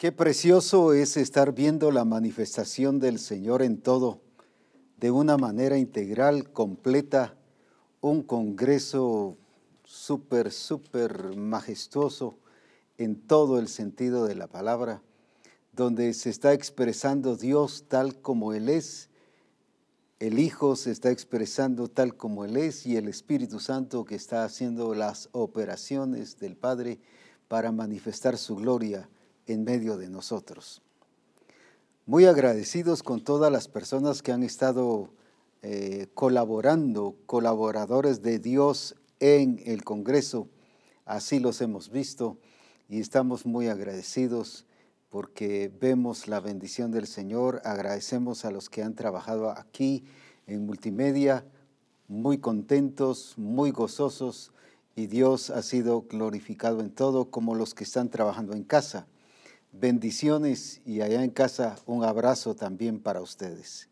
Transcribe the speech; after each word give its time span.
Qué 0.00 0.12
precioso 0.12 0.94
es 0.94 1.18
estar 1.18 1.52
viendo 1.52 1.90
la 1.90 2.06
manifestación 2.06 3.00
del 3.00 3.18
Señor 3.18 3.60
en 3.60 3.76
todo, 3.76 4.22
de 4.96 5.10
una 5.10 5.36
manera 5.36 5.76
integral, 5.76 6.50
completa, 6.52 7.36
un 8.00 8.22
congreso 8.22 9.36
súper, 9.84 10.52
súper 10.52 11.36
majestuoso 11.36 12.38
en 12.96 13.14
todo 13.14 13.58
el 13.58 13.68
sentido 13.68 14.24
de 14.24 14.36
la 14.36 14.46
palabra, 14.46 15.02
donde 15.74 16.14
se 16.14 16.30
está 16.30 16.54
expresando 16.54 17.36
Dios 17.36 17.84
tal 17.86 18.22
como 18.22 18.54
Él 18.54 18.70
es, 18.70 19.10
el 20.18 20.38
Hijo 20.38 20.76
se 20.76 20.92
está 20.92 21.10
expresando 21.10 21.88
tal 21.88 22.16
como 22.16 22.46
Él 22.46 22.56
es 22.56 22.86
y 22.86 22.96
el 22.96 23.06
Espíritu 23.06 23.60
Santo 23.60 24.06
que 24.06 24.14
está 24.14 24.44
haciendo 24.44 24.94
las 24.94 25.28
operaciones 25.32 26.38
del 26.38 26.56
Padre 26.56 27.00
para 27.48 27.70
manifestar 27.70 28.38
su 28.38 28.56
gloria 28.56 29.06
en 29.52 29.64
medio 29.64 29.96
de 29.96 30.08
nosotros. 30.08 30.82
Muy 32.06 32.24
agradecidos 32.24 33.02
con 33.02 33.22
todas 33.22 33.52
las 33.52 33.68
personas 33.68 34.22
que 34.22 34.32
han 34.32 34.42
estado 34.42 35.10
eh, 35.62 36.06
colaborando, 36.14 37.16
colaboradores 37.26 38.22
de 38.22 38.38
Dios 38.38 38.96
en 39.18 39.60
el 39.66 39.84
Congreso. 39.84 40.48
Así 41.04 41.38
los 41.38 41.60
hemos 41.60 41.90
visto 41.90 42.38
y 42.88 43.00
estamos 43.00 43.44
muy 43.46 43.68
agradecidos 43.68 44.66
porque 45.08 45.70
vemos 45.80 46.28
la 46.28 46.40
bendición 46.40 46.90
del 46.92 47.06
Señor. 47.06 47.60
Agradecemos 47.64 48.44
a 48.44 48.50
los 48.50 48.70
que 48.70 48.82
han 48.82 48.94
trabajado 48.94 49.50
aquí 49.50 50.04
en 50.46 50.66
multimedia, 50.66 51.44
muy 52.08 52.38
contentos, 52.38 53.34
muy 53.36 53.70
gozosos 53.70 54.52
y 54.96 55.06
Dios 55.06 55.50
ha 55.50 55.62
sido 55.62 56.02
glorificado 56.02 56.80
en 56.80 56.90
todo 56.90 57.30
como 57.30 57.54
los 57.54 57.74
que 57.74 57.84
están 57.84 58.08
trabajando 58.08 58.54
en 58.54 58.64
casa 58.64 59.06
bendiciones 59.72 60.80
y 60.84 61.00
allá 61.00 61.22
en 61.22 61.30
casa 61.30 61.76
un 61.86 62.04
abrazo 62.04 62.54
también 62.54 63.00
para 63.00 63.20
ustedes. 63.20 63.88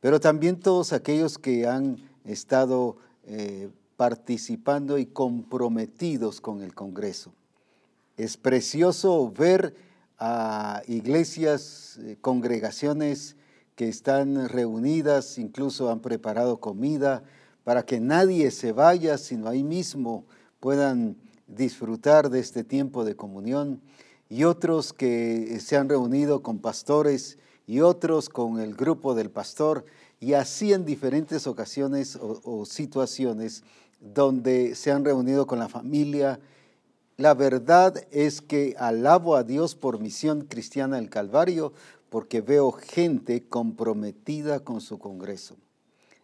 Pero 0.00 0.20
también 0.20 0.58
todos 0.58 0.92
aquellos 0.92 1.38
que 1.38 1.66
han 1.66 1.98
estado 2.24 2.96
eh, 3.24 3.70
participando 3.96 4.98
y 4.98 5.06
comprometidos 5.06 6.40
con 6.40 6.62
el 6.62 6.74
Congreso. 6.74 7.32
Es 8.16 8.36
precioso 8.36 9.30
ver 9.30 9.74
a 10.18 10.82
iglesias, 10.86 11.98
eh, 12.02 12.16
congregaciones 12.20 13.36
que 13.76 13.88
están 13.88 14.48
reunidas, 14.48 15.38
incluso 15.38 15.90
han 15.90 16.00
preparado 16.00 16.60
comida 16.60 17.22
para 17.64 17.84
que 17.84 18.00
nadie 18.00 18.50
se 18.50 18.72
vaya, 18.72 19.18
sino 19.18 19.48
ahí 19.48 19.62
mismo 19.62 20.24
puedan 20.60 21.16
disfrutar 21.46 22.30
de 22.30 22.40
este 22.40 22.64
tiempo 22.64 23.04
de 23.04 23.16
comunión 23.16 23.80
y 24.32 24.44
otros 24.44 24.94
que 24.94 25.60
se 25.60 25.76
han 25.76 25.90
reunido 25.90 26.42
con 26.42 26.58
pastores 26.58 27.36
y 27.66 27.80
otros 27.80 28.30
con 28.30 28.60
el 28.60 28.74
grupo 28.74 29.14
del 29.14 29.28
pastor 29.28 29.84
y 30.20 30.32
así 30.32 30.72
en 30.72 30.86
diferentes 30.86 31.46
ocasiones 31.46 32.18
o, 32.18 32.64
situaciones 32.64 33.62
donde 34.00 34.74
se 34.74 34.90
han 34.90 35.04
reunido 35.04 35.46
con 35.46 35.58
la 35.58 35.68
familia. 35.68 36.40
La 37.18 37.34
verdad 37.34 38.06
es 38.10 38.40
que 38.40 38.74
alabo 38.78 39.36
a 39.36 39.44
Dios 39.44 39.74
por 39.74 40.00
Misión 40.00 40.46
Cristiana 40.46 40.96
del 40.96 41.10
Calvario 41.10 41.74
porque 42.08 42.40
veo 42.40 42.72
gente 42.72 43.46
comprometida 43.46 44.60
con 44.60 44.80
su 44.80 44.98
Congreso. 44.98 45.56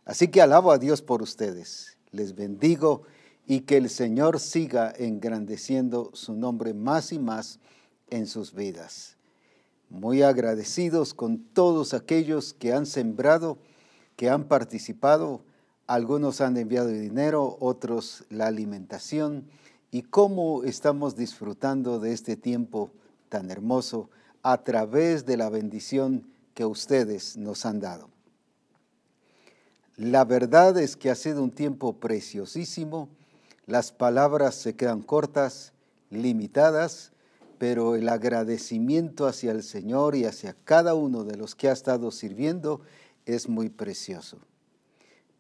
Así 0.07 0.29
que 0.29 0.41
alabo 0.41 0.73
a 0.73 0.79
Dios 0.79 1.03
por 1.03 1.21
ustedes. 1.21 1.99
Les 2.11 2.35
bendigo 2.35 3.03
y 3.47 3.61
que 3.61 3.77
el 3.77 3.91
Señor 3.91 4.41
siga 4.41 4.95
engrandeciendo 4.97 6.11
su 6.15 6.33
nombre 6.33 6.73
más 6.73 7.13
y 7.13 7.19
más 7.19 7.61
en 8.11 8.27
sus 8.27 8.55
vidas. 8.55 9.17
Muy 9.91 10.23
agradecidos 10.23 11.15
con 11.15 11.39
todos 11.39 11.95
aquellos 11.95 12.53
que 12.53 12.73
han 12.73 12.87
sembrado, 12.87 13.59
que 14.17 14.29
han 14.29 14.45
participado. 14.45 15.43
Algunos 15.87 16.41
han 16.41 16.57
enviado 16.57 16.89
dinero, 16.89 17.57
otros 17.61 18.25
la 18.29 18.47
alimentación. 18.47 19.49
Y 19.91 20.03
cómo 20.03 20.65
estamos 20.65 21.17
disfrutando 21.17 21.99
de 21.99 22.13
este 22.13 22.37
tiempo 22.37 22.91
tan 23.29 23.51
hermoso 23.51 24.11
a 24.43 24.63
través 24.63 25.25
de 25.25 25.37
la 25.37 25.49
bendición 25.49 26.27
que 26.55 26.65
ustedes 26.67 27.37
nos 27.37 27.65
han 27.65 27.81
dado. 27.81 28.11
La 29.97 30.25
verdad 30.25 30.79
es 30.79 30.97
que 30.97 31.11
ha 31.11 31.15
sido 31.15 31.43
un 31.43 31.51
tiempo 31.51 31.95
preciosísimo. 31.95 33.09
Las 33.67 33.91
palabras 33.91 34.55
se 34.55 34.77
quedan 34.77 35.03
cortas, 35.03 35.73
limitadas, 36.11 37.13
pero 37.59 37.97
el 37.97 38.09
agradecimiento 38.09 39.27
hacia 39.27 39.51
el 39.51 39.63
Señor 39.63 40.15
y 40.15 40.25
hacia 40.25 40.55
cada 40.65 40.95
uno 40.95 41.25
de 41.25 41.37
los 41.37 41.55
que 41.55 41.69
ha 41.69 41.73
estado 41.73 42.11
sirviendo 42.11 42.81
es 43.27 43.49
muy 43.49 43.69
precioso. 43.69 44.39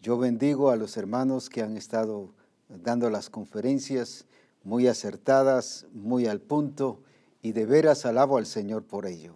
Yo 0.02 0.18
bendigo 0.18 0.70
a 0.70 0.76
los 0.76 0.96
hermanos 0.96 1.48
que 1.48 1.62
han 1.62 1.76
estado 1.76 2.34
dando 2.68 3.08
las 3.08 3.30
conferencias 3.30 4.26
muy 4.64 4.86
acertadas, 4.86 5.86
muy 5.92 6.26
al 6.26 6.40
punto, 6.40 7.02
y 7.40 7.52
de 7.52 7.66
veras 7.66 8.04
alabo 8.04 8.36
al 8.36 8.46
Señor 8.46 8.84
por 8.84 9.06
ello. 9.06 9.34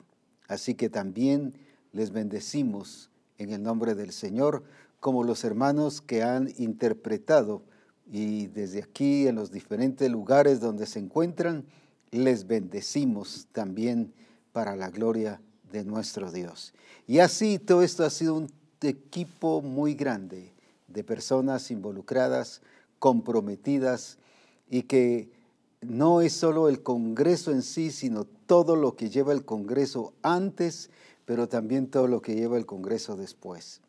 Así 0.48 0.74
que 0.74 0.90
también 0.90 1.54
les 1.92 2.10
bendecimos 2.10 3.10
en 3.38 3.50
el 3.50 3.62
nombre 3.62 3.94
del 3.94 4.12
Señor, 4.12 4.64
como 5.00 5.24
los 5.24 5.44
hermanos 5.44 6.00
que 6.00 6.22
han 6.22 6.52
interpretado 6.58 7.62
y 8.10 8.48
desde 8.48 8.82
aquí 8.82 9.26
en 9.26 9.36
los 9.36 9.50
diferentes 9.50 10.10
lugares 10.10 10.60
donde 10.60 10.86
se 10.86 10.98
encuentran, 10.98 11.64
les 12.12 12.46
bendecimos 12.46 13.48
también 13.52 14.12
para 14.52 14.76
la 14.76 14.90
gloria 14.90 15.40
de 15.72 15.82
nuestro 15.84 16.30
Dios. 16.30 16.74
Y 17.08 17.18
así 17.18 17.58
todo 17.58 17.82
esto 17.82 18.04
ha 18.04 18.10
sido 18.10 18.34
un 18.34 18.52
equipo 18.82 19.62
muy 19.62 19.94
grande 19.94 20.52
de 20.88 21.02
personas 21.02 21.70
involucradas, 21.70 22.60
comprometidas 22.98 24.18
y 24.70 24.82
que 24.82 25.30
no 25.80 26.20
es 26.20 26.34
solo 26.34 26.68
el 26.68 26.82
Congreso 26.82 27.50
en 27.50 27.62
sí, 27.62 27.90
sino 27.90 28.24
todo 28.24 28.76
lo 28.76 28.94
que 28.94 29.08
lleva 29.08 29.32
el 29.32 29.44
Congreso 29.44 30.12
antes, 30.22 30.90
pero 31.24 31.48
también 31.48 31.88
todo 31.88 32.06
lo 32.06 32.20
que 32.20 32.34
lleva 32.34 32.58
el 32.58 32.66
Congreso 32.66 33.16
después. 33.16 33.80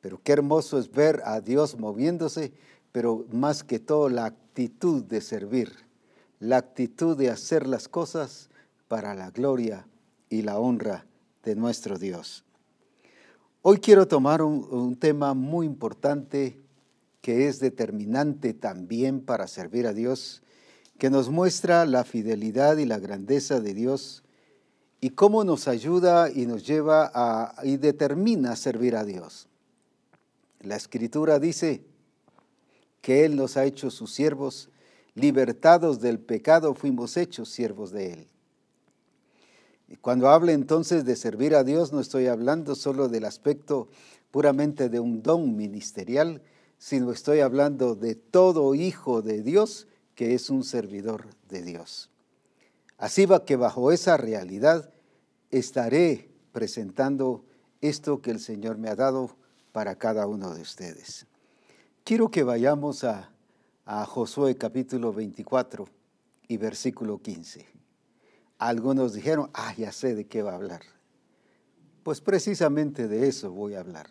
Pero 0.00 0.20
qué 0.22 0.32
hermoso 0.32 0.78
es 0.78 0.90
ver 0.90 1.20
a 1.24 1.40
Dios 1.40 1.78
moviéndose, 1.78 2.52
pero 2.92 3.26
más 3.32 3.64
que 3.64 3.80
todo 3.80 4.08
la 4.08 4.26
actitud 4.26 5.02
de 5.02 5.20
servir 5.20 5.89
la 6.40 6.56
actitud 6.56 7.16
de 7.16 7.28
hacer 7.28 7.66
las 7.66 7.86
cosas 7.86 8.48
para 8.88 9.14
la 9.14 9.30
gloria 9.30 9.86
y 10.30 10.42
la 10.42 10.58
honra 10.58 11.06
de 11.44 11.54
nuestro 11.54 11.98
Dios. 11.98 12.44
Hoy 13.62 13.78
quiero 13.78 14.08
tomar 14.08 14.40
un, 14.42 14.96
tema 14.96 15.34
muy 15.34 15.66
importante 15.66 16.58
que 17.20 17.46
es 17.46 17.60
determinante 17.60 18.54
también 18.54 19.20
para 19.20 19.46
servir 19.46 19.86
a 19.86 19.92
Dios, 19.92 20.42
que 20.98 21.10
nos 21.10 21.28
muestra 21.28 21.84
la 21.84 22.04
fidelidad 22.04 22.78
y 22.78 22.86
la 22.86 22.98
grandeza 22.98 23.60
de 23.60 23.74
Dios 23.74 24.22
y 25.02 25.10
cómo 25.10 25.44
nos 25.44 25.68
ayuda 25.68 26.30
y 26.30 26.46
nos 26.46 26.66
lleva 26.66 27.54
y 27.62 27.76
determina 27.76 28.56
servir 28.56 28.96
a 28.96 29.04
Dios. 29.04 29.46
La 30.60 30.76
escritura 30.76 31.38
dice 31.38 31.84
que 33.02 33.26
Él 33.26 33.36
nos 33.36 33.58
ha 33.58 33.66
hecho 33.66 33.90
sus 33.90 34.12
siervos 34.12 34.70
libertados 35.14 36.00
del 36.00 36.18
pecado, 36.18 36.74
fuimos 36.74 37.16
hechos 37.16 37.48
siervos 37.48 37.90
de 37.90 38.12
Él. 38.12 38.26
Y 39.88 39.96
cuando 39.96 40.28
hable 40.28 40.52
entonces 40.52 41.04
de 41.04 41.16
servir 41.16 41.54
a 41.54 41.64
Dios, 41.64 41.92
no 41.92 42.00
estoy 42.00 42.28
hablando 42.28 42.74
solo 42.76 43.08
del 43.08 43.24
aspecto 43.24 43.88
puramente 44.30 44.88
de 44.88 45.00
un 45.00 45.22
don 45.22 45.56
ministerial, 45.56 46.42
sino 46.78 47.10
estoy 47.10 47.40
hablando 47.40 47.94
de 47.94 48.14
todo 48.14 48.74
hijo 48.74 49.20
de 49.20 49.42
Dios 49.42 49.88
que 50.14 50.34
es 50.34 50.48
un 50.48 50.64
servidor 50.64 51.26
de 51.48 51.62
Dios. 51.62 52.10
Así 52.98 53.26
va 53.26 53.44
que 53.44 53.56
bajo 53.56 53.92
esa 53.92 54.16
realidad 54.16 54.92
estaré 55.50 56.30
presentando 56.52 57.44
esto 57.80 58.20
que 58.20 58.30
el 58.30 58.40
Señor 58.40 58.78
me 58.78 58.90
ha 58.90 58.96
dado 58.96 59.36
para 59.72 59.96
cada 59.96 60.26
uno 60.26 60.54
de 60.54 60.62
ustedes. 60.62 61.26
Quiero 62.04 62.30
que 62.30 62.42
vayamos 62.42 63.04
a 63.04 63.30
a 63.92 64.06
Josué 64.06 64.56
capítulo 64.56 65.12
24 65.12 65.84
y 66.46 66.56
versículo 66.58 67.20
15. 67.20 67.66
Algunos 68.58 69.14
dijeron, 69.14 69.50
ah, 69.52 69.74
ya 69.76 69.90
sé 69.90 70.14
de 70.14 70.28
qué 70.28 70.42
va 70.42 70.52
a 70.52 70.54
hablar. 70.54 70.82
Pues 72.04 72.20
precisamente 72.20 73.08
de 73.08 73.26
eso 73.26 73.50
voy 73.50 73.74
a 73.74 73.80
hablar. 73.80 74.08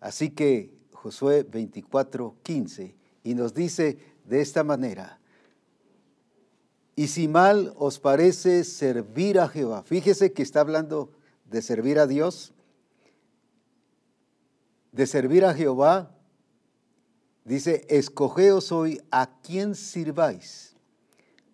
Así 0.00 0.28
que 0.32 0.70
Josué 0.92 1.44
24, 1.44 2.36
15, 2.42 2.94
y 3.24 3.34
nos 3.34 3.54
dice 3.54 3.96
de 4.26 4.42
esta 4.42 4.62
manera, 4.64 5.18
y 6.94 7.08
si 7.08 7.26
mal 7.26 7.72
os 7.78 7.98
parece 7.98 8.64
servir 8.64 9.40
a 9.40 9.48
Jehová, 9.48 9.82
fíjese 9.82 10.34
que 10.34 10.42
está 10.42 10.60
hablando 10.60 11.10
de 11.46 11.62
servir 11.62 11.98
a 11.98 12.06
Dios, 12.06 12.52
de 14.92 15.06
servir 15.06 15.46
a 15.46 15.54
Jehová 15.54 16.17
Dice, 17.48 17.86
escogeos 17.88 18.72
hoy 18.72 19.00
a 19.10 19.40
quién 19.40 19.74
sirváis, 19.74 20.76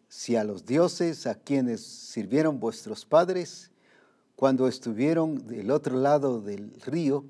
si 0.08 0.34
a 0.34 0.42
los 0.42 0.66
dioses 0.66 1.24
a 1.28 1.36
quienes 1.36 1.86
sirvieron 1.86 2.58
vuestros 2.58 3.06
padres 3.06 3.70
cuando 4.34 4.66
estuvieron 4.66 5.46
del 5.46 5.70
otro 5.70 5.96
lado 5.96 6.40
del 6.40 6.72
río, 6.80 7.24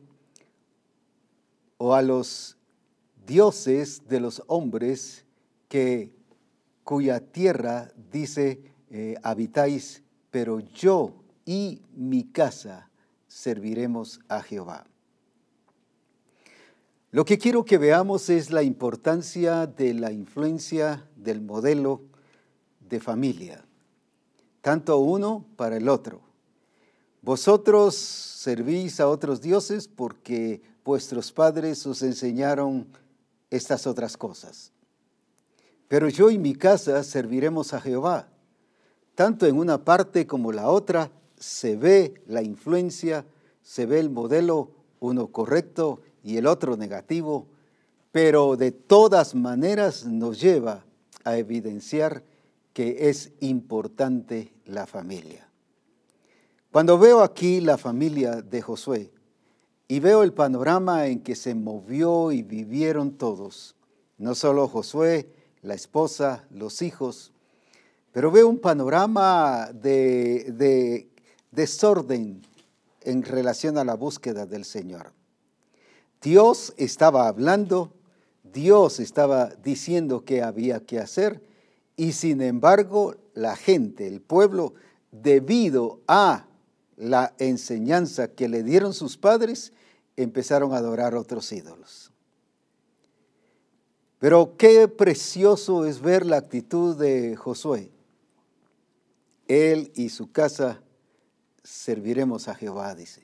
o 1.77 1.93
a 1.93 2.01
los 2.01 2.57
dioses 3.27 4.09
de 4.09 4.21
los 4.21 4.43
hombres 4.47 5.27
que 5.69 6.11
cuya 6.85 7.21
tierra 7.21 7.93
dice 8.11 8.63
eh, 8.89 9.17
habitáis, 9.23 10.03
pero 10.31 10.61
yo 10.61 11.13
y 11.45 11.83
mi 11.95 12.25
casa 12.25 12.89
serviremos 13.29 14.21
a 14.27 14.41
Jehová. 14.41 14.87
Lo 17.15 17.25
que 17.25 17.39
quiero 17.39 17.65
que 17.65 17.79
veamos 17.79 18.29
es 18.29 18.51
la 18.51 18.65
importancia 18.65 19.69
de 19.69 19.95
la 19.95 20.11
influencia 20.11 21.09
del 21.15 21.43
modelo 21.43 22.01
de 22.81 22.99
familia, 22.99 23.65
tanto 24.61 24.99
uno 24.99 25.47
para 25.55 25.77
el 25.77 25.89
otro. 25.89 26.23
Vosotros 27.23 27.95
servís 27.95 28.99
a 28.99 29.07
otros 29.07 29.41
dioses 29.41 29.87
porque 29.87 30.61
vuestros 30.85 31.31
padres 31.31 31.87
os 31.87 32.03
enseñaron 32.03 32.89
estas 33.49 33.87
otras 33.87 34.17
cosas. 34.17 34.73
Pero 35.87 36.09
yo 36.09 36.31
y 36.31 36.39
mi 36.39 36.57
casa 36.57 37.05
serviremos 37.05 37.75
a 37.75 37.81
Jehová. 37.81 38.27
Tanto 39.15 39.47
en 39.47 39.57
una 39.57 39.85
parte 39.85 40.27
como 40.27 40.51
la 40.51 40.69
otra 40.69 41.13
se 41.39 41.77
ve 41.77 42.25
la 42.27 42.43
influencia, 42.43 43.25
se 43.63 43.87
ve 43.87 44.01
el 44.01 44.11
modelo, 44.11 44.73
uno 44.99 45.29
correcto 45.29 46.01
y 46.25 46.39
el 46.39 46.47
otro 46.47 46.77
negativo, 46.77 47.47
pero 48.11 48.57
de 48.57 48.73
todas 48.73 49.35
maneras 49.35 50.05
nos 50.07 50.41
lleva 50.41 50.85
a 51.23 51.37
evidenciar 51.37 52.25
que 52.73 53.09
es 53.09 53.31
importante 53.41 54.53
la 54.65 54.87
familia. 54.87 55.49
Cuando 56.73 56.99
veo 56.99 57.23
aquí 57.23 57.61
la 57.61 57.79
familia 57.79 58.43
de 58.43 58.61
Josué 58.61 59.13
y 59.87 60.01
veo 60.01 60.25
el 60.25 60.33
panorama 60.33 61.07
en 61.07 61.21
que 61.21 61.37
se 61.37 61.55
movió 61.55 62.33
y 62.33 62.43
vivieron 62.43 63.13
todos, 63.13 63.77
no 64.19 64.35
solo 64.35 64.67
Josué, 64.67 65.29
la 65.63 65.75
esposa, 65.75 66.45
los 66.51 66.83
hijos, 66.83 67.33
pero 68.13 68.31
veo 68.31 68.49
un 68.49 68.59
panorama 68.59 69.71
de, 69.73 71.09
desorden 71.51 72.43
en 73.03 73.23
relación 73.23 73.77
a 73.79 73.85
la 73.85 73.95
búsqueda 73.95 74.47
del 74.47 74.65
Señor. 74.65 75.13
Dios 76.25 76.73
estaba 76.79 77.29
hablando, 77.29 77.93
Dios 78.43 78.99
estaba 78.99 79.51
diciendo 79.63 80.25
qué 80.25 80.43
había 80.43 80.81
que 80.81 80.99
hacer 80.99 81.43
y 81.97 82.13
sin 82.13 82.41
embargo 82.41 83.15
la 83.35 83.57
gente, 83.57 84.07
el 84.09 84.23
pueblo, 84.23 84.73
debido 85.13 86.01
a 86.09 86.47
la 86.97 87.35
enseñanza 87.39 88.29
que 88.29 88.49
le 88.49 88.63
dieron 88.63 88.95
sus 88.95 89.19
padres, 89.19 89.75
empezaron 90.17 90.73
a 90.73 90.79
adorar 90.79 91.15
otros 91.15 91.53
ídolos. 91.53 92.11
Pero 94.19 94.57
qué 94.57 94.89
precioso 94.89 95.85
es 95.85 96.01
ver 96.01 96.25
la 96.25 96.39
actitud 96.39 96.97
de 96.97 97.37
Josué. 97.37 97.91
Él 99.47 99.93
y 99.95 100.09
su 100.09 100.33
casa 100.33 100.81
serviremos 101.63 102.49
a 102.49 102.55
Jehová, 102.55 102.95
dice. 102.95 103.24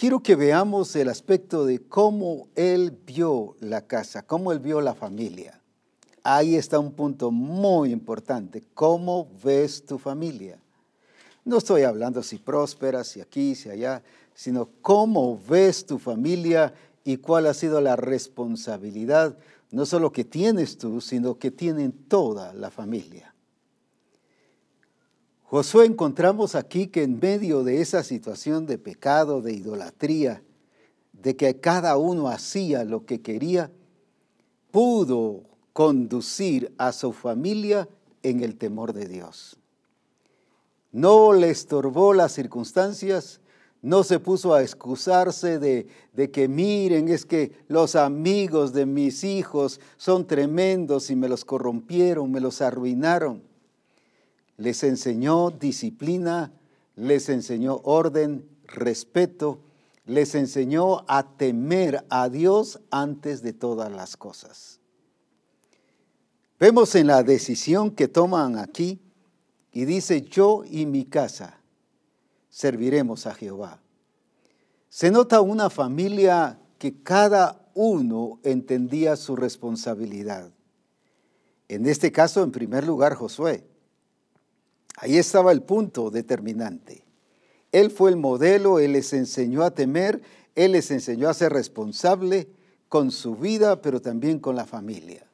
Quiero 0.00 0.22
que 0.22 0.34
veamos 0.34 0.96
el 0.96 1.10
aspecto 1.10 1.66
de 1.66 1.82
cómo 1.82 2.48
él 2.54 2.90
vio 3.04 3.54
la 3.60 3.86
casa, 3.86 4.22
cómo 4.22 4.50
él 4.50 4.58
vio 4.58 4.80
la 4.80 4.94
familia. 4.94 5.60
Ahí 6.22 6.56
está 6.56 6.78
un 6.78 6.92
punto 6.92 7.30
muy 7.30 7.92
importante. 7.92 8.64
¿Cómo 8.72 9.28
ves 9.44 9.84
tu 9.84 9.98
familia? 9.98 10.58
No 11.44 11.58
estoy 11.58 11.82
hablando 11.82 12.22
si 12.22 12.38
próspera, 12.38 13.04
si 13.04 13.20
aquí, 13.20 13.54
si 13.54 13.68
allá, 13.68 14.02
sino 14.34 14.70
cómo 14.80 15.38
ves 15.46 15.84
tu 15.84 15.98
familia 15.98 16.72
y 17.04 17.18
cuál 17.18 17.46
ha 17.46 17.52
sido 17.52 17.78
la 17.82 17.94
responsabilidad, 17.94 19.36
no 19.70 19.84
solo 19.84 20.12
que 20.12 20.24
tienes 20.24 20.78
tú, 20.78 21.02
sino 21.02 21.36
que 21.38 21.50
tienen 21.50 21.92
toda 21.92 22.54
la 22.54 22.70
familia. 22.70 23.29
Josué 25.50 25.86
encontramos 25.86 26.54
aquí 26.54 26.86
que 26.86 27.02
en 27.02 27.18
medio 27.18 27.64
de 27.64 27.80
esa 27.80 28.04
situación 28.04 28.66
de 28.66 28.78
pecado, 28.78 29.42
de 29.42 29.52
idolatría, 29.52 30.44
de 31.12 31.34
que 31.34 31.58
cada 31.58 31.96
uno 31.96 32.28
hacía 32.28 32.84
lo 32.84 33.04
que 33.04 33.20
quería, 33.20 33.72
pudo 34.70 35.42
conducir 35.72 36.72
a 36.78 36.92
su 36.92 37.12
familia 37.12 37.88
en 38.22 38.44
el 38.44 38.54
temor 38.54 38.92
de 38.92 39.08
Dios. 39.08 39.56
No 40.92 41.32
le 41.32 41.50
estorbó 41.50 42.14
las 42.14 42.30
circunstancias, 42.30 43.40
no 43.82 44.04
se 44.04 44.20
puso 44.20 44.54
a 44.54 44.62
excusarse 44.62 45.58
de, 45.58 45.88
de, 46.12 46.30
que 46.30 46.46
miren, 46.46 47.08
es 47.08 47.26
que 47.26 47.58
los 47.66 47.96
amigos 47.96 48.72
de 48.72 48.86
mis 48.86 49.24
hijos 49.24 49.80
son 49.96 50.28
tremendos 50.28 51.10
y 51.10 51.16
me 51.16 51.28
los 51.28 51.44
corrompieron, 51.44 52.30
me 52.30 52.38
los 52.38 52.62
arruinaron. 52.62 53.49
Les 54.60 54.84
enseñó 54.84 55.50
disciplina, 55.50 56.52
les 56.94 57.30
enseñó 57.30 57.80
orden, 57.82 58.46
respeto, 58.66 59.62
les 60.04 60.34
enseñó 60.34 61.02
a 61.08 61.34
temer 61.38 62.04
a 62.10 62.28
Dios 62.28 62.78
antes 62.90 63.40
de 63.40 63.54
todas 63.54 63.90
las 63.90 64.18
cosas. 64.18 64.78
Vemos 66.58 66.94
en 66.94 67.06
la 67.06 67.22
decisión 67.22 67.90
que 67.90 68.06
toman 68.06 68.58
aquí 68.58 69.00
y 69.72 69.86
dice, 69.86 70.20
yo 70.20 70.62
y 70.70 70.84
mi 70.84 71.06
casa 71.06 71.58
serviremos 72.50 73.26
a 73.26 73.32
Jehová. 73.32 73.80
Se 74.90 75.10
nota 75.10 75.40
una 75.40 75.70
familia 75.70 76.60
que 76.76 77.02
cada 77.02 77.66
uno 77.72 78.40
entendía 78.42 79.16
su 79.16 79.36
responsabilidad. 79.36 80.52
En 81.66 81.86
este 81.86 82.12
caso, 82.12 82.42
en 82.42 82.52
primer 82.52 82.84
lugar, 82.84 83.14
Josué. 83.14 83.69
Ahí 85.00 85.16
estaba 85.16 85.50
el 85.50 85.62
punto 85.62 86.10
determinante. 86.10 87.02
Él 87.72 87.90
fue 87.90 88.10
el 88.10 88.16
modelo, 88.16 88.78
él 88.78 88.92
les 88.92 89.14
enseñó 89.14 89.62
a 89.62 89.70
temer, 89.70 90.20
él 90.54 90.72
les 90.72 90.90
enseñó 90.90 91.30
a 91.30 91.34
ser 91.34 91.54
responsable 91.54 92.48
con 92.88 93.10
su 93.10 93.34
vida, 93.34 93.80
pero 93.80 94.02
también 94.02 94.38
con 94.38 94.56
la 94.56 94.66
familia. 94.66 95.26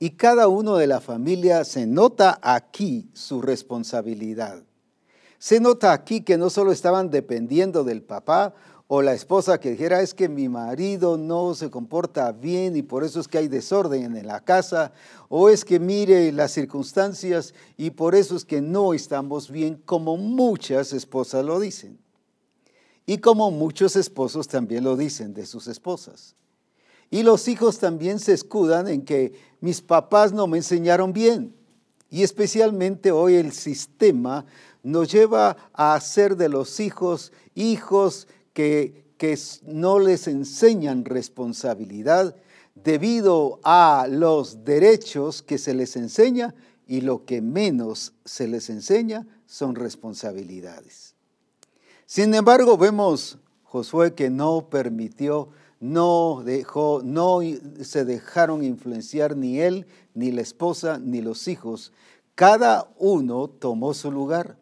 Y 0.00 0.10
cada 0.10 0.48
uno 0.48 0.76
de 0.76 0.88
la 0.88 1.00
familia 1.00 1.64
se 1.64 1.86
nota 1.86 2.40
aquí 2.42 3.08
su 3.14 3.40
responsabilidad. 3.40 4.64
Se 5.38 5.60
nota 5.60 5.92
aquí 5.92 6.22
que 6.22 6.36
no 6.36 6.50
solo 6.50 6.72
estaban 6.72 7.10
dependiendo 7.10 7.84
del 7.84 8.02
papá 8.02 8.54
o 8.88 9.02
la 9.02 9.14
esposa 9.14 9.58
que 9.58 9.70
dijera 9.70 10.00
es 10.00 10.14
que 10.14 10.28
mi 10.28 10.48
marido 10.48 11.16
no 11.16 11.54
se 11.54 11.70
comporta 11.70 12.30
bien 12.30 12.76
y 12.76 12.82
por 12.82 13.02
eso 13.02 13.18
es 13.18 13.26
que 13.26 13.38
hay 13.38 13.48
desorden 13.48 14.16
en 14.16 14.26
la 14.26 14.40
casa, 14.40 14.92
o 15.28 15.48
es 15.48 15.64
que 15.64 15.80
mire 15.80 16.30
las 16.30 16.52
circunstancias 16.52 17.52
y 17.76 17.90
por 17.90 18.14
eso 18.14 18.36
es 18.36 18.44
que 18.44 18.60
no 18.60 18.94
estamos 18.94 19.50
bien, 19.50 19.82
como 19.84 20.16
muchas 20.16 20.92
esposas 20.92 21.44
lo 21.44 21.58
dicen. 21.58 21.98
Y 23.06 23.18
como 23.18 23.50
muchos 23.50 23.96
esposos 23.96 24.46
también 24.46 24.84
lo 24.84 24.96
dicen 24.96 25.34
de 25.34 25.46
sus 25.46 25.66
esposas. 25.66 26.36
Y 27.10 27.22
los 27.22 27.46
hijos 27.48 27.78
también 27.78 28.18
se 28.18 28.32
escudan 28.32 28.88
en 28.88 29.04
que 29.04 29.32
mis 29.60 29.80
papás 29.80 30.32
no 30.32 30.46
me 30.46 30.58
enseñaron 30.58 31.12
bien. 31.12 31.54
Y 32.10 32.22
especialmente 32.22 33.12
hoy 33.12 33.34
el 33.34 33.52
sistema 33.52 34.44
nos 34.82 35.10
lleva 35.10 35.56
a 35.72 35.94
hacer 35.94 36.36
de 36.36 36.48
los 36.48 36.78
hijos 36.78 37.32
hijos 37.56 38.28
que, 38.56 39.04
no 39.64 39.98
les 39.98 40.28
enseñan 40.28 41.04
responsabilidad 41.04 42.34
debido 42.74 43.60
a 43.62 44.06
los 44.10 44.64
derechos 44.64 45.42
que 45.42 45.58
se 45.58 45.74
les 45.74 45.96
enseña 45.96 46.54
y 46.86 47.02
lo 47.02 47.24
que 47.24 47.40
menos 47.40 48.14
se 48.24 48.48
les 48.48 48.70
enseña 48.70 49.26
son 49.46 49.74
responsabilidades. 49.74 51.14
Sin 52.06 52.34
embargo, 52.34 52.76
vemos 52.76 53.38
Josué 53.64 54.14
que 54.14 54.30
no 54.30 54.68
permitió 54.70 55.50
no 55.80 56.42
dejó, 56.42 57.02
no 57.04 57.40
se 57.82 58.04
dejaron 58.04 58.64
influenciar 58.64 59.36
ni 59.36 59.60
él, 59.60 59.86
ni 60.14 60.32
la 60.32 60.40
esposa, 60.40 60.98
ni 60.98 61.20
los 61.20 61.48
hijos. 61.48 61.92
Cada 62.34 62.88
uno 62.98 63.48
tomó 63.48 63.92
su 63.92 64.10
lugar. 64.10 64.56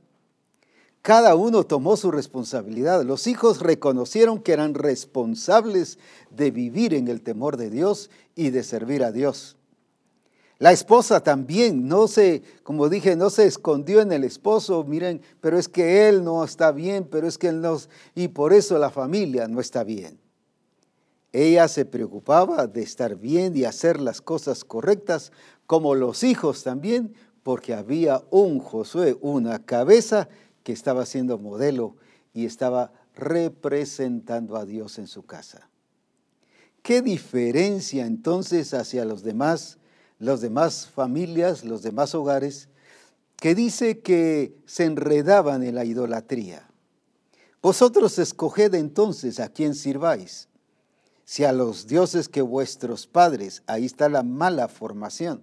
Cada 1.04 1.34
uno 1.34 1.64
tomó 1.64 1.98
su 1.98 2.10
responsabilidad. 2.10 3.02
Los 3.04 3.26
hijos 3.26 3.60
reconocieron 3.60 4.40
que 4.40 4.54
eran 4.54 4.72
responsables 4.72 5.98
de 6.30 6.50
vivir 6.50 6.94
en 6.94 7.08
el 7.08 7.20
temor 7.20 7.58
de 7.58 7.68
Dios 7.68 8.08
y 8.34 8.48
de 8.48 8.62
servir 8.62 9.04
a 9.04 9.12
Dios. 9.12 9.58
La 10.58 10.72
esposa 10.72 11.20
también 11.20 11.88
no 11.88 12.08
se, 12.08 12.42
como 12.62 12.88
dije, 12.88 13.16
no 13.16 13.28
se 13.28 13.44
escondió 13.44 14.00
en 14.00 14.12
el 14.12 14.24
esposo, 14.24 14.82
miren, 14.84 15.20
pero 15.42 15.58
es 15.58 15.68
que 15.68 16.08
él 16.08 16.24
no 16.24 16.42
está 16.42 16.72
bien, 16.72 17.06
pero 17.10 17.28
es 17.28 17.36
que 17.36 17.48
él 17.48 17.60
no, 17.60 17.78
y 18.14 18.28
por 18.28 18.54
eso 18.54 18.78
la 18.78 18.88
familia 18.88 19.46
no 19.46 19.60
está 19.60 19.84
bien. 19.84 20.18
Ella 21.34 21.68
se 21.68 21.84
preocupaba 21.84 22.66
de 22.66 22.80
estar 22.80 23.16
bien 23.16 23.54
y 23.54 23.64
hacer 23.64 24.00
las 24.00 24.22
cosas 24.22 24.64
correctas, 24.64 25.32
como 25.66 25.96
los 25.96 26.24
hijos 26.24 26.62
también, 26.62 27.12
porque 27.42 27.74
había 27.74 28.22
un 28.30 28.58
Josué, 28.58 29.18
una 29.20 29.58
cabeza 29.58 30.30
que 30.64 30.72
estaba 30.72 31.06
siendo 31.06 31.38
modelo 31.38 31.94
y 32.32 32.46
estaba 32.46 32.92
representando 33.14 34.56
a 34.56 34.64
Dios 34.64 34.98
en 34.98 35.06
su 35.06 35.24
casa. 35.24 35.68
¿Qué 36.82 37.00
diferencia 37.00 38.04
entonces 38.04 38.74
hacia 38.74 39.04
los 39.04 39.22
demás, 39.22 39.78
las 40.18 40.40
demás 40.40 40.88
familias, 40.88 41.64
los 41.64 41.82
demás 41.82 42.14
hogares, 42.14 42.68
que 43.36 43.54
dice 43.54 44.00
que 44.00 44.56
se 44.66 44.84
enredaban 44.84 45.62
en 45.62 45.76
la 45.76 45.84
idolatría? 45.84 46.68
Vosotros 47.62 48.18
escoged 48.18 48.74
entonces 48.74 49.40
a 49.40 49.48
quién 49.48 49.74
sirváis. 49.74 50.48
Si 51.24 51.44
a 51.44 51.52
los 51.52 51.86
dioses 51.86 52.28
que 52.28 52.42
vuestros 52.42 53.06
padres, 53.06 53.62
ahí 53.66 53.86
está 53.86 54.10
la 54.10 54.22
mala 54.22 54.68
formación, 54.68 55.42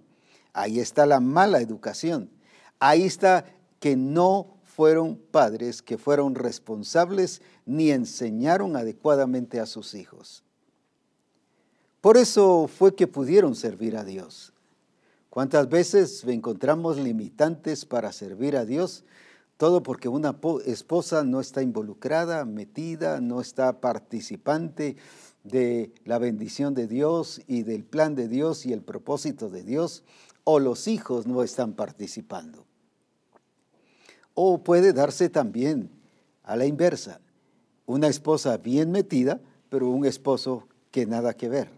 ahí 0.52 0.78
está 0.78 1.06
la 1.06 1.18
mala 1.18 1.60
educación, 1.60 2.30
ahí 2.78 3.02
está 3.02 3.46
que 3.80 3.96
no 3.96 4.51
fueron 4.74 5.16
padres 5.16 5.82
que 5.82 5.98
fueron 5.98 6.34
responsables 6.34 7.42
ni 7.66 7.90
enseñaron 7.90 8.74
adecuadamente 8.74 9.60
a 9.60 9.66
sus 9.66 9.94
hijos. 9.94 10.42
Por 12.00 12.16
eso 12.16 12.68
fue 12.68 12.94
que 12.94 13.06
pudieron 13.06 13.54
servir 13.54 13.98
a 13.98 14.04
Dios. 14.04 14.54
¿Cuántas 15.28 15.68
veces 15.68 16.24
encontramos 16.24 16.96
limitantes 16.96 17.84
para 17.84 18.12
servir 18.12 18.56
a 18.56 18.64
Dios? 18.64 19.04
Todo 19.58 19.82
porque 19.82 20.08
una 20.08 20.38
esposa 20.64 21.22
no 21.22 21.40
está 21.40 21.62
involucrada, 21.62 22.46
metida, 22.46 23.20
no 23.20 23.42
está 23.42 23.80
participante 23.80 24.96
de 25.44 25.92
la 26.04 26.18
bendición 26.18 26.72
de 26.72 26.86
Dios 26.86 27.42
y 27.46 27.62
del 27.62 27.84
plan 27.84 28.14
de 28.14 28.26
Dios 28.26 28.64
y 28.64 28.72
el 28.72 28.80
propósito 28.80 29.50
de 29.50 29.64
Dios, 29.64 30.02
o 30.44 30.60
los 30.60 30.88
hijos 30.88 31.26
no 31.26 31.42
están 31.42 31.74
participando. 31.74 32.66
O 34.34 34.62
puede 34.62 34.92
darse 34.92 35.28
también 35.28 35.90
a 36.42 36.56
la 36.56 36.66
inversa, 36.66 37.20
una 37.86 38.08
esposa 38.08 38.56
bien 38.56 38.90
metida, 38.90 39.40
pero 39.68 39.88
un 39.88 40.04
esposo 40.04 40.66
que 40.90 41.06
nada 41.06 41.34
que 41.34 41.48
ver, 41.48 41.70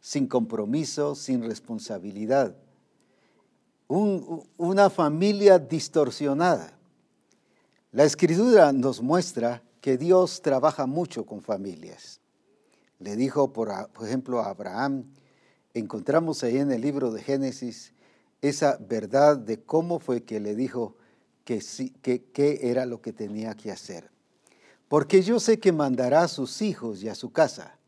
sin 0.00 0.26
compromiso, 0.26 1.14
sin 1.14 1.42
responsabilidad. 1.42 2.56
una 3.88 4.90
familia 4.90 5.58
distorsionada. 5.58 6.72
La 7.92 8.04
escritura 8.04 8.72
nos 8.72 9.00
muestra 9.02 9.62
que 9.80 9.96
Dios 9.98 10.42
trabaja 10.42 10.86
mucho 10.86 11.26
con 11.26 11.42
familias. 11.42 12.20
Le 12.98 13.16
dijo, 13.16 13.52
por, 13.52 13.70
ejemplo, 14.02 14.40
a 14.40 14.48
Abraham, 14.48 15.04
encontramos 15.74 16.42
ahí 16.42 16.56
en 16.56 16.72
el 16.72 16.80
libro 16.80 17.12
de 17.12 17.22
Génesis 17.22 17.92
esa 18.40 18.78
verdad 18.78 19.36
de 19.36 19.62
cómo 19.62 19.98
fue 19.98 20.22
que 20.22 20.40
le 20.40 20.54
dijo, 20.54 20.96
que, 21.44 22.58
era 22.62 22.86
lo 22.86 23.00
que 23.00 23.12
tenía 23.12 23.54
que 23.54 23.70
hacer. 23.70 24.10
Porque 24.88 25.22
yo 25.22 25.38
sé 25.40 25.58
que 25.58 25.72
mandará 25.72 26.22
a 26.22 26.28
sus 26.28 26.62
hijos 26.62 27.02
y 27.02 27.08
a 27.08 27.14
su 27.14 27.32
casa 27.32 27.78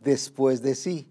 después 0.00 0.62
de 0.62 0.74
sí, 0.74 1.08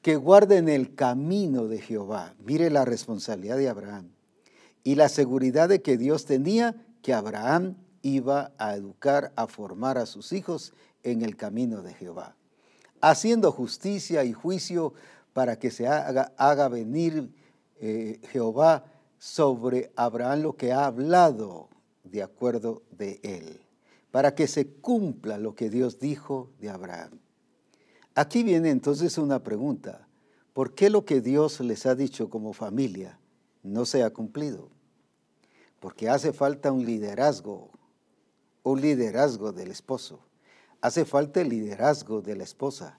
que 0.00 0.16
guarden 0.16 0.68
el 0.68 0.94
camino 0.94 1.68
de 1.68 1.80
Jehová. 1.80 2.34
Mire 2.44 2.70
la 2.70 2.84
responsabilidad 2.84 3.56
de 3.56 3.68
Abraham 3.68 4.10
y 4.82 4.96
la 4.96 5.08
seguridad 5.08 5.68
de 5.68 5.82
que 5.82 5.96
Dios 5.96 6.24
tenía 6.24 6.74
que 7.02 7.14
Abraham 7.14 7.76
iba 8.02 8.52
a 8.58 8.74
educar, 8.74 9.32
a 9.36 9.46
formar 9.46 9.98
a 9.98 10.06
sus 10.06 10.32
hijos 10.32 10.72
en 11.04 11.22
el 11.22 11.36
camino 11.36 11.82
de 11.82 11.94
Jehová, 11.94 12.36
haciendo 13.00 13.52
justicia 13.52 14.24
y 14.24 14.32
juicio 14.32 14.92
para 15.32 15.58
que 15.58 15.70
se 15.70 15.86
haga, 15.86 16.32
haga 16.36 16.68
venir 16.68 17.32
eh, 17.80 18.20
Jehová 18.30 18.84
sobre 19.22 19.92
Abraham 19.94 20.42
lo 20.42 20.56
que 20.56 20.72
ha 20.72 20.84
hablado 20.84 21.68
de 22.02 22.24
acuerdo 22.24 22.82
de 22.90 23.20
él, 23.22 23.60
para 24.10 24.34
que 24.34 24.48
se 24.48 24.66
cumpla 24.66 25.38
lo 25.38 25.54
que 25.54 25.70
Dios 25.70 26.00
dijo 26.00 26.50
de 26.58 26.70
Abraham. 26.70 27.20
Aquí 28.16 28.42
viene 28.42 28.70
entonces 28.70 29.18
una 29.18 29.40
pregunta. 29.44 30.08
¿Por 30.52 30.74
qué 30.74 30.90
lo 30.90 31.04
que 31.04 31.20
Dios 31.20 31.60
les 31.60 31.86
ha 31.86 31.94
dicho 31.94 32.30
como 32.30 32.52
familia 32.52 33.16
no 33.62 33.86
se 33.86 34.02
ha 34.02 34.10
cumplido? 34.10 34.70
Porque 35.78 36.08
hace 36.08 36.32
falta 36.32 36.72
un 36.72 36.84
liderazgo, 36.84 37.70
un 38.64 38.80
liderazgo 38.80 39.52
del 39.52 39.70
esposo. 39.70 40.18
Hace 40.80 41.04
falta 41.04 41.42
el 41.42 41.50
liderazgo 41.50 42.22
de 42.22 42.34
la 42.34 42.42
esposa. 42.42 42.98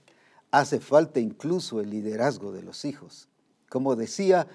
Hace 0.51 0.79
falta 0.79 1.19
incluso 1.19 1.81
el 1.81 1.89
liderazgo 1.89 2.53
de 2.53 2.63
los 2.63 2.85
hijos. 2.85 3.27
Como 3.67 3.97
decía 3.97 4.47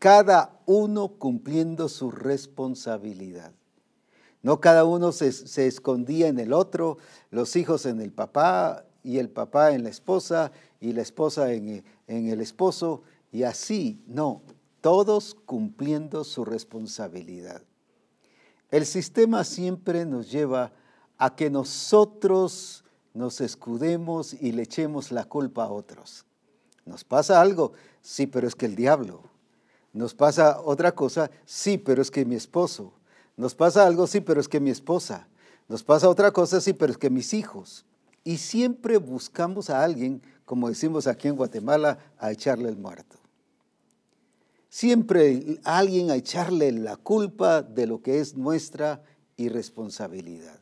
cada 0.00 0.58
uno 0.64 1.08
cumpliendo 1.08 1.90
su 1.90 2.10
responsabilidad. 2.10 3.52
No 4.42 4.58
cada 4.58 4.84
uno 4.84 5.12
se, 5.12 5.66
escondía 5.66 6.28
en 6.28 6.40
el 6.40 6.54
otro, 6.54 6.96
los 7.30 7.54
hijos 7.54 7.84
en 7.84 8.00
el 8.00 8.10
papá 8.10 8.86
y 9.04 9.18
el 9.18 9.28
papá 9.28 9.72
en 9.72 9.84
la 9.84 9.90
esposa 9.90 10.52
y 10.80 10.94
la 10.94 11.02
esposa 11.02 11.52
en, 11.52 11.84
en 12.06 12.28
el 12.28 12.40
esposo 12.40 13.02
y 13.30 13.42
así, 13.42 14.02
no, 14.06 14.40
todos 14.80 15.36
cumpliendo 15.44 16.24
su 16.24 16.46
responsabilidad. 16.46 17.62
El 18.70 18.86
sistema 18.86 19.44
siempre 19.44 20.06
nos 20.06 20.30
lleva 20.30 20.72
a 21.18 21.36
que 21.36 21.50
nosotros 21.50 22.84
nos 23.12 23.42
escudemos 23.42 24.32
y 24.32 24.52
le 24.52 24.62
echemos 24.62 25.12
la 25.12 25.24
culpa 25.24 25.64
a 25.64 25.70
otros. 25.70 26.24
¿Nos 26.86 27.04
pasa 27.04 27.42
algo? 27.42 27.72
Sí, 28.00 28.26
pero 28.26 28.48
es 28.48 28.54
que 28.54 28.64
el 28.64 28.76
diablo. 28.76 29.29
Nos 29.92 30.14
pasa 30.14 30.60
otra 30.60 30.92
cosa, 30.94 31.30
sí, 31.44 31.78
pero 31.78 32.00
es 32.02 32.10
que 32.10 32.24
mi 32.24 32.36
esposo. 32.36 32.92
Nos 33.36 33.54
pasa 33.54 33.86
algo, 33.86 34.06
sí, 34.06 34.20
pero 34.20 34.40
es 34.40 34.48
que 34.48 34.60
mi 34.60 34.70
esposa. 34.70 35.26
Nos 35.68 35.82
pasa 35.82 36.08
otra 36.08 36.30
cosa, 36.30 36.60
sí, 36.60 36.72
pero 36.72 36.92
es 36.92 36.98
que 36.98 37.10
mis 37.10 37.32
hijos. 37.34 37.84
Y 38.22 38.36
siempre 38.36 38.98
buscamos 38.98 39.70
a 39.70 39.82
alguien, 39.82 40.22
como 40.44 40.68
decimos 40.68 41.06
aquí 41.06 41.28
en 41.28 41.36
Guatemala, 41.36 41.98
a 42.18 42.30
echarle 42.30 42.68
el 42.68 42.76
muerto. 42.76 43.16
Siempre 44.68 45.58
alguien 45.64 46.10
a 46.10 46.16
echarle 46.16 46.70
la 46.70 46.96
culpa 46.96 47.62
de 47.62 47.86
lo 47.86 48.02
que 48.02 48.20
es 48.20 48.36
nuestra 48.36 49.02
irresponsabilidad. 49.36 50.60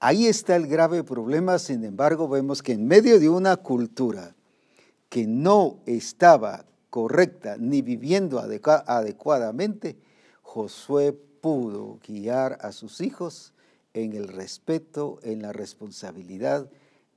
Ahí 0.00 0.26
está 0.26 0.56
el 0.56 0.66
grave 0.66 1.04
problema, 1.04 1.58
sin 1.58 1.84
embargo, 1.84 2.26
vemos 2.26 2.62
que 2.62 2.72
en 2.72 2.86
medio 2.86 3.20
de 3.20 3.28
una 3.28 3.56
cultura 3.58 4.34
que 5.10 5.26
no 5.26 5.78
estaba 5.84 6.64
correcta 6.90 7.56
ni 7.58 7.82
viviendo 7.82 8.40
adecuadamente, 8.40 9.96
Josué 10.42 11.12
pudo 11.12 11.98
guiar 12.06 12.58
a 12.60 12.72
sus 12.72 13.00
hijos 13.00 13.52
en 13.94 14.12
el 14.12 14.28
respeto, 14.28 15.18
en 15.22 15.42
la 15.42 15.52
responsabilidad, 15.52 16.68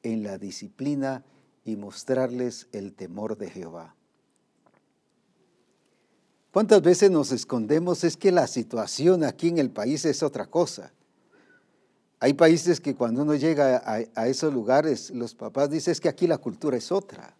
en 0.03 0.23
la 0.23 0.37
disciplina 0.37 1.23
y 1.65 1.75
mostrarles 1.75 2.67
el 2.71 2.93
temor 2.93 3.37
de 3.37 3.49
Jehová. 3.49 3.95
¿Cuántas 6.51 6.81
veces 6.83 7.09
nos 7.09 7.31
escondemos? 7.31 8.03
Es 8.03 8.15
que 8.15 8.31
la 8.31 8.45
situación 8.45 9.23
aquí 9.23 9.47
en 9.47 9.57
el 9.57 9.71
país 9.71 10.05
es 10.05 10.21
otra 10.21 10.45
cosa. 10.45 10.93
Hay 12.19 12.33
países 12.33 12.79
que 12.79 12.95
cuando 12.95 13.23
uno 13.23 13.33
llega 13.35 13.81
a, 13.83 14.27
esos 14.27 14.53
lugares, 14.53 15.09
los 15.09 15.33
papás 15.33 15.69
dicen 15.69 15.95
que 15.95 16.07
aquí 16.07 16.27
la 16.27 16.37
cultura 16.37 16.77
es 16.77 16.91
otra 16.91 17.35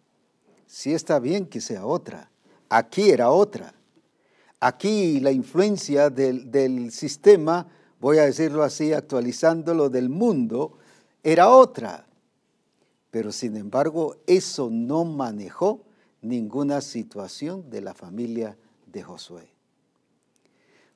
sí 0.66 0.92
está 0.94 1.18
bien 1.18 1.46
que 1.46 1.60
sea 1.60 1.86
otra. 1.86 2.30
Aquí 2.68 3.10
era 3.10 3.30
otra. 3.30 3.74
Aquí 4.60 5.20
la 5.20 5.30
influencia 5.30 6.10
del, 6.10 6.90
sistema, 6.90 7.66
voy 8.00 8.18
a 8.18 8.24
decirlo 8.24 8.62
así, 8.62 8.92
actualizándolo 8.92 9.90
del 9.90 10.08
mundo, 10.08 10.78
era 11.22 11.50
otra. 11.50 12.06
Pero 13.10 13.30
sin 13.30 13.56
embargo, 13.56 14.16
eso 14.26 14.70
no 14.70 15.04
manejó 15.04 15.84
ninguna 16.22 16.80
situación 16.80 17.68
de 17.68 17.82
la 17.82 17.94
familia 17.94 18.56
de 18.86 19.02
Josué. 19.02 19.48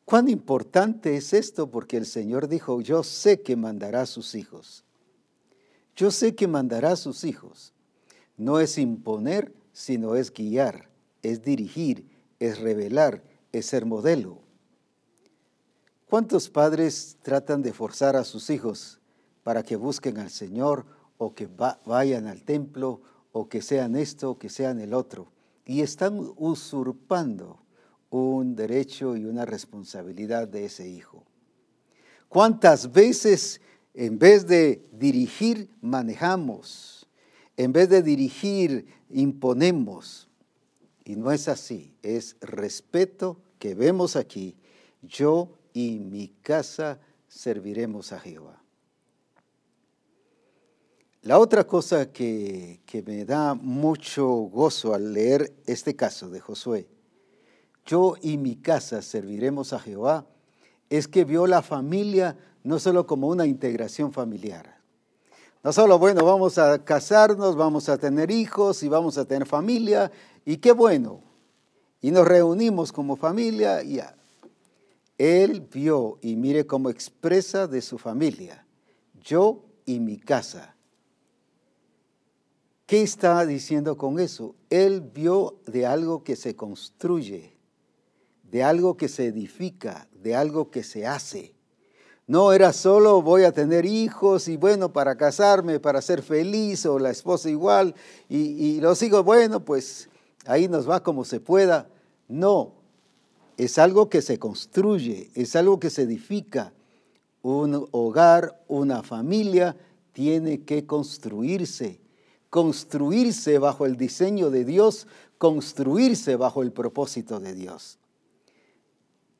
Cuán 0.04 0.28
importante 0.28 1.16
es 1.18 1.34
esto 1.34 1.70
porque 1.70 1.98
el 1.98 2.06
Señor 2.06 2.48
dijo, 2.48 2.80
yo 2.80 3.02
sé 3.02 3.42
que 3.42 3.56
mandará 3.56 4.00
a 4.00 4.06
sus 4.06 4.34
hijos. 4.34 4.84
Yo 5.94 6.10
sé 6.10 6.34
que 6.34 6.48
mandará 6.48 6.92
a 6.92 6.96
sus 6.96 7.24
hijos. 7.24 7.74
No 8.38 8.60
es 8.60 8.78
imponer, 8.78 9.52
sino 9.72 10.14
es 10.14 10.32
guiar, 10.32 10.88
es 11.22 11.42
dirigir, 11.42 12.08
es 12.38 12.58
revelar, 12.60 13.22
es 13.52 13.66
ser 13.66 13.84
modelo. 13.84 14.38
¿Cuántos 16.08 16.48
padres 16.48 17.18
tratan 17.22 17.62
de 17.62 17.72
forzar 17.72 18.16
a 18.16 18.24
sus 18.24 18.48
hijos 18.48 18.98
para 19.42 19.62
que 19.62 19.76
busquen 19.76 20.18
al 20.18 20.30
Señor 20.30 20.86
o 21.18 21.34
que 21.34 21.48
vayan 21.84 22.26
al 22.26 22.44
templo 22.44 23.02
o 23.32 23.48
que 23.48 23.60
sean 23.60 23.96
esto 23.96 24.30
o 24.30 24.38
que 24.38 24.48
sean 24.48 24.80
el 24.80 24.94
otro? 24.94 25.30
Y 25.66 25.82
están 25.82 26.32
usurpando 26.36 27.60
un 28.08 28.56
derecho 28.56 29.16
y 29.16 29.26
una 29.26 29.44
responsabilidad 29.44 30.48
de 30.48 30.64
ese 30.64 30.88
hijo. 30.88 31.24
¿Cuántas 32.28 32.92
veces 32.92 33.60
en 33.92 34.18
vez 34.18 34.46
de 34.46 34.86
dirigir 34.92 35.70
manejamos? 35.80 36.97
En 37.58 37.72
vez 37.72 37.88
de 37.88 38.02
dirigir, 38.02 38.86
imponemos. 39.10 40.28
Y 41.04 41.16
no 41.16 41.32
es 41.32 41.48
así, 41.48 41.92
es 42.02 42.36
respeto 42.40 43.40
que 43.58 43.74
vemos 43.74 44.14
aquí. 44.14 44.56
Yo 45.02 45.58
y 45.72 45.98
mi 45.98 46.28
casa 46.28 47.00
serviremos 47.26 48.12
a 48.12 48.20
Jehová. 48.20 48.62
La 51.22 51.40
otra 51.40 51.64
cosa 51.64 52.12
que, 52.12 52.80
que, 52.86 53.02
me 53.02 53.24
da 53.24 53.54
mucho 53.54 54.24
gozo 54.28 54.94
al 54.94 55.12
leer 55.12 55.52
este 55.66 55.96
caso 55.96 56.30
de 56.30 56.38
Josué, 56.38 56.86
yo 57.84 58.14
y 58.22 58.38
mi 58.38 58.54
casa 58.54 59.02
serviremos 59.02 59.72
a 59.72 59.80
Jehová, 59.80 60.28
es 60.88 61.08
que 61.08 61.24
vio 61.24 61.48
la 61.48 61.62
familia 61.62 62.38
no 62.62 62.78
solo 62.78 63.04
como 63.04 63.26
una 63.26 63.46
integración 63.46 64.12
familiar. 64.12 64.77
No 65.68 65.72
solo, 65.74 65.98
bueno, 65.98 66.24
vamos 66.24 66.56
a 66.56 66.82
casarnos, 66.82 67.54
vamos 67.54 67.90
a 67.90 67.98
tener 67.98 68.30
hijos 68.30 68.82
y 68.82 68.88
vamos 68.88 69.18
a 69.18 69.26
tener 69.26 69.46
familia, 69.46 70.10
y 70.46 70.56
qué 70.56 70.72
bueno. 70.72 71.20
Y 72.00 72.10
nos 72.10 72.26
reunimos 72.26 72.90
como 72.90 73.16
familia 73.16 73.82
y 73.82 73.96
ya. 73.96 74.16
Él 75.18 75.60
vio 75.70 76.16
y 76.22 76.36
mire 76.36 76.66
cómo 76.66 76.88
expresa 76.88 77.66
de 77.66 77.82
su 77.82 77.98
familia, 77.98 78.66
yo 79.22 79.66
y 79.84 80.00
mi 80.00 80.18
casa 80.18 80.74
¿Qué 82.86 83.02
está 83.02 83.44
diciendo 83.44 83.98
con 83.98 84.20
eso? 84.20 84.54
Él 84.70 85.02
vio 85.02 85.60
de 85.66 85.84
algo 85.84 86.24
que 86.24 86.36
se 86.36 86.56
construye, 86.56 87.58
de 88.42 88.62
algo 88.62 88.96
que 88.96 89.08
se 89.08 89.26
edifica, 89.26 90.08
de 90.14 90.34
algo 90.34 90.70
que 90.70 90.82
se 90.82 91.06
hace. 91.06 91.57
No 92.28 92.52
era 92.52 92.72
solo 92.72 93.20
voy 93.22 93.42
a 93.42 93.50
tener 93.50 93.84
hijos 93.84 94.46
y 94.46 94.56
bueno, 94.56 94.92
para 94.92 95.16
casarme, 95.16 95.80
para 95.80 96.00
ser 96.00 96.22
feliz 96.22 96.86
o 96.86 97.00
la 97.00 97.10
esposa 97.10 97.50
igual 97.50 97.94
y, 98.28 98.80
los 98.80 99.02
hijos, 99.02 99.24
bueno, 99.24 99.64
pues 99.64 100.08
ahí 100.46 100.68
nos 100.68 100.88
va 100.88 101.02
como 101.02 101.24
se 101.24 101.40
pueda. 101.40 101.88
No, 102.28 102.74
es 103.56 103.78
algo 103.78 104.08
que 104.08 104.22
se 104.22 104.38
construye, 104.38 105.30
es 105.34 105.56
algo 105.56 105.80
que 105.80 105.90
se 105.90 106.02
edifica. 106.02 106.72
Un 107.42 107.88
hogar, 107.90 108.62
una 108.68 109.02
familia 109.02 109.76
tiene 110.12 110.62
que 110.62 110.86
construirse 110.86 112.00
construirse 112.50 113.58
bajo 113.58 113.86
el 113.86 113.96
diseño 113.96 114.50
de 114.50 114.64
Dios, 114.64 115.06
construirse 115.38 116.36
bajo 116.36 116.62
el 116.62 116.72
propósito 116.72 117.40
de 117.40 117.54
Dios. 117.54 117.98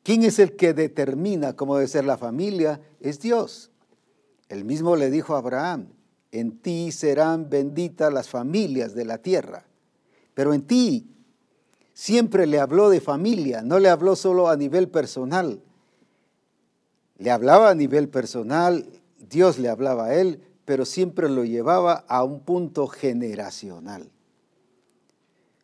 ¿Quién 0.02 0.22
es 0.22 0.38
el 0.38 0.56
que 0.56 0.74
determina 0.74 1.54
cómo 1.54 1.76
debe 1.76 1.88
ser 1.88 2.04
la 2.04 2.16
familia? 2.16 2.80
Es 3.00 3.20
Dios. 3.20 3.70
El 4.48 4.64
mismo 4.64 4.96
le 4.96 5.10
dijo 5.10 5.34
a 5.34 5.38
Abraham, 5.38 5.88
en 6.32 6.58
ti 6.58 6.92
serán 6.92 7.50
benditas 7.50 8.12
las 8.12 8.28
familias 8.28 8.94
de 8.94 9.04
la 9.04 9.18
tierra. 9.18 9.64
Pero 10.34 10.54
en 10.54 10.62
ti 10.62 11.10
siempre 11.92 12.46
le 12.46 12.60
habló 12.60 12.90
de 12.90 13.00
familia, 13.00 13.62
no 13.62 13.78
le 13.78 13.88
habló 13.88 14.16
solo 14.16 14.48
a 14.48 14.56
nivel 14.56 14.88
personal. 14.88 15.60
Le 17.18 17.30
hablaba 17.30 17.70
a 17.70 17.74
nivel 17.74 18.08
personal, 18.08 18.88
Dios 19.18 19.58
le 19.58 19.68
hablaba 19.68 20.06
a 20.06 20.14
él, 20.14 20.40
pero 20.64 20.84
siempre 20.84 21.28
lo 21.28 21.44
llevaba 21.44 22.04
a 22.08 22.22
un 22.22 22.40
punto 22.40 22.86
generacional. 22.86 24.10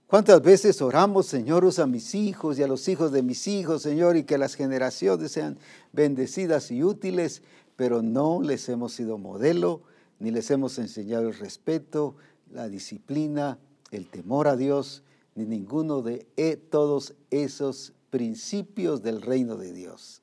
¿Cuántas 0.07 0.43
veces 0.43 0.83
oramos, 0.83 1.27
Señor, 1.27 1.67
a 1.79 1.87
mis 1.87 2.15
hijos 2.15 2.59
y 2.59 2.63
a 2.63 2.69
los 2.69 2.89
hijos 2.89 3.11
de 3.11 3.23
mis 3.23 3.49
hijos, 3.49 3.83
Señor, 3.83 4.17
y 4.17 4.25
que 4.25 4.39
las 4.39 4.55
generaciones 4.55 5.33
sean 5.33 5.59
bendecidas 5.93 6.71
y 6.71 6.83
útiles, 6.83 7.43
pero 7.75 8.03
no 8.03 8.43
les 8.43 8.69
hemos 8.69 8.93
sido 8.93 9.17
modelo, 9.17 9.83
ni 10.19 10.31
les 10.31 10.51
hemos 10.51 10.79
enseñado 10.79 11.29
el 11.29 11.35
respeto, 11.35 12.17
la 12.53 12.69
disciplina, 12.69 13.59
el 13.91 14.09
temor 14.09 14.47
a 14.47 14.57
Dios, 14.57 15.03
ni 15.35 15.47
ninguno 15.47 16.03
de 16.03 16.27
e, 16.37 16.57
todos 16.57 17.15
esos 17.31 17.95
principios 18.11 19.03
del 19.03 19.23
reino 19.23 19.57
de 19.57 19.73
Dios. 19.73 20.23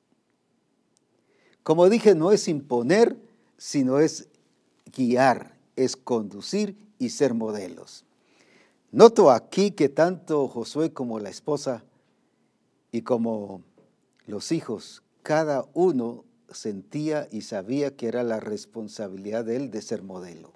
Como 1.62 1.88
dije, 1.88 2.14
no 2.14 2.32
es 2.32 2.48
imponer, 2.48 3.16
sino 3.58 3.98
es 3.98 4.28
guiar, 4.96 5.56
es 5.76 5.96
conducir 5.96 6.76
y 6.98 7.10
ser 7.10 7.34
modelos. 7.34 8.04
Noto 8.92 9.30
aquí 9.30 9.70
que 9.70 9.88
tanto 9.88 10.46
Josué 10.48 10.92
como 10.92 11.18
la 11.18 11.30
esposa 11.30 11.82
y 12.90 13.00
como 13.00 13.62
los 14.26 14.52
hijos, 14.52 15.02
cada 15.22 15.64
uno 15.72 16.26
sentía 16.50 17.26
y 17.30 17.40
sabía 17.40 17.96
que 17.96 18.06
era 18.06 18.22
la 18.22 18.38
responsabilidad 18.38 19.46
de 19.46 19.56
él 19.56 19.70
de 19.70 19.80
ser 19.80 20.02
modelo. 20.02 20.52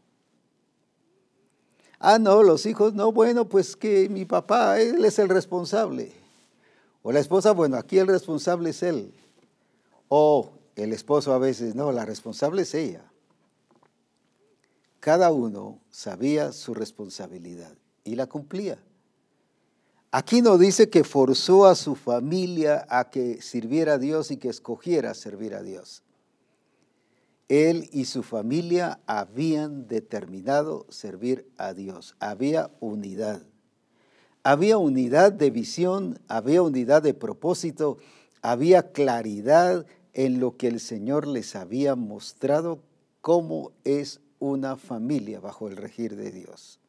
Ah, 1.98 2.18
no, 2.18 2.42
los 2.42 2.66
hijos, 2.66 2.92
no, 2.92 3.10
bueno, 3.10 3.48
pues 3.48 3.74
que 3.74 4.10
mi 4.10 4.26
papá, 4.26 4.78
él 4.80 5.02
es 5.06 5.18
el 5.18 5.30
responsable. 5.30 6.12
O 7.02 7.12
la 7.12 7.20
esposa, 7.20 7.52
bueno, 7.52 7.78
aquí 7.78 7.98
el 7.98 8.06
responsable 8.06 8.68
es 8.68 8.82
él. 8.82 9.14
O 10.08 10.50
el 10.74 10.92
esposo 10.92 11.32
a 11.32 11.38
veces, 11.38 11.74
no, 11.74 11.90
la 11.90 12.04
responsable 12.04 12.62
es 12.62 12.74
ella. 12.74 13.10
Cada 15.00 15.32
uno 15.32 15.80
sabía 15.88 16.52
su 16.52 16.74
responsabilidad 16.74 17.78
y 18.06 18.14
la 18.14 18.26
cumplía. 18.26 18.78
Aquí 20.10 20.40
no 20.40 20.56
dice 20.56 20.88
que 20.88 21.04
forzó 21.04 21.66
a 21.66 21.74
su 21.74 21.94
familia 21.94 22.86
a 22.88 23.10
que 23.10 23.42
sirviera 23.42 23.94
a 23.94 23.98
Dios 23.98 24.30
y 24.30 24.38
que 24.38 24.48
escogiera 24.48 25.12
servir 25.12 25.54
a 25.54 25.62
Dios. 25.62 26.02
Él 27.48 27.88
y 27.92 28.06
su 28.06 28.22
familia 28.22 29.00
habían 29.06 29.86
determinado 29.86 30.86
servir 30.88 31.46
a 31.58 31.74
Dios. 31.74 32.16
Había 32.18 32.70
unidad. 32.80 33.42
Había 34.42 34.78
unidad 34.78 35.32
de 35.32 35.50
visión, 35.50 36.18
había 36.28 36.62
unidad 36.62 37.02
de 37.02 37.14
propósito, 37.14 37.98
había 38.42 38.92
claridad 38.92 39.86
en 40.12 40.40
lo 40.40 40.56
que 40.56 40.68
el 40.68 40.80
Señor 40.80 41.26
les 41.26 41.56
había 41.56 41.94
mostrado 41.94 42.80
cómo 43.20 43.72
es 43.84 44.20
una 44.38 44.76
familia 44.76 45.40
bajo 45.40 45.68
el 45.68 45.76
regir 45.76 46.16
de 46.16 46.30
Dios. 46.30 46.80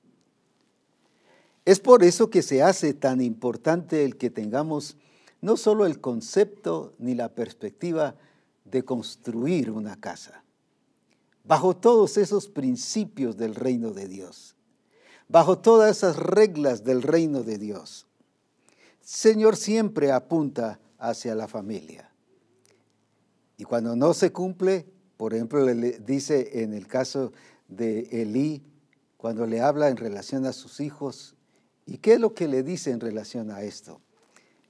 Es 1.68 1.82
por 1.82 2.06
eso 2.06 2.30
que 2.30 2.44
se 2.44 2.64
hace 2.64 2.94
tan 2.94 3.20
importante 3.20 4.06
el 4.06 4.16
que 4.16 4.30
tengamos 4.30 4.96
no 5.42 5.58
solo 5.58 5.86
el 5.86 6.00
concepto 6.00 6.94
ni 6.98 7.14
la 7.14 7.36
perspectiva 7.36 8.16
de 8.64 8.86
construir 8.86 9.70
una 9.70 10.00
casa, 10.00 10.46
bajo 11.44 11.76
todos 11.76 12.16
esos 12.16 12.48
principios 12.48 13.36
del 13.36 13.54
reino 13.54 13.92
de 13.92 14.08
Dios, 14.08 14.56
bajo 15.28 15.58
todas 15.58 15.98
esas 15.98 16.16
reglas 16.16 16.86
del 16.86 17.02
reino 17.02 17.44
de 17.44 17.58
Dios. 17.58 18.08
Señor 19.02 19.58
siempre 19.58 20.14
apunta 20.14 20.80
hacia 20.98 21.36
la 21.36 21.50
familia. 21.50 22.10
Y 23.58 23.66
cuando 23.66 23.94
no 23.98 24.14
se 24.14 24.32
cumple, 24.32 24.86
por 25.18 25.34
ejemplo, 25.34 25.66
le 25.66 26.00
dice 26.00 26.64
en 26.64 26.74
el 26.74 26.88
caso 26.88 27.34
de 27.68 28.08
Elí, 28.22 28.64
cuando 29.18 29.46
le 29.46 29.60
habla 29.60 29.90
en 29.90 29.98
relación 29.98 30.46
a 30.46 30.54
sus 30.54 30.80
hijos, 30.80 31.34
¿y 31.88 31.98
qué 31.98 32.14
es 32.14 32.20
lo 32.20 32.36
que 32.36 32.48
le 32.48 32.62
dice 32.62 32.92
en 32.92 33.00
relación 33.00 33.50
a 33.50 33.64
esto? 33.64 34.00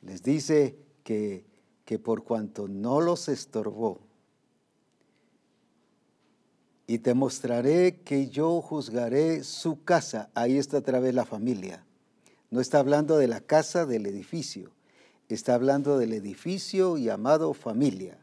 Les 0.02 0.24
dice 0.24 0.78
que, 1.04 1.46
que 1.84 2.00
por 2.00 2.24
cuanto 2.24 2.70
no 2.70 3.02
los 3.02 3.28
estorbó, 3.28 4.00
y 6.90 7.00
te 7.00 7.14
mostraré 7.14 8.00
que 8.00 8.30
yo 8.30 8.62
juzgaré 8.62 9.44
su 9.44 9.84
casa. 9.84 10.30
Ahí 10.34 10.58
está 10.58 10.78
otra 10.78 11.02
vez 11.02 11.14
la 11.14 11.26
familia. 11.26 11.86
No 12.50 12.62
está 12.62 12.80
hablando 12.80 13.18
de 13.18 13.28
la 13.28 13.42
casa 13.42 13.86
del 13.86 14.06
edificio, 14.06 14.72
está 15.28 15.54
hablando 15.54 15.98
del 15.98 16.14
edificio 16.14 16.98
llamado 16.98 17.54
familia 17.54 18.18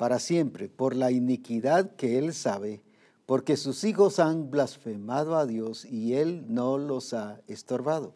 para 0.00 0.18
siempre 0.18 0.70
por 0.70 0.96
la 0.96 1.10
iniquidad 1.10 1.94
que 1.94 2.16
él 2.16 2.32
sabe, 2.32 2.80
porque 3.30 3.56
sus 3.56 3.84
hijos 3.84 4.18
han 4.18 4.50
blasfemado 4.50 5.36
a 5.36 5.46
Dios 5.46 5.84
y 5.84 6.14
él 6.14 6.46
no 6.48 6.78
los 6.78 7.14
ha 7.14 7.40
estorbado. 7.46 8.12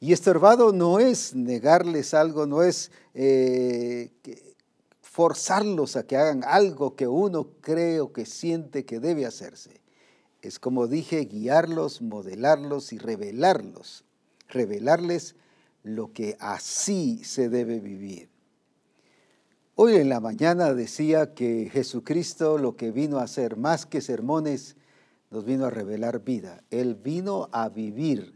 Y 0.00 0.12
estorbado 0.12 0.72
no 0.72 0.98
es 0.98 1.36
negarles 1.36 2.12
algo, 2.12 2.44
no 2.44 2.64
es 2.64 2.90
eh, 3.14 4.10
forzarlos 5.00 5.94
a 5.94 6.08
que 6.08 6.16
hagan 6.16 6.42
algo 6.42 6.96
que 6.96 7.06
uno 7.06 7.50
cree 7.60 8.00
o 8.00 8.12
que 8.12 8.26
siente 8.26 8.84
que 8.84 8.98
debe 8.98 9.26
hacerse. 9.26 9.80
Es 10.42 10.58
como 10.58 10.88
dije, 10.88 11.20
guiarlos, 11.26 12.02
modelarlos 12.02 12.92
y 12.92 12.98
revelarlos, 12.98 14.04
revelarles 14.48 15.36
lo 15.84 16.12
que 16.12 16.36
así 16.40 17.22
se 17.22 17.48
debe 17.48 17.78
vivir. 17.78 18.28
Hoy 19.78 19.96
en 19.96 20.08
la 20.08 20.20
mañana 20.20 20.72
decía 20.72 21.34
que 21.34 21.68
Jesucristo 21.70 22.56
lo 22.56 22.76
que 22.76 22.92
vino 22.92 23.18
a 23.18 23.24
hacer, 23.24 23.58
más 23.58 23.84
que 23.84 24.00
sermones, 24.00 24.74
nos 25.30 25.44
vino 25.44 25.66
a 25.66 25.70
revelar 25.70 26.24
vida. 26.24 26.64
Él 26.70 26.94
vino 26.94 27.50
a 27.52 27.68
vivir. 27.68 28.32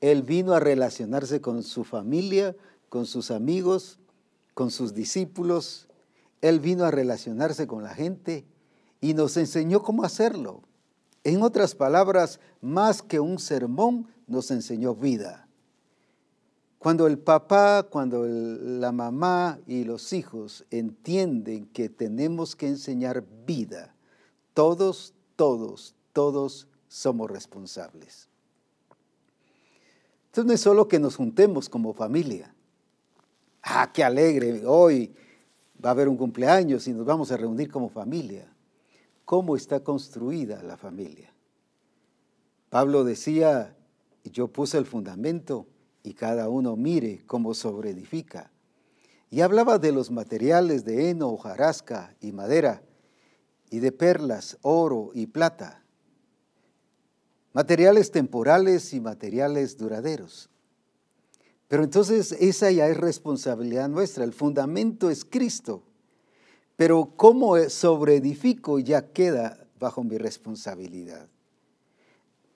Él 0.00 0.24
vino 0.24 0.54
a 0.54 0.58
relacionarse 0.58 1.40
con 1.40 1.62
su 1.62 1.84
familia, 1.84 2.56
con 2.88 3.06
sus 3.06 3.30
amigos, 3.30 4.00
con 4.54 4.72
sus 4.72 4.92
discípulos. 4.92 5.86
Él 6.40 6.58
vino 6.58 6.84
a 6.84 6.90
relacionarse 6.90 7.68
con 7.68 7.84
la 7.84 7.94
gente 7.94 8.44
y 9.00 9.14
nos 9.14 9.36
enseñó 9.36 9.84
cómo 9.84 10.02
hacerlo. 10.02 10.62
En 11.22 11.44
otras 11.44 11.76
palabras, 11.76 12.40
más 12.60 13.02
que 13.02 13.20
un 13.20 13.38
sermón, 13.38 14.08
nos 14.26 14.50
enseñó 14.50 14.96
vida. 14.96 15.41
Cuando 16.82 17.06
el 17.06 17.16
papá, 17.16 17.84
cuando 17.84 18.26
la 18.26 18.90
mamá 18.90 19.60
y 19.68 19.84
los 19.84 20.12
hijos 20.12 20.64
entienden 20.68 21.66
que 21.66 21.88
tenemos 21.88 22.56
que 22.56 22.66
enseñar 22.66 23.24
vida, 23.46 23.94
todos, 24.52 25.14
todos, 25.36 25.94
todos 26.12 26.66
somos 26.88 27.30
responsables. 27.30 28.28
Entonces 30.26 30.44
no 30.44 30.52
es 30.54 30.60
solo 30.60 30.88
que 30.88 30.98
nos 30.98 31.14
juntemos 31.14 31.68
como 31.68 31.94
familia. 31.94 32.52
Ah, 33.62 33.92
qué 33.94 34.02
alegre, 34.02 34.66
hoy 34.66 35.14
va 35.84 35.90
a 35.90 35.92
haber 35.92 36.08
un 36.08 36.16
cumpleaños 36.16 36.88
y 36.88 36.92
nos 36.92 37.06
vamos 37.06 37.30
a 37.30 37.36
reunir 37.36 37.70
como 37.70 37.90
familia. 37.90 38.52
¿Cómo 39.24 39.54
está 39.54 39.84
construida 39.84 40.60
la 40.64 40.76
familia? 40.76 41.32
Pablo 42.70 43.04
decía, 43.04 43.76
yo 44.24 44.48
puse 44.48 44.78
el 44.78 44.86
fundamento 44.86 45.68
y 46.02 46.14
cada 46.14 46.48
uno 46.48 46.76
mire 46.76 47.22
cómo 47.26 47.54
sobreedifica. 47.54 48.50
Y 49.30 49.40
hablaba 49.40 49.78
de 49.78 49.92
los 49.92 50.10
materiales 50.10 50.84
de 50.84 51.10
heno, 51.10 51.28
hojarasca 51.28 52.14
y 52.20 52.32
madera, 52.32 52.82
y 53.70 53.78
de 53.78 53.92
perlas, 53.92 54.58
oro 54.62 55.10
y 55.14 55.26
plata. 55.26 55.82
Materiales 57.54 58.10
temporales 58.10 58.92
y 58.92 59.00
materiales 59.00 59.78
duraderos. 59.78 60.50
Pero 61.68 61.84
entonces 61.84 62.32
esa 62.32 62.70
ya 62.70 62.88
es 62.88 62.98
responsabilidad 62.98 63.88
nuestra. 63.88 64.24
El 64.24 64.34
fundamento 64.34 65.08
es 65.08 65.24
Cristo. 65.24 65.82
Pero 66.76 67.14
cómo 67.16 67.56
sobreedifico 67.70 68.78
ya 68.78 69.12
queda 69.12 69.66
bajo 69.80 70.04
mi 70.04 70.18
responsabilidad. 70.18 71.28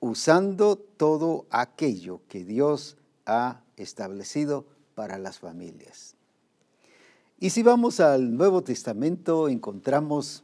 Usando 0.00 0.76
todo 0.76 1.46
aquello 1.48 2.20
que 2.28 2.44
Dios 2.44 2.98
ha 3.27 3.62
establecido 3.77 4.67
para 4.95 5.19
las 5.19 5.39
familias. 5.39 6.15
Y 7.39 7.51
si 7.51 7.62
vamos 7.62 8.01
al 8.01 8.35
Nuevo 8.35 8.62
Testamento, 8.62 9.49
encontramos 9.49 10.43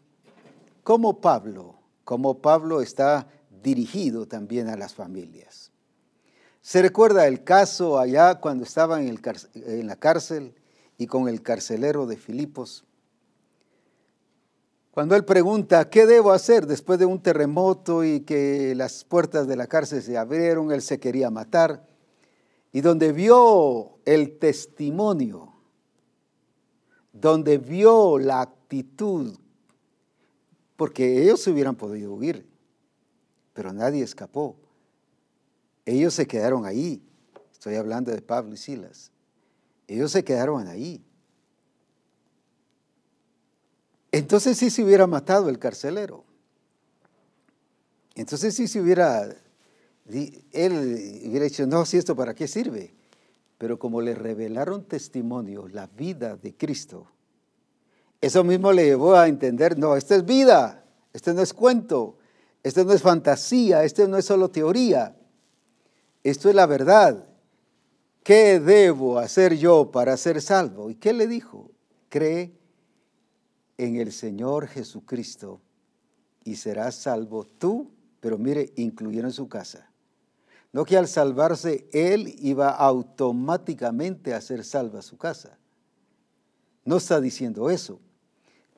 cómo 0.82 1.20
Pablo, 1.20 1.76
cómo 2.04 2.42
Pablo 2.42 2.82
está 2.82 3.28
dirigido 3.62 4.26
también 4.26 4.68
a 4.68 4.76
las 4.76 4.92
familias. 4.92 5.70
Se 6.60 6.82
recuerda 6.82 7.26
el 7.26 7.44
caso 7.44 7.98
allá 7.98 8.40
cuando 8.40 8.64
estaba 8.64 9.00
en, 9.02 9.18
en 9.54 9.86
la 9.86 9.96
cárcel 9.96 10.54
y 10.98 11.06
con 11.06 11.28
el 11.28 11.42
carcelero 11.42 12.06
de 12.06 12.16
Filipos. 12.16 12.84
Cuando 14.90 15.16
él 15.16 15.24
pregunta, 15.24 15.88
¿qué 15.88 16.04
debo 16.04 16.32
hacer 16.32 16.66
después 16.66 16.98
de 16.98 17.06
un 17.06 17.22
terremoto 17.22 18.04
y 18.04 18.20
que 18.20 18.74
las 18.76 19.04
puertas 19.04 19.46
de 19.48 19.56
la 19.56 19.66
cárcel 19.66 20.02
se 20.02 20.18
abrieron? 20.18 20.70
Él 20.70 20.82
se 20.82 21.00
quería 21.00 21.30
matar. 21.30 21.86
Y 22.72 22.80
donde 22.80 23.12
vio 23.12 23.98
el 24.04 24.38
testimonio, 24.38 25.52
donde 27.12 27.58
vio 27.58 28.18
la 28.18 28.40
actitud, 28.40 29.36
porque 30.76 31.22
ellos 31.22 31.40
se 31.40 31.50
hubieran 31.50 31.76
podido 31.76 32.14
huir, 32.14 32.48
pero 33.52 33.72
nadie 33.72 34.02
escapó. 34.02 34.56
Ellos 35.84 36.14
se 36.14 36.26
quedaron 36.26 36.64
ahí. 36.64 37.02
Estoy 37.52 37.74
hablando 37.76 38.10
de 38.10 38.22
Pablo 38.22 38.54
y 38.54 38.56
Silas. 38.56 39.12
Ellos 39.86 40.12
se 40.12 40.24
quedaron 40.24 40.66
ahí. 40.66 41.04
Entonces 44.10 44.58
sí 44.58 44.70
se 44.70 44.82
hubiera 44.84 45.06
matado 45.06 45.48
el 45.48 45.58
carcelero. 45.58 46.24
Entonces 48.14 48.54
sí 48.54 48.68
se 48.68 48.80
hubiera, 48.80 49.34
él 50.08 51.22
hubiera 51.26 51.44
dicho, 51.44 51.66
no, 51.66 51.84
si 51.86 51.96
esto 51.96 52.16
para 52.16 52.34
qué 52.34 52.48
sirve. 52.48 52.94
Pero 53.58 53.78
como 53.78 54.00
le 54.00 54.14
revelaron 54.14 54.84
testimonio, 54.84 55.68
la 55.68 55.86
vida 55.86 56.36
de 56.36 56.56
Cristo, 56.56 57.06
eso 58.20 58.44
mismo 58.44 58.72
le 58.72 58.84
llevó 58.84 59.14
a 59.14 59.28
entender, 59.28 59.78
no, 59.78 59.96
esta 59.96 60.16
es 60.16 60.24
vida, 60.24 60.84
este 61.12 61.34
no 61.34 61.42
es 61.42 61.52
cuento, 61.52 62.18
esto 62.62 62.84
no 62.84 62.92
es 62.92 63.02
fantasía, 63.02 63.84
esto 63.84 64.06
no 64.06 64.16
es 64.16 64.24
solo 64.24 64.50
teoría. 64.50 65.16
Esto 66.22 66.48
es 66.48 66.54
la 66.54 66.66
verdad. 66.66 67.26
¿Qué 68.22 68.60
debo 68.60 69.18
hacer 69.18 69.56
yo 69.56 69.90
para 69.90 70.16
ser 70.16 70.40
salvo? 70.40 70.88
¿Y 70.90 70.94
qué 70.94 71.12
le 71.12 71.26
dijo? 71.26 71.72
Cree 72.08 72.56
en 73.76 73.96
el 73.96 74.12
Señor 74.12 74.68
Jesucristo 74.68 75.60
y 76.44 76.54
serás 76.56 76.94
salvo 76.94 77.44
tú, 77.44 77.90
pero 78.20 78.38
mire, 78.38 78.72
incluyeron 78.76 79.32
su 79.32 79.48
casa. 79.48 79.91
No 80.72 80.84
que 80.84 80.96
al 80.96 81.06
salvarse 81.06 81.86
él 81.92 82.34
iba 82.38 82.70
automáticamente 82.70 84.32
a 84.32 84.40
ser 84.40 84.64
salva 84.64 85.02
su 85.02 85.18
casa. 85.18 85.58
No 86.84 86.96
está 86.96 87.20
diciendo 87.20 87.70
eso. 87.70 88.00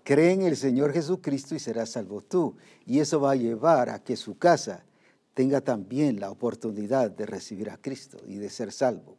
Cree 0.02 0.32
en 0.32 0.42
el 0.42 0.56
Señor 0.56 0.92
Jesucristo 0.92 1.54
y 1.54 1.58
serás 1.58 1.90
salvo 1.90 2.20
tú. 2.20 2.56
Y 2.84 3.00
eso 3.00 3.20
va 3.20 3.30
a 3.30 3.36
llevar 3.36 3.88
a 3.88 4.02
que 4.02 4.16
su 4.16 4.36
casa 4.36 4.84
tenga 5.32 5.60
también 5.60 6.20
la 6.20 6.30
oportunidad 6.30 7.10
de 7.10 7.26
recibir 7.26 7.70
a 7.70 7.78
Cristo 7.78 8.18
y 8.26 8.36
de 8.36 8.50
ser 8.50 8.72
salvo. 8.72 9.16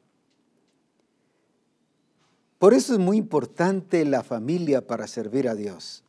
Por 2.60 2.74
eso 2.74 2.94
es 2.94 3.00
muy 3.00 3.18
importante 3.18 4.04
la 4.06 4.24
familia 4.24 4.86
para 4.86 5.08
servir 5.08 5.48
a 5.48 5.56
Dios. 5.56 6.04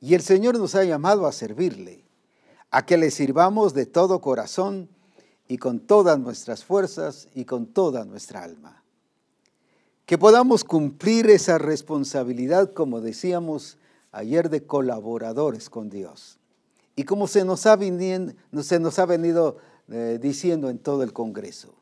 Y 0.00 0.14
el 0.14 0.22
Señor 0.22 0.58
nos 0.58 0.74
ha 0.74 0.84
llamado 0.84 1.26
a 1.26 1.32
servirle, 1.32 2.04
a 2.70 2.84
que 2.84 2.96
le 2.96 3.10
sirvamos 3.10 3.74
de 3.74 3.86
todo 3.86 4.20
corazón 4.20 4.88
y 5.48 5.56
con 5.56 5.80
todas 5.80 6.18
nuestras 6.20 6.64
fuerzas 6.64 7.28
y 7.34 7.46
con 7.46 7.66
toda 7.66 8.04
nuestra 8.04 8.44
alma. 8.44 8.82
Que 10.04 10.18
podamos 10.18 10.62
cumplir 10.62 11.28
esa 11.30 11.58
responsabilidad, 11.58 12.72
como 12.72 13.00
decíamos 13.00 13.78
ayer, 14.12 14.50
de 14.50 14.64
colaboradores 14.64 15.70
con 15.70 15.88
Dios. 15.90 16.38
Y 16.96 17.04
como 17.04 17.26
se 17.26 17.44
nos 17.44 17.66
ha, 17.66 17.76
venido 17.76 19.56
eh, 19.90 20.18
diciendo 20.20 20.68
en 20.68 20.78
todo 20.78 21.02
el 21.02 21.12
Congreso, 21.12 21.74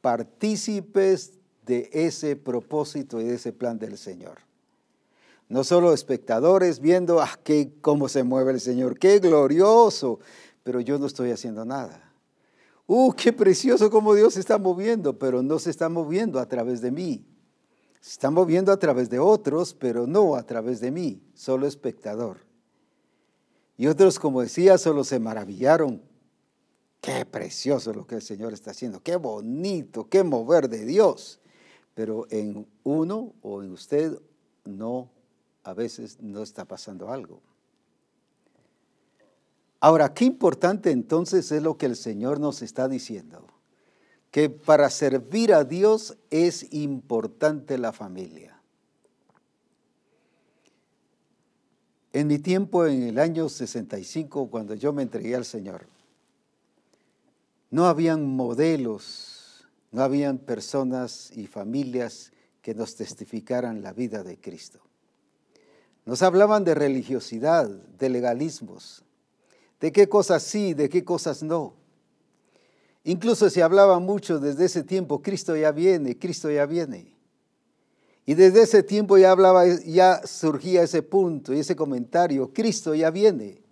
partícipes 0.00 1.32
de 1.66 1.88
ese 1.92 2.36
propósito 2.36 3.20
y 3.20 3.24
de 3.24 3.34
ese 3.34 3.52
plan 3.52 3.78
del 3.78 3.96
Señor. 3.96 4.38
No 5.48 5.64
solo 5.64 5.92
espectadores 5.92 6.80
viendo 6.80 7.20
ah, 7.20 7.38
qué, 7.42 7.72
cómo 7.80 8.08
se 8.08 8.22
mueve 8.22 8.52
el 8.52 8.60
Señor, 8.60 8.98
qué 8.98 9.18
glorioso, 9.18 10.20
pero 10.62 10.80
yo 10.80 10.98
no 10.98 11.06
estoy 11.06 11.30
haciendo 11.30 11.64
nada. 11.64 12.09
¡Uh, 12.92 13.12
qué 13.12 13.32
precioso 13.32 13.88
cómo 13.88 14.16
Dios 14.16 14.34
se 14.34 14.40
está 14.40 14.58
moviendo! 14.58 15.16
Pero 15.16 15.44
no 15.44 15.60
se 15.60 15.70
está 15.70 15.88
moviendo 15.88 16.40
a 16.40 16.48
través 16.48 16.80
de 16.80 16.90
mí. 16.90 17.24
Se 18.00 18.10
está 18.10 18.32
moviendo 18.32 18.72
a 18.72 18.80
través 18.80 19.08
de 19.08 19.20
otros, 19.20 19.74
pero 19.74 20.08
no 20.08 20.34
a 20.34 20.42
través 20.42 20.80
de 20.80 20.90
mí, 20.90 21.22
solo 21.32 21.68
espectador. 21.68 22.38
Y 23.76 23.86
otros, 23.86 24.18
como 24.18 24.40
decía, 24.40 24.76
solo 24.76 25.04
se 25.04 25.20
maravillaron. 25.20 26.02
Qué 27.00 27.24
precioso 27.24 27.94
lo 27.94 28.08
que 28.08 28.16
el 28.16 28.22
Señor 28.22 28.52
está 28.52 28.72
haciendo, 28.72 29.00
qué 29.00 29.14
bonito, 29.14 30.08
qué 30.08 30.24
mover 30.24 30.68
de 30.68 30.84
Dios. 30.84 31.38
Pero 31.94 32.26
en 32.28 32.66
uno 32.82 33.34
o 33.40 33.62
en 33.62 33.70
usted 33.70 34.20
no, 34.64 35.12
a 35.62 35.74
veces 35.74 36.18
no 36.20 36.42
está 36.42 36.64
pasando 36.64 37.08
algo. 37.12 37.40
Ahora, 39.80 40.12
qué 40.12 40.26
importante 40.26 40.90
entonces 40.90 41.50
es 41.50 41.62
lo 41.62 41.78
que 41.78 41.86
el 41.86 41.96
Señor 41.96 42.38
nos 42.38 42.60
está 42.60 42.86
diciendo, 42.86 43.46
que 44.30 44.50
para 44.50 44.90
servir 44.90 45.54
a 45.54 45.64
Dios 45.64 46.18
es 46.30 46.72
importante 46.72 47.78
la 47.78 47.92
familia. 47.92 48.60
En 52.12 52.26
mi 52.26 52.38
tiempo, 52.38 52.86
en 52.86 53.04
el 53.04 53.18
año 53.18 53.48
65, 53.48 54.50
cuando 54.50 54.74
yo 54.74 54.92
me 54.92 55.02
entregué 55.02 55.34
al 55.34 55.46
Señor, 55.46 55.86
no 57.70 57.86
habían 57.86 58.26
modelos, 58.26 59.66
no 59.92 60.02
habían 60.02 60.38
personas 60.38 61.30
y 61.34 61.46
familias 61.46 62.32
que 62.60 62.74
nos 62.74 62.96
testificaran 62.96 63.80
la 63.80 63.92
vida 63.92 64.22
de 64.24 64.38
Cristo. 64.38 64.80
Nos 66.04 66.22
hablaban 66.22 66.64
de 66.64 66.74
religiosidad, 66.74 67.68
de 67.68 68.08
legalismos, 68.08 69.04
de 69.80 69.92
qué 69.92 70.08
cosas 70.08 70.42
sí, 70.42 70.74
de 70.74 70.88
qué 70.88 71.04
cosas 71.04 71.42
no. 71.42 71.74
Incluso 73.04 73.48
se 73.48 73.62
hablaba 73.62 73.98
mucho 73.98 74.38
desde 74.38 74.66
ese 74.66 74.84
tiempo, 74.84 75.22
Cristo 75.22 75.56
ya 75.56 75.72
viene, 75.72 76.18
Cristo 76.18 76.50
ya 76.50 76.66
viene. 76.66 77.16
Y 78.26 78.34
desde 78.34 78.62
ese 78.62 78.82
tiempo 78.82 79.16
ya 79.16 79.30
hablaba, 79.32 79.66
ya 79.66 80.20
surgía 80.26 80.82
ese 80.82 81.02
punto 81.02 81.54
y 81.54 81.60
ese 81.60 81.74
comentario, 81.74 82.52
Cristo 82.52 82.94
ya 82.94 83.10
viene. 83.10 83.62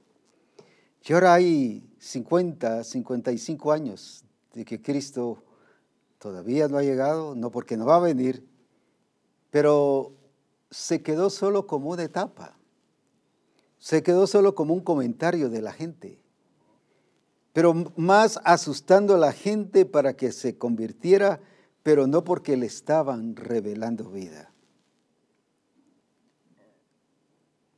Y 1.05 1.12
ahora 1.12 1.35
hay 1.35 1.88
50, 1.99 2.85
55 2.85 3.73
años 3.73 4.25
de 4.55 4.64
que 4.64 4.81
Cristo 4.81 5.42
todavía 6.18 6.68
no 6.68 6.79
ha 6.79 6.83
llegado, 6.83 7.35
no 7.35 7.51
porque 7.51 7.77
no 7.77 7.87
va 7.87 7.97
a 7.97 8.01
venir, 8.01 8.47
pero 9.51 10.12
se 10.71 11.03
quedó 11.03 11.31
solo 11.31 11.66
como 11.66 11.90
una 11.90 12.03
etapa, 12.03 12.58
se 13.79 14.03
quedó 14.03 14.27
solo 14.27 14.55
como 14.55 14.75
un 14.75 14.81
comentario 14.81 15.51
de 15.51 15.62
la 15.62 15.73
gente. 15.73 16.21
pero 17.53 17.75
más 17.97 18.38
asustando 18.45 19.17
a 19.17 19.19
la 19.19 19.33
gente 19.33 19.85
para 19.85 20.14
que 20.14 20.31
se 20.31 20.57
convirtiera, 20.57 21.41
pero 21.83 22.07
no 22.07 22.23
porque 22.23 22.57
le 22.57 22.67
estaban 22.67 23.35
revelando 23.35 24.11
vida. 24.11 24.53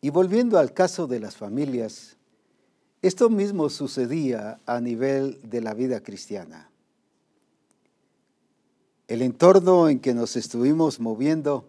Y 0.02 0.10
volviendo 0.10 0.58
al 0.58 0.74
caso 0.74 1.06
de 1.06 1.20
las 1.20 1.36
familias, 1.36 2.18
esto 3.00 3.30
mismo 3.30 3.70
sucedía 3.70 4.60
a 4.66 4.80
nivel 4.80 5.40
de 5.42 5.62
la 5.62 5.72
vida 5.72 6.02
cristiana. 6.02 6.70
El 9.08 9.22
entorno 9.22 9.88
en 9.88 9.98
que 9.98 10.12
nos 10.12 10.36
estuvimos 10.36 11.00
moviendo, 11.00 11.66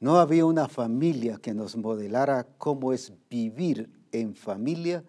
no 0.00 0.18
había 0.18 0.44
una 0.44 0.68
familia 0.68 1.38
que 1.38 1.54
nos 1.54 1.76
modelara 1.76 2.44
cómo 2.58 2.92
es 2.92 3.12
vivir 3.28 3.90
en 4.12 4.34
familia, 4.34 5.04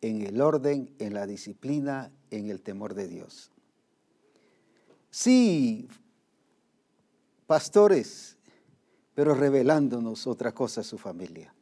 en 0.00 0.22
el 0.22 0.40
orden, 0.40 0.94
en 0.98 1.14
la 1.14 1.26
disciplina, 1.26 2.10
en 2.30 2.50
el 2.50 2.62
temor 2.62 2.94
de 2.94 3.08
Dios. 3.08 3.50
Sí, 5.10 5.88
pastores, 7.46 8.36
pero 9.14 9.34
revelándonos 9.34 10.26
otra 10.26 10.52
cosa 10.52 10.80
a 10.80 10.84
su 10.84 10.98
familia 10.98 11.54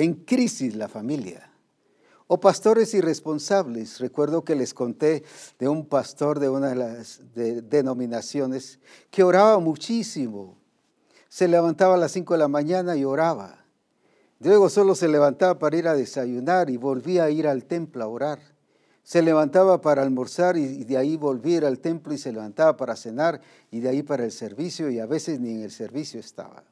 en 0.00 0.14
crisis 0.14 0.74
la 0.74 0.88
familia. 0.88 1.46
O 2.26 2.38
pastores 2.38 2.94
irresponsables. 2.94 3.98
Recuerdo 3.98 4.44
que 4.44 4.54
les 4.54 4.72
conté 4.72 5.24
de 5.58 5.68
un 5.68 5.84
pastor 5.84 6.38
de 6.38 6.48
una 6.48 6.68
de 6.68 6.76
las 6.76 7.20
denominaciones 7.34 8.78
que 9.10 9.24
oraba 9.24 9.58
muchísimo. 9.58 10.56
Se 11.30 11.48
levantaba 11.48 11.94
a 11.94 11.96
las 11.96 12.12
5 12.12 12.34
de 12.34 12.38
la 12.38 12.48
mañana 12.48 12.94
y 12.94 13.06
oraba. 13.06 13.64
Luego 14.40 14.68
solo 14.68 14.94
se 14.94 15.08
levantaba 15.08 15.58
para 15.58 15.78
ir 15.78 15.88
a 15.88 15.94
desayunar 15.94 16.68
y 16.68 16.76
volvía 16.76 17.24
a 17.24 17.30
ir 17.30 17.48
al 17.48 17.64
templo 17.64 18.04
a 18.04 18.08
orar. 18.08 18.40
Se 19.02 19.22
levantaba 19.22 19.80
para 19.80 20.02
almorzar 20.02 20.58
y 20.58 20.84
de 20.84 20.98
ahí 20.98 21.16
volvía 21.16 21.66
al 21.66 21.78
templo 21.78 22.12
y 22.12 22.18
se 22.18 22.32
levantaba 22.32 22.76
para 22.76 22.96
cenar 22.96 23.40
y 23.70 23.80
de 23.80 23.88
ahí 23.88 24.02
para 24.02 24.24
el 24.24 24.32
servicio 24.32 24.90
y 24.90 24.98
a 24.98 25.06
veces 25.06 25.40
ni 25.40 25.52
en 25.52 25.62
el 25.62 25.70
servicio 25.70 26.20
estaba. 26.20 26.64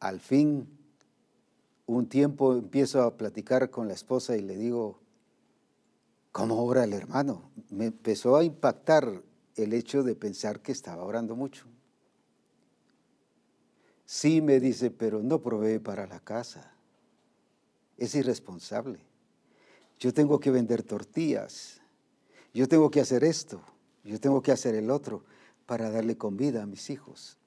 al 0.00 0.20
fin, 0.20 0.68
un 1.86 2.08
tiempo 2.08 2.54
empiezo 2.54 3.02
a 3.02 3.16
platicar 3.16 3.70
con 3.70 3.88
la 3.88 3.94
esposa 3.94 4.36
y 4.36 4.42
le 4.42 4.56
digo, 4.56 5.00
¿cómo 6.32 6.62
ora 6.64 6.84
el 6.84 6.92
hermano? 6.92 7.50
Me 7.70 7.86
empezó 7.86 8.36
a 8.36 8.44
impactar 8.44 9.22
el 9.56 9.72
hecho 9.72 10.02
de 10.02 10.14
pensar 10.14 10.60
que 10.60 10.72
estaba 10.72 11.04
orando 11.04 11.34
mucho. 11.34 11.66
Sí, 14.04 14.40
me 14.40 14.60
dice, 14.60 14.90
pero 14.90 15.22
no 15.22 15.42
provee 15.42 15.78
para 15.78 16.06
la 16.06 16.20
casa. 16.20 16.72
Es 17.96 18.14
irresponsable. 18.14 19.00
Yo 19.98 20.14
tengo 20.14 20.38
que 20.38 20.50
vender 20.50 20.82
tortillas. 20.82 21.80
Yo 22.54 22.68
tengo 22.68 22.90
que 22.90 23.00
hacer 23.00 23.24
esto. 23.24 23.62
Yo 24.04 24.20
tengo 24.20 24.42
que 24.42 24.52
hacer 24.52 24.74
el 24.74 24.90
otro 24.90 25.24
para 25.66 25.90
darle 25.90 26.16
comida 26.16 26.62
a 26.62 26.66
mis 26.66 26.90
hijos 26.90 27.38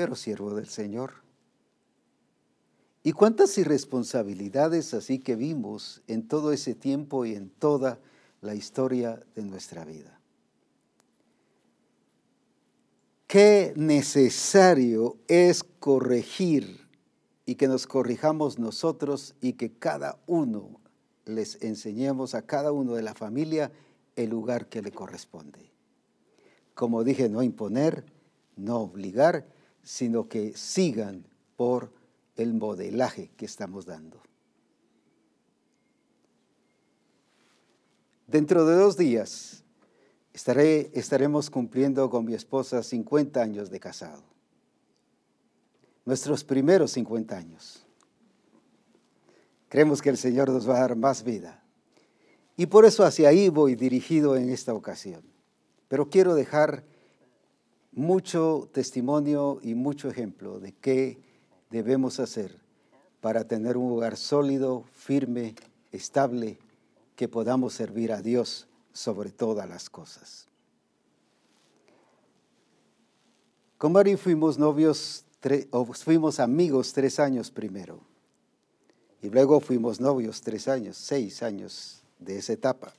pero 0.00 0.14
siervo 0.14 0.54
del 0.54 0.66
Señor. 0.66 1.12
¿Y 3.02 3.12
cuántas 3.12 3.58
irresponsabilidades 3.58 4.94
así 4.94 5.18
que 5.18 5.36
vimos 5.36 6.00
en 6.06 6.26
todo 6.26 6.52
ese 6.52 6.74
tiempo 6.74 7.26
y 7.26 7.34
en 7.34 7.50
toda 7.50 7.98
la 8.40 8.54
historia 8.54 9.22
de 9.34 9.42
nuestra 9.42 9.84
vida? 9.84 10.19
Qué 13.30 13.72
necesario 13.76 15.16
es 15.28 15.62
corregir 15.62 16.88
y 17.46 17.54
que 17.54 17.68
nos 17.68 17.86
corrijamos 17.86 18.58
nosotros 18.58 19.36
y 19.40 19.52
que 19.52 19.70
cada 19.72 20.18
uno 20.26 20.80
les 21.26 21.62
enseñemos 21.62 22.34
a 22.34 22.42
cada 22.42 22.72
uno 22.72 22.94
de 22.94 23.02
la 23.02 23.14
familia 23.14 23.70
el 24.16 24.30
lugar 24.30 24.68
que 24.68 24.82
le 24.82 24.90
corresponde. 24.90 25.70
Como 26.74 27.04
dije, 27.04 27.28
no 27.28 27.44
imponer, 27.44 28.04
no 28.56 28.80
obligar, 28.80 29.46
sino 29.84 30.28
que 30.28 30.56
sigan 30.56 31.24
por 31.54 31.92
el 32.34 32.52
modelaje 32.52 33.30
que 33.36 33.44
estamos 33.44 33.86
dando. 33.86 34.20
Dentro 38.26 38.66
de 38.66 38.74
dos 38.74 38.96
días 38.96 39.62
estaremos 40.48 41.50
cumpliendo 41.50 42.08
con 42.08 42.24
mi 42.24 42.34
esposa 42.34 42.82
50 42.82 43.42
años 43.42 43.70
de 43.70 43.78
casado. 43.78 44.22
Nuestros 46.04 46.44
primeros 46.44 46.92
50 46.92 47.36
años. 47.36 47.84
Creemos 49.68 50.00
que 50.00 50.08
el 50.08 50.16
Señor 50.16 50.48
nos 50.48 50.68
va 50.68 50.78
a 50.78 50.80
dar 50.80 50.96
más 50.96 51.22
vida. 51.22 51.62
Y 52.56 52.66
por 52.66 52.84
eso 52.84 53.04
hacia 53.04 53.28
ahí 53.28 53.48
voy 53.48 53.74
dirigido 53.74 54.36
en 54.36 54.50
esta 54.50 54.74
ocasión. 54.74 55.22
Pero 55.88 56.08
quiero 56.08 56.34
dejar 56.34 56.84
mucho 57.92 58.68
testimonio 58.72 59.58
y 59.62 59.74
mucho 59.74 60.08
ejemplo 60.08 60.58
de 60.58 60.72
qué 60.72 61.18
debemos 61.70 62.18
hacer 62.18 62.60
para 63.20 63.44
tener 63.44 63.76
un 63.76 63.92
hogar 63.92 64.16
sólido, 64.16 64.84
firme, 64.92 65.54
estable, 65.92 66.58
que 67.14 67.28
podamos 67.28 67.74
servir 67.74 68.12
a 68.12 68.22
Dios 68.22 68.69
sobre 68.92 69.30
todas 69.30 69.68
las 69.68 69.88
cosas. 69.88 70.46
Con 73.78 73.92
Mari 73.92 74.16
fuimos 74.16 74.58
novios, 74.58 75.24
o 75.70 75.86
fuimos 75.86 76.38
amigos 76.38 76.92
tres 76.92 77.18
años 77.18 77.50
primero. 77.50 78.00
Y 79.22 79.30
luego 79.30 79.60
fuimos 79.60 80.00
novios 80.00 80.40
tres 80.42 80.68
años, 80.68 80.96
seis 80.96 81.42
años 81.42 82.02
de 82.18 82.38
esa 82.38 82.52
etapa. 82.52 82.92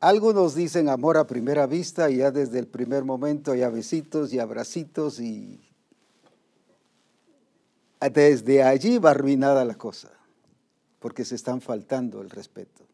Algunos 0.00 0.54
dicen 0.54 0.88
amor 0.88 1.16
a 1.16 1.26
primera 1.26 1.66
vista 1.66 2.08
y 2.10 2.16
ya 2.18 2.30
desde 2.30 2.58
el 2.58 2.68
primer 2.68 3.04
momento 3.04 3.52
hay 3.52 3.60
besitos 3.70 4.32
y 4.32 4.38
abracitos 4.38 5.20
y 5.20 5.60
desde 8.00 8.62
allí 8.62 8.98
va 8.98 9.10
arruinada 9.10 9.64
la 9.64 9.74
cosa, 9.74 10.10
porque 11.00 11.24
se 11.24 11.34
están 11.34 11.60
faltando 11.60 12.20
el 12.22 12.30
respeto. 12.30 12.87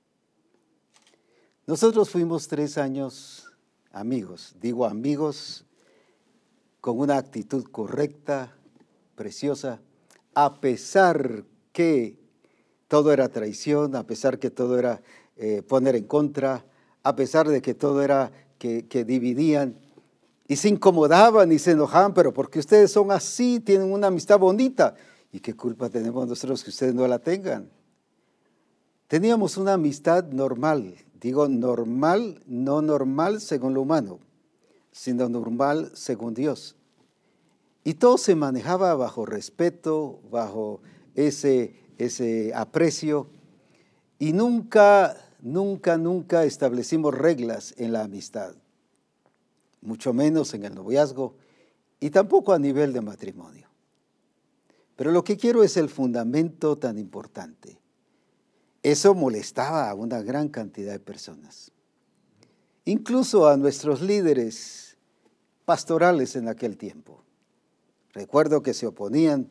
Nosotros 1.66 2.11
fuimos 2.11 2.46
tres 2.46 2.77
años 2.77 3.50
amigos, 3.90 4.55
digo 4.61 4.85
amigos 4.85 5.64
con 6.83 6.98
una 6.98 7.16
actitud 7.16 7.64
correcta, 7.64 8.55
preciosa, 9.14 9.81
a 10.35 10.61
pesar 10.61 11.44
que 11.72 12.18
todo 12.87 13.12
era 13.12 13.31
traición, 13.31 13.96
a 13.96 14.07
pesar 14.07 14.38
que 14.38 14.50
todo 14.50 14.79
era 14.79 15.00
eh, 15.37 15.62
poner 15.62 15.96
en 15.96 16.05
contra, 16.05 16.66
a 17.03 17.16
pesar 17.16 17.48
de 17.48 17.62
que 17.62 17.72
todo 17.72 18.03
era 18.03 18.31
que, 18.59 19.05
dividían 19.07 19.81
y 20.46 20.57
se 20.57 20.68
incomodaban 20.68 21.50
y 21.50 21.59
se 21.59 21.70
enojaban, 21.70 22.12
pero 22.12 22.35
porque 22.35 22.59
ustedes 22.59 22.92
son 22.92 23.11
así, 23.11 23.59
tienen 23.59 23.90
una 23.90 24.09
amistad 24.09 24.38
bonita. 24.38 24.96
¿Y 25.33 25.40
qué 25.40 25.55
culpa 25.55 25.88
tenemos 25.88 26.29
nosotros 26.29 26.62
que 26.62 26.68
ustedes 26.68 26.94
no 26.94 27.09
la 27.09 27.20
tengan? 27.20 27.70
Teníamos 29.09 29.57
una 29.57 29.72
amistad 29.72 30.24
normal, 30.27 30.94
digo 31.24 31.48
normal, 31.48 32.40
no 32.46 32.80
normal 32.80 33.40
según 33.40 33.74
lo 33.74 33.82
humano, 33.82 34.20
sino 34.92 35.28
normal 35.28 35.90
según 35.94 36.34
Dios. 36.34 36.76
Y 37.82 37.94
todo 37.94 38.16
se 38.16 38.37
manejaba 38.37 38.94
bajo 38.94 39.26
respeto, 39.26 40.20
bajo 40.30 40.80
ese, 41.16 41.74
ese 41.98 42.52
aprecio, 42.54 43.28
y 44.20 44.32
nunca 44.32 45.16
Nunca, 45.44 45.98
nunca 45.98 46.44
establecimos 46.44 47.12
reglas 47.12 47.74
en 47.76 47.92
la 47.92 48.04
amistad, 48.04 48.54
mucho 49.82 50.14
menos 50.14 50.54
en 50.54 50.64
el 50.64 50.74
noviazgo 50.74 51.37
y 52.00 52.08
tampoco 52.08 52.54
a 52.54 52.58
nivel 52.58 52.94
de 52.94 53.02
matrimonio. 53.02 53.68
Pero 54.96 55.12
lo 55.12 55.22
que 55.22 55.37
quiero 55.37 55.62
es 55.62 55.76
el 55.76 55.90
fundamento 55.90 56.76
tan 56.76 56.96
importante. 56.96 57.78
Eso 58.85 59.14
molestaba 59.14 59.88
a 59.88 59.94
una 59.94 60.20
gran 60.20 60.51
cantidad 60.51 60.92
de 60.92 61.01
personas, 61.01 61.73
incluso 62.85 63.49
a 63.49 63.57
nuestros 63.57 64.03
líderes 64.03 64.99
pastorales 65.64 66.37
en 66.37 66.49
aquel 66.49 66.77
tiempo. 66.77 67.25
Recuerdo 68.12 68.62
que 68.62 68.75
se 68.75 68.87
oponían, 68.87 69.49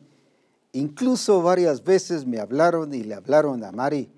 incluso 0.70 1.42
varias 1.42 1.82
veces 1.82 2.26
me 2.26 2.38
hablaron 2.38 2.94
y 2.94 3.02
le 3.02 3.14
hablaron 3.14 3.64
a 3.64 3.72
Mari 3.72 4.08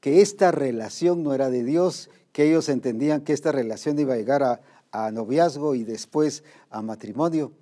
que 0.00 0.20
esta 0.20 0.50
relación 0.50 1.22
no 1.22 1.32
era 1.32 1.48
de 1.48 1.62
Dios, 1.62 2.10
que 2.32 2.48
ellos 2.48 2.68
entendían 2.68 3.20
que 3.20 3.34
esta 3.34 3.52
relación 3.52 3.96
iba 4.00 4.14
a 4.14 4.18
llegar 4.18 4.42
a, 4.42 4.60
noviazgo 5.12 5.76
y 5.76 5.84
después 5.84 6.42
a 6.70 6.82
matrimonio, 6.82 7.52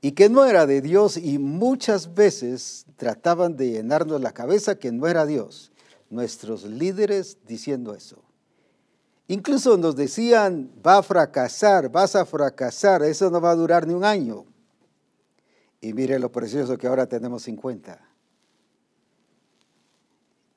y 0.00 0.12
que 0.12 0.28
no 0.28 0.44
era 0.44 0.64
de 0.66 0.80
Dios 0.80 1.16
y 1.16 1.38
muchas 1.38 2.14
veces 2.14 2.86
trataban 2.94 3.56
de 3.56 3.70
llenarnos 3.72 4.20
la 4.20 4.30
cabeza 4.30 4.78
que 4.78 4.92
no 4.92 5.08
era 5.08 5.26
Dios. 5.26 5.72
Nuestros 6.10 6.64
líderes 6.64 7.38
diciendo 7.46 7.94
eso. 7.94 8.22
Incluso 9.28 9.76
nos 9.76 9.96
decían, 9.96 10.70
va 10.86 10.98
a 10.98 11.02
fracasar, 11.02 11.90
vas 11.90 12.14
a 12.14 12.24
fracasar, 12.24 13.02
eso 13.02 13.28
no 13.30 13.40
va 13.40 13.50
a 13.50 13.56
durar 13.56 13.86
ni 13.86 13.92
un 13.92 14.04
año. 14.04 14.44
Y 15.80 15.92
mire 15.92 16.18
lo 16.18 16.30
precioso 16.30 16.78
que 16.78 16.86
ahora 16.86 17.06
tenemos 17.06 17.42
50. 17.42 18.00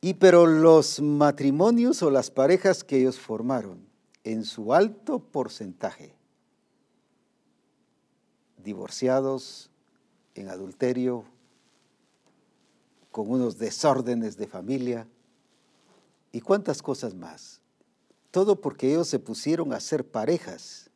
Y 0.02 0.14
pero 0.14 0.46
los 0.46 1.02
matrimonios 1.02 2.02
o 2.04 2.12
las 2.12 2.30
parejas 2.30 2.84
que 2.84 2.98
ellos 2.98 3.20
formaron, 3.20 3.88
en 4.24 4.46
su 4.46 4.74
alto 4.74 5.20
porcentaje, 5.20 6.14
divorciados, 8.64 9.72
en 10.36 10.50
adulterio, 10.50 11.26
con 13.12 13.32
unos 13.32 13.58
desórdenes 13.58 14.38
de 14.38 14.48
familia 14.48 15.08
y 16.32 16.42
cuántas 16.42 16.82
cosas 16.82 17.14
más. 17.14 17.62
Todo 18.32 18.60
porque 18.62 18.90
ellos 18.90 19.08
se 19.08 19.20
pusieron 19.20 19.74
a 19.74 19.80
ser 19.80 20.06
parejas. 20.06 20.90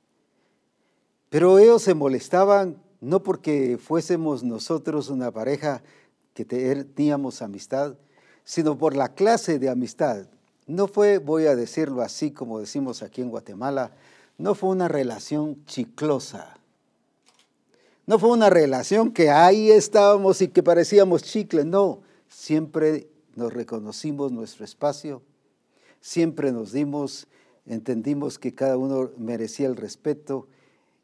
Pero 1.30 1.58
ellos 1.58 1.82
se 1.82 1.94
molestaban 1.94 2.82
no 3.04 3.22
porque 3.22 3.78
fuésemos 3.78 4.44
nosotros 4.44 5.10
una 5.10 5.30
pareja 5.30 5.84
que 6.34 6.46
teníamos 6.46 7.42
amistad, 7.42 7.96
sino 8.46 8.78
por 8.78 8.96
la 8.96 9.14
clase 9.14 9.60
de 9.60 9.70
amistad. 9.70 10.28
No 10.68 10.88
fue, 10.88 11.18
voy 11.18 11.48
a 11.48 11.56
decirlo 11.56 12.02
así 12.02 12.32
como 12.32 12.62
decimos 12.62 13.04
aquí 13.04 13.22
en 13.22 13.30
Guatemala, 13.30 13.92
no 14.38 14.56
fue 14.56 14.70
una 14.70 14.88
relación 14.88 15.66
chiclosa. 15.66 16.58
No 18.06 18.20
fue 18.20 18.30
una 18.30 18.50
relación 18.50 19.12
que 19.12 19.30
ahí 19.30 19.70
estábamos 19.70 20.42
y 20.42 20.48
que 20.48 20.64
parecíamos 20.64 21.24
chicle, 21.24 21.66
no. 21.66 22.02
Siempre 22.30 23.08
nos 23.36 23.54
reconocimos 23.54 24.32
nuestro 24.32 24.66
espacio, 24.66 25.22
siempre 26.02 26.52
nos 26.52 26.72
dimos, 26.72 27.28
entendimos 27.66 28.38
que 28.38 28.54
cada 28.54 28.78
uno 28.78 29.12
merecía 29.18 29.68
el 29.68 29.76
respeto. 29.76 30.48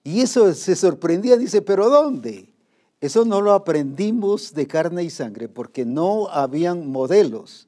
Y 0.04 0.22
eso 0.22 0.54
se 0.54 0.76
sorprendía, 0.76 1.38
dice, 1.38 1.62
pero 1.62 1.90
¿dónde? 1.90 2.54
Eso 3.02 3.24
no 3.24 3.42
lo 3.42 3.54
aprendimos 3.54 4.54
de 4.54 4.68
carne 4.68 5.04
y 5.04 5.10
sangre 5.10 5.48
porque 5.48 5.86
no 5.86 6.28
habían 6.28 6.88
modelos, 6.88 7.68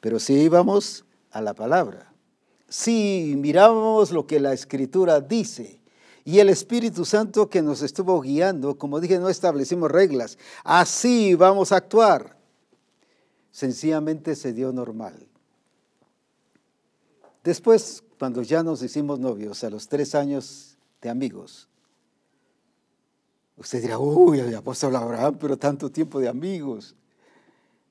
pero 0.00 0.20
sí 0.20 0.34
íbamos 0.34 1.04
a 1.32 1.40
la 1.40 1.54
palabra. 1.54 2.12
Sí 2.68 3.34
mirábamos 3.36 4.12
lo 4.12 4.28
que 4.28 4.38
la 4.38 4.52
escritura 4.52 5.20
dice. 5.20 5.80
Y 6.24 6.38
el 6.38 6.48
Espíritu 6.48 7.04
Santo 7.04 7.48
que 7.48 7.62
nos 7.62 7.82
estuvo 7.82 8.20
guiando, 8.20 8.78
como 8.78 9.00
dije, 9.00 9.18
no 9.18 9.28
establecimos 9.28 9.90
reglas. 9.90 10.38
Así 10.62 11.34
vamos 11.34 11.72
a 11.72 11.76
actuar. 11.78 12.39
Sencillamente 13.50 14.36
se 14.36 14.52
dio 14.52 14.72
normal. 14.72 15.26
Después, 17.42 18.04
cuando 18.18 18.42
ya 18.42 18.62
nos 18.62 18.82
hicimos 18.82 19.18
novios, 19.18 19.64
a 19.64 19.70
los 19.70 19.88
tres 19.88 20.14
años 20.14 20.76
de 21.00 21.10
amigos, 21.10 21.70
Usted 23.60 23.82
dirá, 23.82 23.98
uy, 23.98 24.38
el 24.40 24.54
apóstol 24.54 24.96
Abraham, 24.96 25.36
pero 25.38 25.58
tanto 25.58 25.90
tiempo 25.90 26.18
de 26.18 26.28
amigos. 26.28 26.94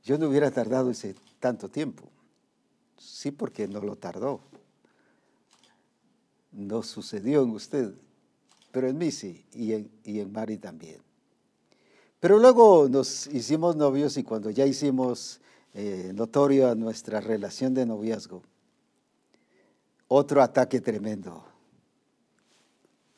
Yo 0.04 0.17
no 0.17 0.28
hubiera 0.28 0.50
tardado 0.50 0.89
ese 0.89 1.13
tanto 1.39 1.69
tiempo. 1.69 2.10
Sí, 2.98 3.30
porque 3.30 3.67
no 3.67 3.80
lo 3.80 3.95
tardó. 3.95 4.41
No 6.52 6.82
sucedió 6.82 7.43
en 7.43 7.52
usted, 7.52 7.93
pero 8.72 8.88
en 8.88 8.98
mí 8.98 9.12
sí, 9.12 9.45
y 9.54 9.74
en, 9.74 9.91
y 10.04 10.19
en 10.19 10.32
Mari 10.32 10.58
también. 10.58 11.02
Pero 12.20 12.38
luego 12.38 12.90
nos 12.90 13.28
hicimos 13.28 13.76
novios 13.76 14.18
y 14.18 14.24
cuando 14.24 14.50
ya 14.50 14.66
hicimos 14.66 15.40
eh, 15.74 16.12
notorio 16.14 16.70
a 16.70 16.76
nuestra 16.76 17.22
relación 17.22 17.74
de 17.74 17.86
noviazgo, 17.86 18.44
otro 20.08 20.42
ataque 20.42 20.82
tremendo 20.82 21.46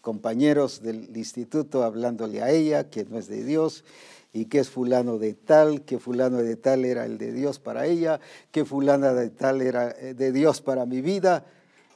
compañeros 0.01 0.81
del 0.81 1.15
instituto 1.15 1.83
hablándole 1.83 2.41
a 2.41 2.49
ella 2.49 2.89
que 2.89 3.05
no 3.05 3.17
es 3.17 3.27
de 3.27 3.43
Dios 3.43 3.85
y 4.33 4.45
que 4.45 4.59
es 4.59 4.69
fulano 4.69 5.17
de 5.17 5.33
tal, 5.33 5.83
que 5.83 5.99
fulano 5.99 6.37
de 6.37 6.55
tal 6.55 6.85
era 6.85 7.05
el 7.05 7.17
de 7.17 7.31
Dios 7.31 7.59
para 7.59 7.85
ella, 7.85 8.19
que 8.51 8.65
fulana 8.65 9.13
de 9.13 9.29
tal 9.29 9.61
era 9.61 9.91
eh, 9.91 10.13
de 10.13 10.31
Dios 10.31 10.61
para 10.61 10.85
mi 10.85 11.01
vida. 11.01 11.45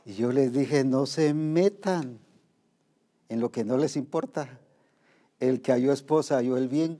Y 0.06 0.13
yo 0.13 0.32
les 0.32 0.54
dije, 0.54 0.84
no 0.84 1.06
se 1.06 1.34
metan 1.34 2.20
en 3.30 3.39
lo 3.39 3.52
que 3.52 3.63
no 3.63 3.78
les 3.78 3.96
importa. 3.96 4.60
El 5.39 5.62
que 5.62 5.71
halló 5.71 5.91
esposa 5.91 6.38
halló 6.38 6.58
el 6.58 6.67
bien. 6.67 7.00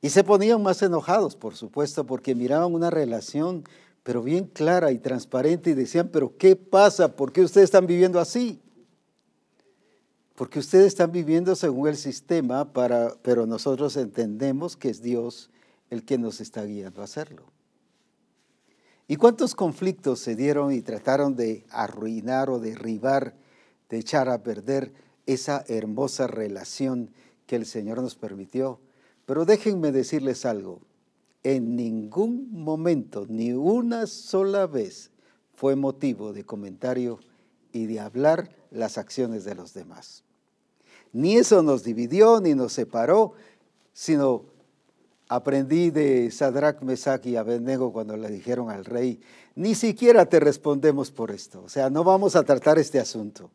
Y 0.00 0.10
se 0.10 0.24
ponían 0.24 0.62
más 0.62 0.82
enojados, 0.82 1.36
por 1.36 1.56
supuesto, 1.56 2.06
porque 2.06 2.34
miraban 2.34 2.72
una 2.72 2.90
relación, 2.90 3.64
pero 4.02 4.22
bien 4.22 4.44
clara 4.44 4.92
y 4.92 4.98
transparente, 4.98 5.70
y 5.70 5.74
decían, 5.74 6.10
pero 6.12 6.36
¿qué 6.36 6.54
pasa? 6.54 7.16
¿Por 7.16 7.32
qué 7.32 7.42
ustedes 7.42 7.64
están 7.64 7.86
viviendo 7.86 8.20
así? 8.20 8.60
Porque 10.36 10.58
ustedes 10.58 10.86
están 10.88 11.12
viviendo 11.12 11.56
según 11.56 11.88
el 11.88 11.96
sistema, 11.96 12.72
para, 12.72 13.14
pero 13.22 13.46
nosotros 13.46 13.96
entendemos 13.96 14.76
que 14.76 14.90
es 14.90 15.02
Dios 15.02 15.50
el 15.90 16.04
que 16.04 16.18
nos 16.18 16.40
está 16.40 16.64
guiando 16.64 17.00
a 17.00 17.04
hacerlo. 17.04 17.44
¿Y 19.08 19.16
cuántos 19.16 19.54
conflictos 19.54 20.20
se 20.20 20.34
dieron 20.34 20.72
y 20.72 20.82
trataron 20.82 21.36
de 21.36 21.64
arruinar 21.70 22.50
o 22.50 22.58
derribar, 22.58 23.34
de 23.88 23.98
echar 23.98 24.28
a 24.28 24.42
perder 24.42 24.92
esa 25.26 25.64
hermosa 25.68 26.26
relación 26.26 27.10
que 27.46 27.56
el 27.56 27.66
Señor 27.66 28.00
nos 28.00 28.16
permitió? 28.16 28.80
Pero 29.26 29.44
déjenme 29.44 29.92
decirles 29.92 30.46
algo, 30.46 30.80
en 31.42 31.76
ningún 31.76 32.50
momento, 32.50 33.26
ni 33.28 33.52
una 33.52 34.06
sola 34.06 34.66
vez, 34.66 35.10
fue 35.54 35.76
motivo 35.76 36.32
de 36.32 36.44
comentario 36.44 37.18
y 37.72 37.86
de 37.86 38.00
hablar 38.00 38.50
las 38.70 38.98
acciones 38.98 39.44
de 39.44 39.54
los 39.54 39.74
demás. 39.74 40.24
Ni 41.12 41.36
eso 41.36 41.62
nos 41.62 41.82
dividió 41.82 42.40
ni 42.40 42.54
nos 42.54 42.72
separó, 42.72 43.32
sino 43.92 44.44
aprendí 45.28 45.90
de 45.90 46.30
Sadrach, 46.30 46.82
Mesach 46.82 47.24
y 47.26 47.36
Abednego 47.36 47.92
cuando 47.92 48.16
le 48.16 48.28
dijeron 48.28 48.70
al 48.70 48.84
rey, 48.84 49.20
ni 49.54 49.74
siquiera 49.74 50.26
te 50.26 50.40
respondemos 50.40 51.10
por 51.10 51.30
esto. 51.30 51.62
O 51.62 51.68
sea, 51.68 51.90
no 51.90 52.04
vamos 52.04 52.36
a 52.36 52.44
tratar 52.44 52.78
este 52.78 53.00
asunto. 53.00 53.50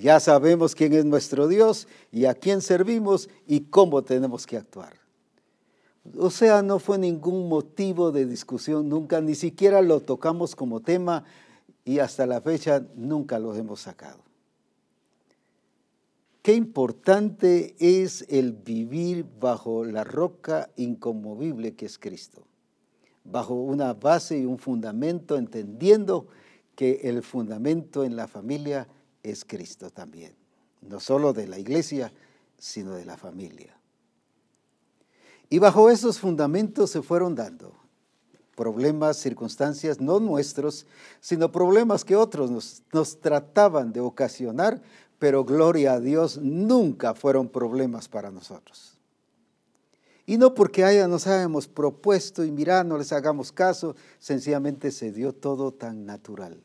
Ya 0.00 0.18
sabemos 0.18 0.74
quién 0.74 0.94
es 0.94 1.04
nuestro 1.04 1.46
Dios 1.46 1.86
y 2.10 2.24
a 2.24 2.32
quién 2.32 2.62
servimos 2.62 3.28
y 3.46 3.60
cómo 3.60 4.02
tenemos 4.02 4.46
que 4.46 4.56
actuar. 4.56 4.94
O 6.16 6.30
sea, 6.30 6.62
no 6.62 6.78
fue 6.78 6.96
ningún 6.96 7.50
motivo 7.50 8.10
de 8.10 8.24
discusión 8.24 8.88
nunca, 8.88 9.20
ni 9.20 9.34
siquiera 9.34 9.82
lo 9.82 10.00
tocamos 10.00 10.56
como 10.56 10.80
tema 10.80 11.24
y 11.84 11.98
hasta 11.98 12.26
la 12.26 12.40
fecha 12.40 12.82
nunca 12.96 13.38
lo 13.38 13.54
hemos 13.54 13.82
sacado. 13.82 14.20
Qué 16.40 16.54
importante 16.54 17.74
es 17.78 18.24
el 18.30 18.52
vivir 18.52 19.26
bajo 19.38 19.84
la 19.84 20.04
roca 20.04 20.70
inconmovible 20.76 21.74
que 21.74 21.84
es 21.84 21.98
Cristo, 21.98 22.46
bajo 23.24 23.52
una 23.52 23.92
base 23.92 24.38
y 24.38 24.46
un 24.46 24.56
fundamento, 24.56 25.36
entendiendo 25.36 26.26
que 26.74 27.00
el 27.04 27.22
fundamento 27.22 28.02
en 28.02 28.16
la 28.16 28.26
familia 28.26 28.88
es 28.88 28.99
Cristo 29.46 29.90
también, 29.90 30.34
no 30.80 31.00
solo 31.00 31.32
de 31.32 31.46
la 31.46 31.58
iglesia, 31.58 32.12
sino 32.58 32.94
de 32.94 33.04
la 33.04 33.16
familia. 33.16 33.76
Y 35.48 35.58
bajo 35.58 35.90
esos 35.90 36.18
fundamentos 36.18 36.90
se 36.90 37.02
fueron 37.02 37.34
dando 37.34 37.74
problemas, 38.54 39.16
circunstancias, 39.16 40.00
no 40.00 40.20
nuestros, 40.20 40.86
sino 41.20 41.50
problemas 41.50 42.04
que 42.04 42.16
otros 42.16 42.50
nos, 42.50 42.82
nos 42.92 43.20
trataban 43.20 43.92
de 43.92 44.00
ocasionar 44.00 44.82
pero 45.20 45.44
gloria 45.44 45.92
a 45.92 46.00
Dios, 46.00 46.38
nunca 46.38 47.14
fueron 47.14 47.50
problemas 47.50 48.08
para 48.08 48.32
nosotros. 48.32 48.98
Y 50.24 50.38
no 50.38 50.54
porque 50.54 50.82
haya, 50.82 51.06
nos 51.06 51.26
hayamos 51.26 51.68
propuesto 51.68 52.42
y 52.42 52.50
mirar, 52.50 52.86
no 52.86 52.96
les 52.96 53.12
hagamos 53.12 53.52
caso, 53.52 53.94
sencillamente 54.18 54.90
se 54.90 55.12
dio 55.12 55.34
todo 55.34 55.72
tan 55.72 56.06
natural. 56.06 56.64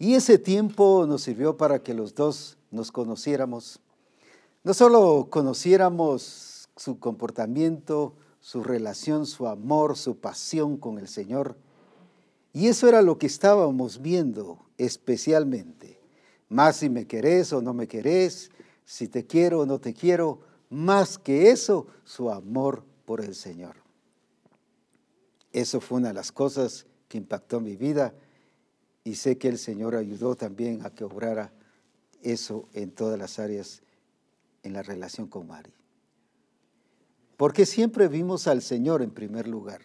Y 0.00 0.14
ese 0.14 0.36
tiempo 0.38 1.06
nos 1.06 1.22
sirvió 1.22 1.56
para 1.56 1.80
que 1.84 1.94
los 1.94 2.16
dos 2.16 2.58
nos 2.72 2.90
conociéramos. 2.90 3.78
No 4.64 4.74
solo 4.74 5.28
conociéramos 5.30 6.68
su 6.74 6.98
comportamiento, 6.98 8.14
su 8.40 8.64
relación, 8.64 9.26
su 9.26 9.46
amor, 9.46 9.96
su 9.96 10.16
pasión 10.16 10.76
con 10.76 10.98
el 10.98 11.06
Señor. 11.06 11.56
Y 12.52 12.66
eso 12.66 12.88
era 12.88 13.00
lo 13.00 13.16
que 13.16 13.28
estábamos 13.28 14.02
viendo 14.02 14.58
especialmente 14.76 16.00
más 16.50 16.78
si 16.78 16.90
me 16.90 17.06
querés 17.06 17.52
o 17.54 17.62
no 17.62 17.72
me 17.72 17.88
querés, 17.88 18.50
si 18.84 19.08
te 19.08 19.24
quiero 19.24 19.60
o 19.60 19.66
no 19.66 19.78
te 19.78 19.94
quiero, 19.94 20.40
más 20.68 21.16
que 21.16 21.50
eso, 21.50 21.86
su 22.04 22.30
amor 22.30 22.84
por 23.06 23.24
el 23.24 23.34
Señor. 23.34 23.76
Eso 25.52 25.80
fue 25.80 25.98
una 25.98 26.08
de 26.08 26.14
las 26.14 26.30
cosas 26.32 26.86
que 27.08 27.18
impactó 27.18 27.60
mi 27.60 27.76
vida 27.76 28.12
y 29.04 29.14
sé 29.14 29.38
que 29.38 29.48
el 29.48 29.58
Señor 29.58 29.96
ayudó 29.96 30.34
también 30.36 30.84
a 30.84 30.90
que 30.90 31.04
obrara 31.04 31.52
eso 32.22 32.68
en 32.74 32.90
todas 32.90 33.18
las 33.18 33.38
áreas 33.38 33.82
en 34.62 34.72
la 34.72 34.82
relación 34.82 35.26
con 35.26 35.46
Mari. 35.46 35.72
Porque 37.36 37.64
siempre 37.64 38.08
vimos 38.08 38.46
al 38.46 38.60
Señor 38.60 39.00
en 39.00 39.10
primer 39.10 39.48
lugar. 39.48 39.80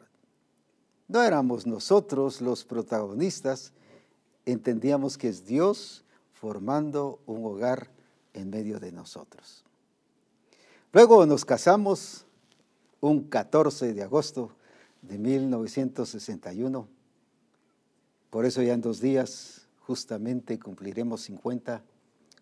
No 1.08 1.22
éramos 1.22 1.66
nosotros 1.66 2.42
los 2.42 2.66
protagonistas, 2.66 3.72
entendíamos 4.46 5.18
que 5.18 5.30
es 5.30 5.46
Dios 5.46 6.04
formando 6.34 7.20
un 7.26 7.46
hogar 7.46 7.92
en 8.34 8.50
medio 8.50 8.80
de 8.80 8.92
nosotros. 8.92 9.64
Luego 10.92 11.26
nos 11.26 11.46
casamos 11.46 12.26
un 13.00 13.24
14 13.30 13.94
de 13.94 14.04
agosto 14.04 14.52
de 15.02 15.18
1961. 15.18 16.95
Por 18.36 18.46
eso 18.46 18.62
ya 18.62 18.74
en 18.74 18.82
dos 18.82 19.00
días 19.00 19.62
justamente 19.80 20.60
cumpliremos 20.60 21.22
50, 21.22 21.82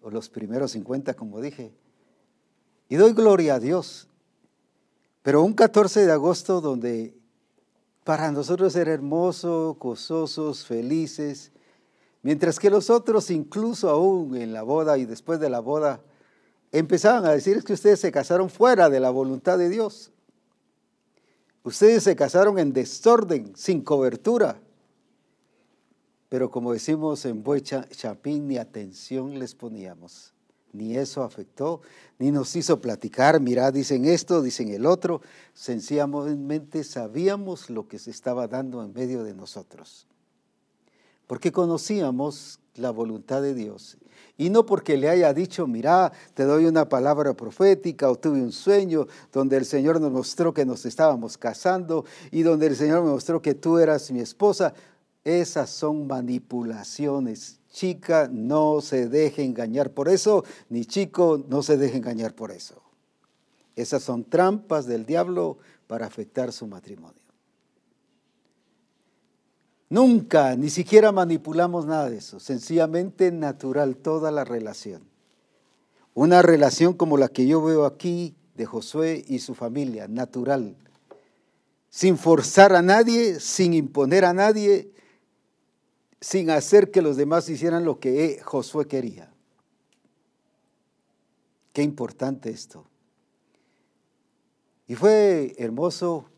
o 0.01 0.09
los 0.09 0.27
primeros 0.27 0.71
50, 0.71 1.13
como 1.13 1.39
dije. 1.39 1.71
Y 2.89 2.95
doy 2.95 3.13
gloria 3.13 3.53
a 3.53 3.59
Dios. 3.59 4.07
Pero 5.21 5.43
un 5.43 5.53
14 5.53 6.07
de 6.07 6.11
agosto 6.11 6.61
donde 6.61 7.15
para 8.03 8.31
nosotros 8.31 8.75
era 8.75 8.91
hermoso, 8.91 9.77
gozosos, 9.79 10.65
felices, 10.65 11.51
mientras 12.23 12.57
que 12.57 12.71
los 12.71 12.89
otros, 12.89 13.29
incluso 13.29 13.87
aún 13.91 14.35
en 14.35 14.51
la 14.51 14.63
boda 14.63 14.97
y 14.97 15.05
después 15.05 15.39
de 15.39 15.51
la 15.51 15.59
boda, 15.59 16.01
empezaban 16.71 17.23
a 17.27 17.33
decir 17.33 17.63
que 17.63 17.73
ustedes 17.73 17.99
se 17.99 18.11
casaron 18.11 18.49
fuera 18.49 18.89
de 18.89 18.99
la 18.99 19.11
voluntad 19.11 19.59
de 19.59 19.69
Dios. 19.69 20.11
Ustedes 21.61 22.01
se 22.01 22.15
casaron 22.15 22.57
en 22.57 22.73
desorden, 22.73 23.55
sin 23.55 23.83
cobertura. 23.83 24.59
Pero 26.33 26.49
como 26.49 26.73
decimos 26.73 27.25
en 27.25 27.43
Buen 27.43 27.61
Chapín, 27.61 28.47
ni 28.47 28.57
atención 28.57 29.37
les 29.37 29.53
poníamos. 29.53 30.33
Ni 30.71 30.97
eso 30.97 31.21
afectó, 31.21 31.81
ni 32.17 32.31
nos 32.31 32.55
hizo 32.55 32.81
platicar, 32.81 33.39
mirá, 33.39 33.71
dicen 33.71 34.05
esto, 34.05 34.41
dicen 34.41 34.69
el 34.69 34.87
otro. 34.87 35.21
Sencillamente 35.53 36.83
sabíamos 36.85 37.69
lo 37.69 37.87
que 37.87 37.99
se 37.99 38.09
estaba 38.09 38.47
dando 38.47 38.83
en 38.83 38.93
medio 38.93 39.23
de 39.23 39.35
nosotros. 39.35 40.07
Porque 41.27 41.51
conocíamos 41.51 42.59
la 42.73 42.89
voluntad 42.89 43.43
de 43.43 43.53
Dios 43.53 43.99
y 44.37 44.49
no 44.49 44.65
porque 44.65 44.97
le 44.97 45.09
haya 45.09 45.33
dicho, 45.33 45.67
mira, 45.67 46.11
te 46.33 46.43
doy 46.43 46.65
una 46.65 46.89
palabra 46.89 47.35
profética 47.35 48.09
o 48.09 48.15
tuve 48.15 48.41
un 48.41 48.51
sueño 48.51 49.07
donde 49.31 49.57
el 49.57 49.65
Señor 49.65 50.01
nos 50.01 50.11
mostró 50.11 50.53
que 50.53 50.65
nos 50.65 50.85
estábamos 50.85 51.37
casando 51.37 52.05
y 52.31 52.41
donde 52.41 52.67
el 52.67 52.75
Señor 52.75 53.03
me 53.03 53.11
mostró 53.11 53.41
que 53.41 53.53
tú 53.53 53.77
eras 53.77 54.11
mi 54.11 54.21
esposa. 54.21 54.73
Esas 55.23 55.69
son 55.69 56.07
manipulaciones. 56.07 57.59
Chica, 57.71 58.29
no 58.31 58.81
se 58.81 59.07
deje 59.07 59.43
engañar 59.43 59.91
por 59.91 60.09
eso, 60.09 60.43
ni 60.69 60.85
chico, 60.85 61.43
no 61.47 61.63
se 61.63 61.77
deje 61.77 61.97
engañar 61.97 62.35
por 62.35 62.51
eso. 62.51 62.81
Esas 63.75 64.03
son 64.03 64.23
trampas 64.25 64.85
del 64.85 65.05
diablo 65.05 65.57
para 65.87 66.05
afectar 66.05 66.51
su 66.51 66.67
matrimonio. 66.67 67.23
Nunca, 69.89 70.55
ni 70.55 70.69
siquiera 70.69 71.11
manipulamos 71.11 71.85
nada 71.85 72.09
de 72.09 72.17
eso, 72.17 72.39
sencillamente 72.39 73.31
natural 73.31 73.95
toda 73.95 74.31
la 74.31 74.43
relación. 74.43 75.03
Una 76.13 76.41
relación 76.41 76.93
como 76.93 77.17
la 77.17 77.27
que 77.27 77.47
yo 77.47 77.63
veo 77.63 77.85
aquí 77.85 78.35
de 78.55 78.65
Josué 78.65 79.23
y 79.27 79.39
su 79.39 79.55
familia, 79.55 80.07
natural, 80.07 80.75
sin 81.89 82.17
forzar 82.17 82.75
a 82.75 82.81
nadie, 82.81 83.39
sin 83.39 83.73
imponer 83.73 84.25
a 84.25 84.33
nadie, 84.33 84.91
sin 86.23 86.49
hacer 86.51 86.89
que 86.89 87.01
los 87.01 87.17
demás 87.17 87.49
hicieran 87.49 87.83
lo 87.83 87.99
que 87.99 88.39
Josué 88.45 88.87
quería. 88.87 89.29
Qué 91.73 91.81
importante 91.81 92.49
esto. 92.49 92.85
Y 94.87 94.95
fue 94.95 95.53
hermoso, 95.57 96.29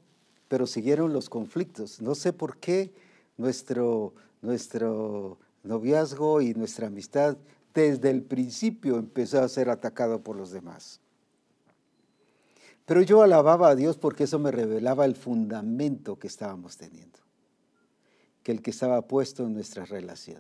pero 0.48 0.66
siguieron 0.66 1.14
los 1.14 1.30
conflictos. 1.30 2.02
No 2.02 2.16
sé 2.16 2.34
por 2.34 2.58
qué 2.58 2.94
nuestro, 3.38 4.16
nuestro 4.42 5.38
noviazgo 5.62 6.42
y 6.42 6.56
nuestra 6.56 6.88
amistad 6.88 7.38
desde 7.76 8.10
el 8.10 8.24
principio 8.24 8.98
empezó 8.98 9.40
a 9.40 9.50
ser 9.50 9.70
atacado 9.70 10.20
por 10.24 10.36
los 10.36 10.50
demás. 10.50 11.00
Pero 12.88 13.04
yo 13.04 13.22
alababa 13.22 13.70
a 13.70 13.76
Dios 13.76 13.98
porque 13.98 14.24
eso 14.24 14.40
me 14.40 14.50
revelaba 14.50 15.06
el 15.06 15.16
fundamento 15.16 16.18
que 16.18 16.26
estábamos 16.26 16.76
teniendo, 16.76 17.20
que 18.46 18.52
el 18.52 18.62
que 18.62 18.70
estaba 18.70 19.02
puesto 19.02 19.43
en 19.43 19.56
nuestra 19.56 19.86
relación. 19.86 20.39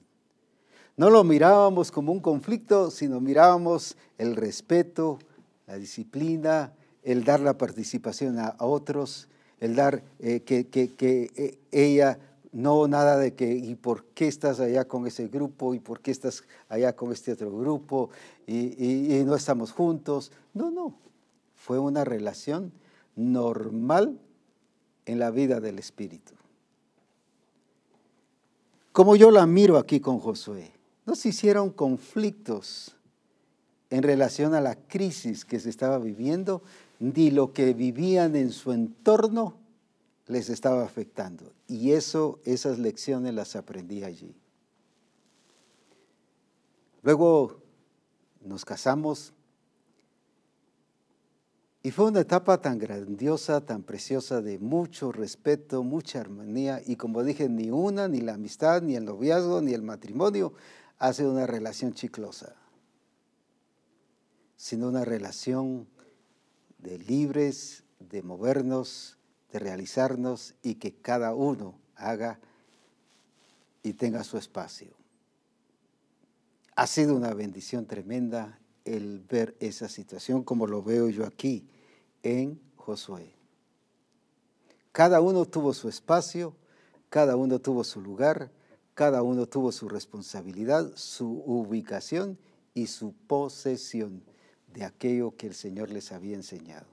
No 0.95 1.09
lo 1.09 1.23
mirábamos 1.23 1.91
como 1.91 2.11
un 2.11 2.19
conflicto, 2.19 2.91
sino 2.91 3.19
mirábamos 3.19 3.97
el 4.19 4.35
respeto, 4.35 5.17
la 5.65 5.77
disciplina, 5.77 6.71
el 7.01 7.23
dar 7.23 7.39
la 7.39 7.57
participación 7.57 8.37
a, 8.37 8.55
otros, 8.59 9.27
el 9.59 9.75
dar 9.75 10.03
eh, 10.19 10.41
que, 10.41 10.67
eh, 10.71 11.57
ella 11.71 12.19
no 12.51 12.87
nada 12.87 13.17
de 13.17 13.33
que, 13.33 13.51
¿y 13.51 13.73
por 13.73 14.05
qué 14.13 14.27
estás 14.27 14.59
allá 14.59 14.85
con 14.85 15.07
ese 15.07 15.27
grupo? 15.27 15.73
¿Y 15.73 15.79
por 15.79 15.99
qué 15.99 16.11
estás 16.11 16.43
allá 16.69 16.95
con 16.95 17.11
este 17.11 17.31
otro 17.31 17.57
grupo? 17.57 18.11
Y, 18.45 19.23
no 19.25 19.33
estamos 19.33 19.71
juntos. 19.71 20.31
No, 20.53 20.69
no. 20.69 20.93
Fue 21.55 21.79
una 21.79 22.03
relación 22.03 22.71
normal 23.15 24.19
en 25.07 25.17
la 25.17 25.31
vida 25.31 25.59
del 25.59 25.79
Espíritu. 25.79 26.35
Como 28.95 29.17
yo 29.17 29.29
la 29.29 29.45
miro 29.45 29.77
aquí 29.77 29.99
con 29.99 30.19
Josué, 30.19 30.71
no 31.05 31.15
se 31.15 31.27
hicieron 31.27 31.69
conflictos 31.69 32.95
en 33.89 34.03
relación 34.03 34.53
a 34.53 34.61
la 34.61 34.75
crisis 34.75 35.43
que 35.43 35.59
se 35.59 35.69
estaba 35.69 35.99
viviendo, 35.99 36.63
ni 37.01 37.29
lo 37.29 37.51
que 37.51 37.73
vivían 37.73 38.37
en 38.37 38.53
su 38.53 38.71
entorno 38.71 39.57
les 40.27 40.49
estaba 40.49 40.85
afectando. 40.85 41.51
Y 41.67 41.91
eso, 41.91 42.39
esas 42.45 42.79
lecciones 42.79 43.33
las 43.33 43.57
aprendí 43.57 44.05
allí. 44.05 44.33
Luego 47.01 47.59
nos 48.45 48.63
casamos 48.63 49.33
y 51.85 51.91
fue 51.91 52.07
una 52.07 52.21
etapa 52.21 52.59
tan 52.59 52.79
grandiosa, 52.79 53.63
tan 53.63 53.83
preciosa, 53.83 54.41
de 54.41 54.57
mucho 54.57 55.11
respeto, 55.11 55.83
mucha 55.83 56.19
armonía. 56.19 56.81
Y 56.83 56.95
como 56.95 57.23
dije, 57.23 57.47
ni 57.47 57.69
una, 57.69 58.07
ni 58.07 58.21
la 58.21 58.33
amistad, 58.33 58.81
ni 58.81 58.95
el 58.95 59.05
noviazgo, 59.05 59.61
ni 59.61 59.71
el 59.73 59.83
matrimonio 59.83 60.53
hace 60.97 61.27
una 61.27 61.45
relación 61.45 61.93
chiclosa, 61.93 62.55
sino 64.55 64.87
una 64.87 65.05
relación 65.05 65.87
de 66.79 66.97
libres, 66.97 67.83
de 67.99 68.23
movernos, 68.23 69.19
de 69.51 69.59
realizarnos 69.59 70.55
y 70.63 70.75
que 70.75 70.95
cada 70.95 71.35
uno 71.35 71.77
haga 71.95 72.39
y 73.83 73.93
tenga 73.93 74.23
su 74.23 74.39
espacio. 74.39 74.95
Ha 76.75 76.87
sido 76.87 77.15
una 77.15 77.35
bendición 77.35 77.85
tremenda 77.85 78.59
el 78.85 79.19
ver 79.19 79.55
esa 79.59 79.87
situación 79.87 80.41
como 80.41 80.65
lo 80.65 80.81
veo 80.81 81.09
yo 81.09 81.27
aquí 81.27 81.69
en 82.25 82.59
Josué. 82.75 83.31
Cada 84.91 85.21
uno 85.21 85.45
tuvo 85.45 85.73
su 85.73 85.87
espacio, 85.87 86.55
cada 87.09 87.35
uno 87.35 87.59
tuvo 87.59 87.83
su 87.83 88.01
lugar, 88.01 88.51
cada 88.95 89.21
uno 89.21 89.45
tuvo 89.45 89.71
su 89.71 89.87
responsabilidad, 89.87 90.91
su 90.95 91.43
ubicación 91.45 92.37
y 92.73 92.87
su 92.87 93.13
posesión 93.13 94.23
de 94.73 94.85
aquello 94.85 95.35
que 95.37 95.47
el 95.47 95.53
Señor 95.53 95.91
les 95.91 96.11
había 96.11 96.35
enseñado. 96.35 96.87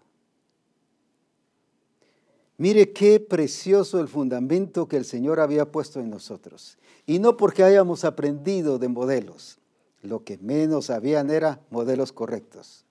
Mire 2.59 2.93
qué 2.93 3.19
precioso 3.19 4.01
el 4.01 4.09
fundamento 4.09 4.87
que 4.87 4.97
el 4.97 5.05
Señor 5.05 5.41
había 5.41 5.73
puesto 5.73 5.99
en 5.99 6.11
nosotros. 6.11 6.77
Y 7.07 7.19
no 7.19 7.37
porque 7.37 7.65
hayamos 7.65 8.05
aprendido 8.05 8.79
de 8.79 8.89
modelos. 8.89 9.59
Lo 10.03 10.25
que 10.25 10.39
menos 10.39 10.91
habían 10.91 11.31
era 11.31 11.61
modelos 11.71 12.13
correctos. 12.13 12.85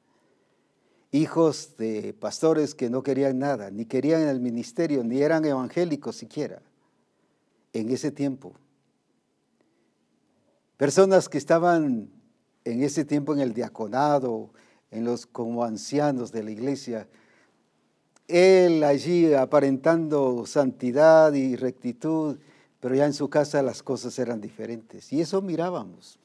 Hijos 1.11 1.75
de 1.77 2.13
pastores 2.13 2.73
que 2.73 2.89
no 2.89 3.03
querían 3.03 3.39
nada, 3.39 3.69
ni 3.69 3.85
querían 3.85 4.27
el 4.27 4.39
ministerio, 4.39 5.03
ni 5.03 5.21
eran 5.21 5.43
evangélicos 5.45 6.15
siquiera. 6.15 6.61
En 7.73 7.89
ese 7.89 8.11
tiempo. 8.11 8.53
Personas 10.77 11.29
que 11.29 11.37
estaban 11.37 12.09
en 12.63 12.83
ese 12.83 13.05
tiempo 13.05 13.33
en 13.33 13.39
el 13.39 13.53
diaconado, 13.53 14.51
en 14.89 15.05
los 15.05 15.25
como 15.25 15.63
ancianos 15.63 16.31
de 16.31 16.43
la 16.43 16.51
iglesia, 16.51 17.07
él 18.27 18.83
allí 18.83 19.33
aparentando 19.33 20.45
santidad 20.45 21.33
y 21.33 21.55
rectitud, 21.55 22.39
pero 22.79 22.95
ya 22.95 23.05
en 23.05 23.13
su 23.13 23.29
casa 23.29 23.61
las 23.61 23.83
cosas 23.83 24.17
eran 24.19 24.39
diferentes. 24.39 25.11
Y 25.11 25.21
eso 25.21 25.41
mirábamos. 25.41 26.17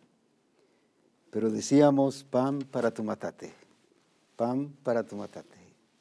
Pero 1.30 1.50
decíamos, 1.50 2.24
pan 2.24 2.60
para 2.60 2.92
tu 2.92 3.02
matate, 3.02 3.52
pan 4.36 4.74
para 4.82 5.04
tu 5.04 5.16
matate. 5.16 5.56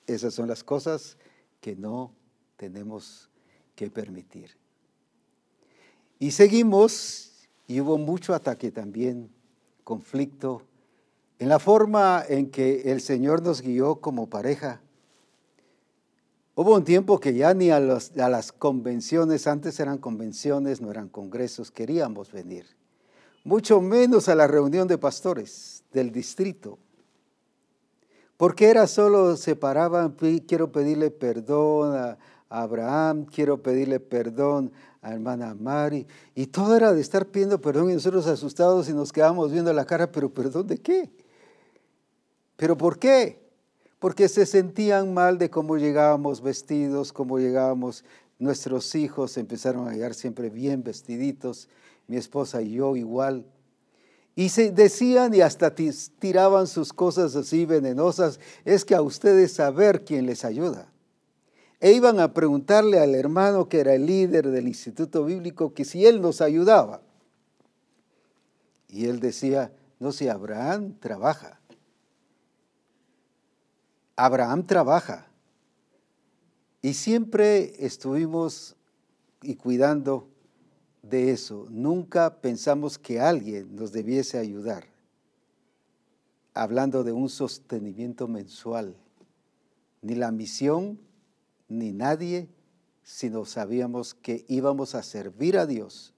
Esas 0.08 0.34
son 0.34 0.48
las 0.48 0.64
cosas 0.64 1.18
que 1.62 1.76
no 1.76 2.12
tenemos 2.58 3.30
que 3.76 3.90
permitir. 3.90 4.52
Y 6.20 6.32
seguimos, 6.32 7.48
y 7.68 7.82
hubo 7.82 7.98
mucho 7.98 8.34
ataque 8.34 8.72
también, 8.72 9.30
conflicto, 9.84 10.62
en 11.40 11.50
la 11.50 11.60
forma 11.60 12.24
en 12.28 12.50
que 12.50 12.92
el 12.92 13.02
Señor 13.02 13.42
nos 13.42 13.62
guió 13.62 14.00
como 14.00 14.30
pareja 14.30 14.82
Hubo 16.58 16.74
un 16.74 16.86
tiempo 16.86 17.20
que 17.20 17.34
ya 17.34 17.54
ni 17.54 17.70
a, 17.70 17.82
las 17.82 18.52
convenciones, 18.54 19.46
antes 19.46 19.78
eran 19.82 19.98
convenciones, 19.98 20.80
no 20.80 20.90
eran 20.90 21.10
congresos, 21.10 21.70
queríamos 21.70 22.32
venir. 22.32 22.66
Mucho 23.44 23.82
menos 23.82 24.30
a 24.30 24.36
la 24.36 24.48
reunión 24.48 24.88
de 24.88 24.98
pastores 24.98 25.84
del 25.92 26.14
distrito. 26.14 26.80
Porque 28.38 28.70
era 28.70 28.86
solo, 28.88 29.38
separaban, 29.38 30.16
quiero 30.48 30.72
pedirle 30.72 31.10
perdón 31.12 31.96
a, 31.96 32.18
Abraham, 32.50 33.26
quiero 33.26 33.62
pedirle 33.62 34.00
perdón 34.00 34.72
a 35.02 35.12
hermana 35.14 35.56
Mari. 35.56 36.08
Y 36.36 36.48
todo 36.48 36.76
era 36.76 36.94
de 36.94 37.02
estar 37.02 37.26
pidiendo 37.26 37.60
perdón 37.60 37.90
y 37.90 37.94
nosotros 37.94 38.28
asustados 38.28 38.88
y 38.90 38.94
nos 38.94 39.12
quedamos 39.12 39.52
viendo 39.52 39.74
la 39.74 39.86
cara, 39.86 40.12
pero 40.12 40.30
perdón 40.30 40.68
de 40.68 40.78
qué? 40.78 41.10
¿Pero 42.56 42.78
por 42.78 42.98
qué? 42.98 43.42
Porque 44.00 44.30
se 44.30 44.46
sentían 44.46 45.14
mal 45.14 45.38
de 45.38 45.50
cómo 45.50 45.78
llegábamos 45.78 46.42
vestidos, 46.42 47.12
cómo 47.12 47.40
llegábamos. 47.40 48.06
Nuestros 48.38 48.94
hijos 48.96 49.38
empezaron 49.38 49.88
a 49.88 49.94
llegar 49.94 50.14
siempre 50.14 50.50
bien 50.50 50.84
vestiditos, 50.84 51.68
mi 52.08 52.18
esposa 52.18 52.62
y 52.62 52.74
yo 52.74 52.96
igual. 52.96 53.46
Y 54.36 54.50
se 54.50 54.72
decían 54.72 55.34
y 55.34 55.42
hasta 55.42 55.74
tiraban 55.74 56.68
sus 56.68 56.92
cosas 56.92 57.36
así 57.36 57.66
venenosas, 57.66 58.40
es 58.66 58.84
que 58.84 58.94
a 58.94 59.02
ustedes 59.02 59.54
saber 59.54 60.04
quién 60.04 60.26
les 60.26 60.44
ayuda. 60.44 60.92
E 61.80 61.94
iban 61.94 62.20
a 62.20 62.34
preguntarle 62.34 63.00
al 63.00 63.16
hermano 63.16 63.70
que 63.70 63.80
era 63.80 63.94
el 63.94 64.06
líder 64.06 64.50
del 64.50 64.68
instituto 64.68 65.24
bíblico 65.24 65.74
que 65.74 65.86
si 65.86 66.06
él 66.06 66.22
nos 66.22 66.42
ayudaba. 66.42 67.02
Y 68.90 69.06
él 69.06 69.20
decía, 69.20 69.72
no, 70.00 70.12
si 70.12 70.28
Abraham 70.28 70.96
trabaja. 71.00 71.60
Abraham 74.18 74.66
trabaja. 74.66 75.28
Y 76.82 76.94
siempre 76.94 77.74
estuvimos 77.86 78.76
y 79.42 79.56
cuidando 79.56 80.28
de 81.10 81.32
eso. 81.32 81.68
Nunca 81.70 82.42
pensamos 82.42 82.98
que 82.98 83.20
alguien 83.20 83.76
nos 83.76 83.92
debiese 83.92 84.38
ayudar. 84.38 84.86
Hablando 86.54 87.04
de 87.04 87.12
un 87.12 87.30
sostenimiento 87.30 88.28
mensual. 88.28 88.96
Ni 90.02 90.16
la 90.16 90.32
misión, 90.32 91.00
ni 91.68 91.92
nadie, 91.92 92.48
sino 93.04 93.46
sabíamos 93.46 94.14
que 94.14 94.46
íbamos 94.48 94.96
a 94.96 95.04
servir 95.04 95.58
a 95.58 95.66
Dios 95.66 96.14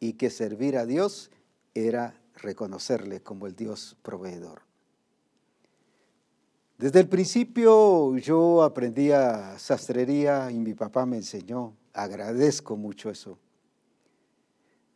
y 0.00 0.14
que 0.14 0.30
servir 0.30 0.76
a 0.76 0.86
Dios 0.86 1.30
era 1.74 2.20
reconocerle 2.34 3.22
como 3.22 3.46
el 3.46 3.54
Dios 3.54 3.96
proveedor. 4.02 4.62
Desde 6.78 7.00
el 7.00 7.08
principio 7.08 8.16
yo 8.18 8.62
aprendía 8.62 9.58
sastrería 9.58 10.50
y 10.50 10.58
mi 10.58 10.74
papá 10.74 11.06
me 11.06 11.16
enseñó. 11.16 11.74
Agradezco 11.94 12.76
mucho 12.76 13.08
eso. 13.08 13.38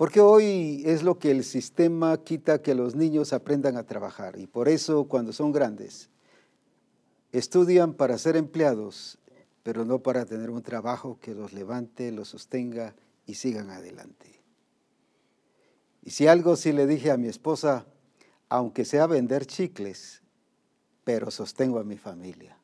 Porque 0.00 0.22
hoy 0.22 0.82
es 0.86 1.02
lo 1.02 1.18
que 1.18 1.30
el 1.30 1.44
sistema 1.44 2.16
quita 2.24 2.62
que 2.62 2.74
los 2.74 2.94
niños 2.94 3.34
aprendan 3.34 3.76
a 3.76 3.84
trabajar. 3.84 4.38
Y 4.38 4.46
por 4.46 4.70
eso 4.70 5.04
cuando 5.04 5.34
son 5.34 5.52
grandes, 5.52 6.08
estudian 7.32 7.92
para 7.92 8.16
ser 8.16 8.34
empleados, 8.34 9.18
pero 9.62 9.84
no 9.84 9.98
para 9.98 10.24
tener 10.24 10.48
un 10.48 10.62
trabajo 10.62 11.18
que 11.20 11.34
los 11.34 11.52
levante, 11.52 12.12
los 12.12 12.28
sostenga 12.28 12.94
y 13.26 13.34
sigan 13.34 13.68
adelante. 13.68 14.40
Y 16.02 16.12
si 16.12 16.26
algo 16.28 16.56
sí 16.56 16.72
le 16.72 16.86
dije 16.86 17.10
a 17.10 17.18
mi 17.18 17.28
esposa, 17.28 17.84
aunque 18.48 18.86
sea 18.86 19.06
vender 19.06 19.44
chicles, 19.44 20.22
pero 21.04 21.30
sostengo 21.30 21.78
a 21.78 21.84
mi 21.84 21.98
familia. 21.98 22.56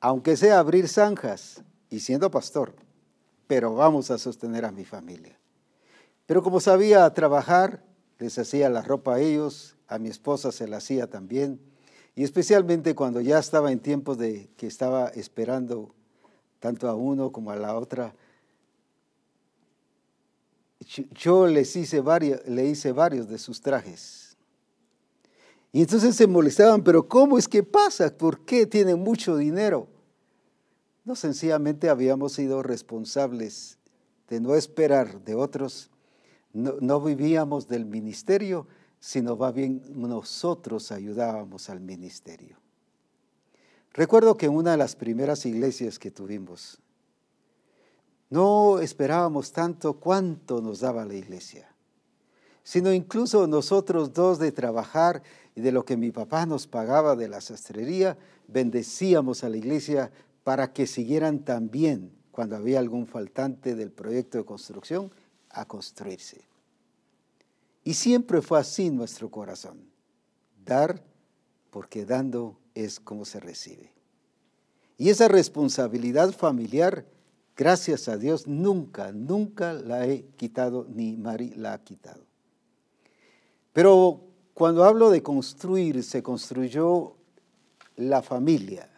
Aunque 0.00 0.36
sea 0.36 0.58
abrir 0.58 0.88
zanjas 0.88 1.62
y 1.90 2.00
siendo 2.00 2.28
pastor, 2.28 2.74
pero 3.46 3.76
vamos 3.76 4.10
a 4.10 4.18
sostener 4.18 4.64
a 4.64 4.72
mi 4.72 4.84
familia. 4.84 5.38
Pero 6.32 6.42
como 6.42 6.60
sabía 6.60 7.12
trabajar, 7.12 7.84
les 8.18 8.38
hacía 8.38 8.70
la 8.70 8.80
ropa 8.80 9.16
a 9.16 9.20
ellos, 9.20 9.76
a 9.86 9.98
mi 9.98 10.08
esposa 10.08 10.50
se 10.50 10.66
la 10.66 10.78
hacía 10.78 11.06
también, 11.06 11.60
y 12.14 12.24
especialmente 12.24 12.94
cuando 12.94 13.20
ya 13.20 13.38
estaba 13.38 13.70
en 13.70 13.80
tiempos 13.80 14.16
de 14.16 14.48
que 14.56 14.66
estaba 14.66 15.08
esperando 15.08 15.94
tanto 16.58 16.88
a 16.88 16.94
uno 16.94 17.32
como 17.32 17.50
a 17.50 17.56
la 17.56 17.76
otra, 17.76 18.14
yo 21.10 21.46
les 21.46 21.76
hice 21.76 22.00
varios, 22.00 22.40
le 22.48 22.64
hice 22.64 22.92
varios 22.92 23.28
de 23.28 23.36
sus 23.36 23.60
trajes 23.60 24.38
y 25.70 25.82
entonces 25.82 26.16
se 26.16 26.26
molestaban, 26.26 26.82
pero 26.82 27.06
¿cómo 27.06 27.36
es 27.36 27.46
que 27.46 27.62
pasa? 27.62 28.08
¿Por 28.16 28.46
qué 28.46 28.64
tienen 28.64 28.98
mucho 29.00 29.36
dinero? 29.36 29.86
No, 31.04 31.14
sencillamente 31.14 31.90
habíamos 31.90 32.32
sido 32.32 32.62
responsables 32.62 33.76
de 34.30 34.40
no 34.40 34.54
esperar 34.54 35.22
de 35.24 35.34
otros. 35.34 35.90
No, 36.52 37.00
vivíamos 37.00 37.66
del 37.66 37.86
ministerio, 37.86 38.66
sino 39.00 39.36
va 39.36 39.52
bien 39.52 39.82
nosotros 39.94 40.92
ayudábamos 40.92 41.70
al 41.70 41.80
ministerio. 41.80 42.56
Recuerdo 43.92 44.36
que 44.36 44.46
en 44.46 44.54
una 44.54 44.72
de 44.72 44.76
las 44.76 44.94
primeras 44.94 45.44
iglesias 45.46 45.98
que 45.98 46.10
tuvimos, 46.10 46.78
no 48.30 48.78
esperábamos 48.80 49.52
tanto 49.52 49.94
cuánto 49.94 50.60
nos 50.62 50.80
daba 50.80 51.04
la 51.04 51.14
iglesia, 51.14 51.68
sino 52.62 52.92
incluso 52.92 53.46
nosotros 53.46 54.12
dos 54.12 54.38
de 54.38 54.52
trabajar 54.52 55.22
y 55.54 55.60
de 55.60 55.72
lo 55.72 55.84
que 55.84 55.96
mi 55.96 56.10
papá 56.10 56.46
nos 56.46 56.66
pagaba 56.66 57.16
de 57.16 57.28
la 57.28 57.40
sastrería, 57.40 58.16
bendecíamos 58.48 59.44
a 59.44 59.48
la 59.48 59.56
iglesia 59.56 60.10
para 60.44 60.72
que 60.72 60.86
siguieran 60.86 61.40
también, 61.40 62.12
cuando 62.30 62.56
había 62.56 62.78
algún 62.78 63.06
faltante 63.06 63.74
del 63.74 63.90
proyecto 63.90 64.38
de 64.38 64.44
construcción, 64.44 65.10
a 65.52 65.64
construirse. 65.66 66.44
Y 67.84 67.94
siempre 67.94 68.42
fue 68.42 68.58
así 68.58 68.90
nuestro 68.90 69.30
corazón, 69.30 69.90
dar 70.64 71.02
porque 71.70 72.04
dando 72.04 72.58
es 72.74 73.00
como 73.00 73.24
se 73.24 73.40
recibe. 73.40 73.92
Y 74.98 75.08
esa 75.10 75.28
responsabilidad 75.28 76.32
familiar, 76.32 77.06
gracias 77.56 78.08
a 78.08 78.16
Dios, 78.16 78.46
nunca, 78.46 79.12
nunca 79.12 79.72
la 79.72 80.06
he 80.06 80.24
quitado, 80.36 80.86
ni 80.88 81.16
Mari 81.16 81.50
la 81.56 81.72
ha 81.72 81.82
quitado. 81.82 82.24
Pero 83.72 84.20
cuando 84.54 84.84
hablo 84.84 85.10
de 85.10 85.22
construir, 85.22 86.04
se 86.04 86.22
construyó 86.22 87.16
la 87.96 88.22
familia. 88.22 88.88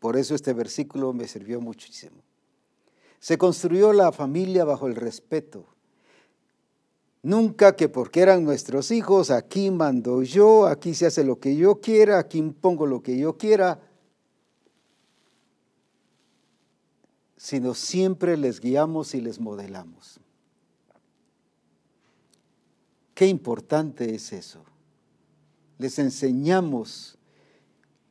Por 0.00 0.16
eso 0.16 0.34
este 0.34 0.52
versículo 0.52 1.12
me 1.12 1.26
sirvió 1.26 1.60
muchísimo. 1.60 2.22
Se 3.20 3.38
construyó 3.38 3.92
la 3.92 4.12
familia 4.12 4.64
bajo 4.64 4.86
el 4.86 4.96
respeto. 4.96 5.66
Nunca 7.28 7.76
que 7.76 7.88
porque 7.88 8.20
eran 8.20 8.44
nuestros 8.44 8.90
hijos, 8.90 9.30
aquí 9.30 9.70
mando 9.70 10.22
yo, 10.22 10.66
aquí 10.66 10.94
se 10.94 11.06
hace 11.06 11.24
lo 11.24 11.38
que 11.38 11.56
yo 11.56 11.80
quiera, 11.80 12.18
aquí 12.18 12.38
impongo 12.38 12.86
lo 12.86 13.02
que 13.02 13.18
yo 13.18 13.36
quiera, 13.36 13.80
sino 17.36 17.74
siempre 17.74 18.36
les 18.36 18.60
guiamos 18.60 19.14
y 19.14 19.20
les 19.20 19.40
modelamos. 19.40 20.20
Qué 23.14 23.26
importante 23.26 24.14
es 24.14 24.32
eso 24.32 24.64
les 25.78 25.98
enseñamos 25.98 27.16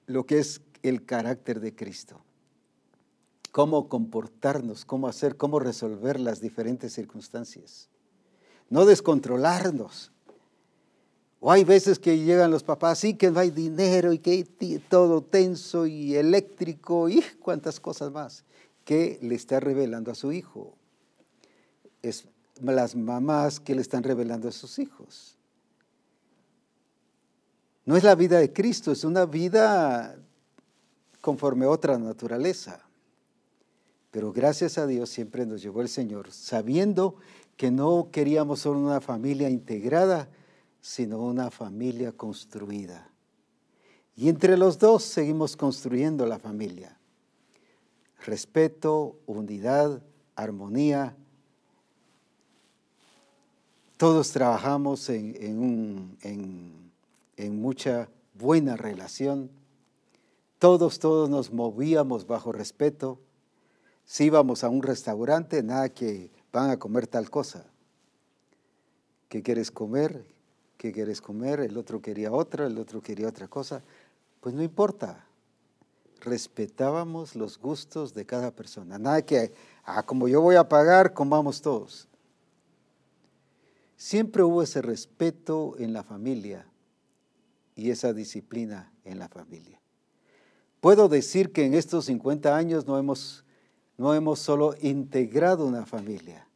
lo 0.05 0.25
que 0.25 0.39
es 0.39 0.61
el 0.83 1.05
carácter 1.05 1.59
de 1.59 1.75
Cristo, 1.75 2.21
cómo 3.51 3.89
comportarnos, 3.89 4.85
cómo 4.85 5.07
hacer, 5.07 5.35
cómo 5.35 5.59
resolver 5.59 6.19
las 6.19 6.39
diferentes 6.39 6.93
circunstancias. 6.93 7.89
No 8.69 8.85
descontrolarnos. 8.85 10.11
O 11.39 11.51
hay 11.51 11.63
veces 11.63 11.99
que 11.99 12.17
llegan 12.17 12.51
los 12.51 12.63
papás, 12.63 12.99
sí 12.99 13.13
que 13.13 13.29
no 13.29 13.39
hay 13.39 13.51
dinero 13.51 14.11
y 14.11 14.19
que 14.19 14.43
todo 14.89 15.21
tenso 15.21 15.85
y 15.85 16.15
eléctrico 16.15 17.09
y 17.09 17.21
cuántas 17.39 17.79
cosas 17.79 18.11
más 18.11 18.43
que 18.83 19.19
le 19.21 19.35
está 19.35 19.59
revelando 19.59 20.11
a 20.11 20.15
su 20.15 20.31
hijo. 20.31 20.75
Es 22.01 22.25
las 22.61 22.95
mamás 22.95 23.59
que 23.59 23.75
le 23.75 23.81
están 23.81 24.03
revelando 24.03 24.47
a 24.47 24.51
sus 24.51 24.79
hijos. 24.79 25.37
No 27.85 27.95
es 27.95 28.03
la 28.03 28.15
vida 28.15 28.39
de 28.39 28.51
Cristo, 28.51 28.91
es 28.91 29.03
una 29.03 29.25
vida 29.25 30.17
conforme 31.21 31.65
a 31.65 31.69
otra 31.69 31.97
naturaleza. 31.97 32.81
Pero 34.11 34.31
gracias 34.31 34.77
a 34.77 34.87
Dios 34.87 35.09
siempre 35.09 35.45
nos 35.45 35.61
llevó 35.61 35.81
el 35.81 35.89
Señor, 35.89 36.31
sabiendo 36.31 37.17
que 37.57 37.71
no 37.71 38.09
queríamos 38.11 38.61
solo 38.61 38.79
una 38.79 39.01
familia 39.01 39.49
integrada, 39.49 40.29
sino 40.79 41.19
una 41.19 41.51
familia 41.51 42.13
construida. 42.13 43.09
Y 44.15 44.29
entre 44.29 44.57
los 44.57 44.79
dos 44.79 45.03
seguimos 45.03 45.57
construyendo 45.57 46.25
la 46.25 46.39
familia. 46.39 46.97
Respeto, 48.25 49.19
unidad, 49.25 50.01
armonía. 50.35 51.15
Todos 53.97 54.31
trabajamos 54.31 55.09
en, 55.09 56.17
en 56.21 56.87
en 57.37 57.61
mucha 57.61 58.09
buena 58.33 58.75
relación. 58.75 59.49
Todos, 60.59 60.99
todos 60.99 61.29
nos 61.29 61.53
movíamos 61.53 62.25
bajo 62.25 62.51
respeto. 62.51 63.19
Si 64.05 64.25
íbamos 64.25 64.63
a 64.63 64.69
un 64.69 64.81
restaurante, 64.81 65.61
nada 65.61 65.89
que 65.89 66.31
van 66.51 66.69
a 66.69 66.77
comer 66.77 67.07
tal 67.07 67.29
cosa. 67.29 67.65
¿Qué 69.29 69.43
quieres 69.43 69.71
comer? 69.71 70.25
¿Qué 70.77 70.91
quieres 70.91 71.21
comer? 71.21 71.59
El 71.59 71.77
otro 71.77 72.01
quería 72.01 72.31
otra, 72.31 72.67
el 72.67 72.77
otro 72.77 73.01
quería 73.01 73.27
otra 73.27 73.47
cosa. 73.47 73.83
Pues 74.41 74.55
no 74.55 74.63
importa. 74.63 75.23
respetábamos 76.19 77.35
los 77.35 77.59
gustos 77.59 78.13
de 78.13 78.25
cada 78.25 78.51
persona. 78.51 78.97
Nada 78.97 79.21
que, 79.21 79.53
ah, 79.83 80.03
como 80.03 80.27
yo 80.27 80.41
voy 80.41 80.55
a 80.55 80.67
pagar, 80.67 81.13
comamos 81.13 81.61
todos. 81.61 82.07
Siempre 83.95 84.43
hubo 84.43 84.63
ese 84.63 84.81
respeto 84.81 85.75
en 85.77 85.93
la 85.93 86.03
familia 86.03 86.65
y 87.75 87.91
esa 87.91 88.13
disciplina 88.13 88.91
en 89.05 89.19
la 89.19 89.29
familia. 89.29 89.79
Puedo 90.81 91.07
decir 91.07 91.51
que 91.51 91.65
en 91.65 91.73
estos 91.73 92.05
50 92.05 92.55
años 92.55 92.85
no 92.85 92.97
hemos, 92.97 93.43
no 93.97 94.13
hemos 94.13 94.39
solo 94.39 94.75
integrado 94.79 95.65
una 95.65 95.85
familia, 95.85 96.47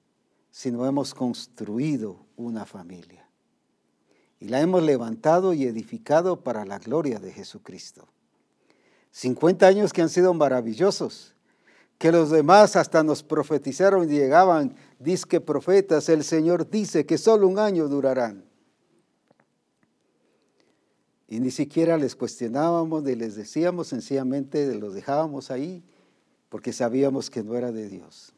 sino 0.51 0.85
hemos 0.85 1.13
construido 1.13 2.25
una 2.35 2.65
familia. 2.65 3.27
Y 4.39 4.47
la 4.47 4.61
hemos 4.61 4.83
levantado 4.83 5.53
y 5.53 5.65
edificado 5.65 6.43
para 6.43 6.65
la 6.65 6.79
gloria 6.79 7.19
de 7.19 7.31
Jesucristo. 7.31 8.07
50 9.11 9.67
años 9.67 9.91
que 9.91 10.01
han 10.01 10.09
sido 10.09 10.33
maravillosos, 10.33 11.35
que 11.97 12.11
los 12.11 12.31
demás 12.31 12.75
hasta 12.75 13.03
nos 13.03 13.21
profetizaron 13.23 14.09
y 14.09 14.13
llegaban, 14.13 14.75
disque 14.99 15.39
profetas, 15.41 16.09
el 16.09 16.23
Señor 16.23 16.69
dice 16.69 17.05
que 17.05 17.17
solo 17.17 17.47
un 17.47 17.59
año 17.59 17.87
durarán. 17.87 18.45
Y 21.27 21.39
ni 21.39 21.51
siquiera 21.51 21.97
les 21.97 22.15
cuestionábamos 22.15 23.03
ni 23.03 23.15
les 23.15 23.35
decíamos, 23.35 23.87
sencillamente 23.87 24.73
los 24.75 24.93
dejábamos 24.93 25.51
ahí 25.51 25.83
porque 26.51 26.73
sabíamos 26.73 27.29
que 27.29 27.43
no 27.43 27.55
era 27.55 27.71
de 27.71 27.87
Dios. 27.87 28.33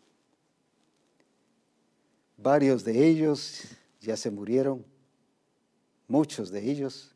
Varios 2.38 2.84
de 2.84 3.08
ellos 3.08 3.64
ya 4.00 4.16
se 4.16 4.30
murieron, 4.30 4.86
muchos 6.08 6.52
de 6.52 6.70
ellos, 6.70 7.16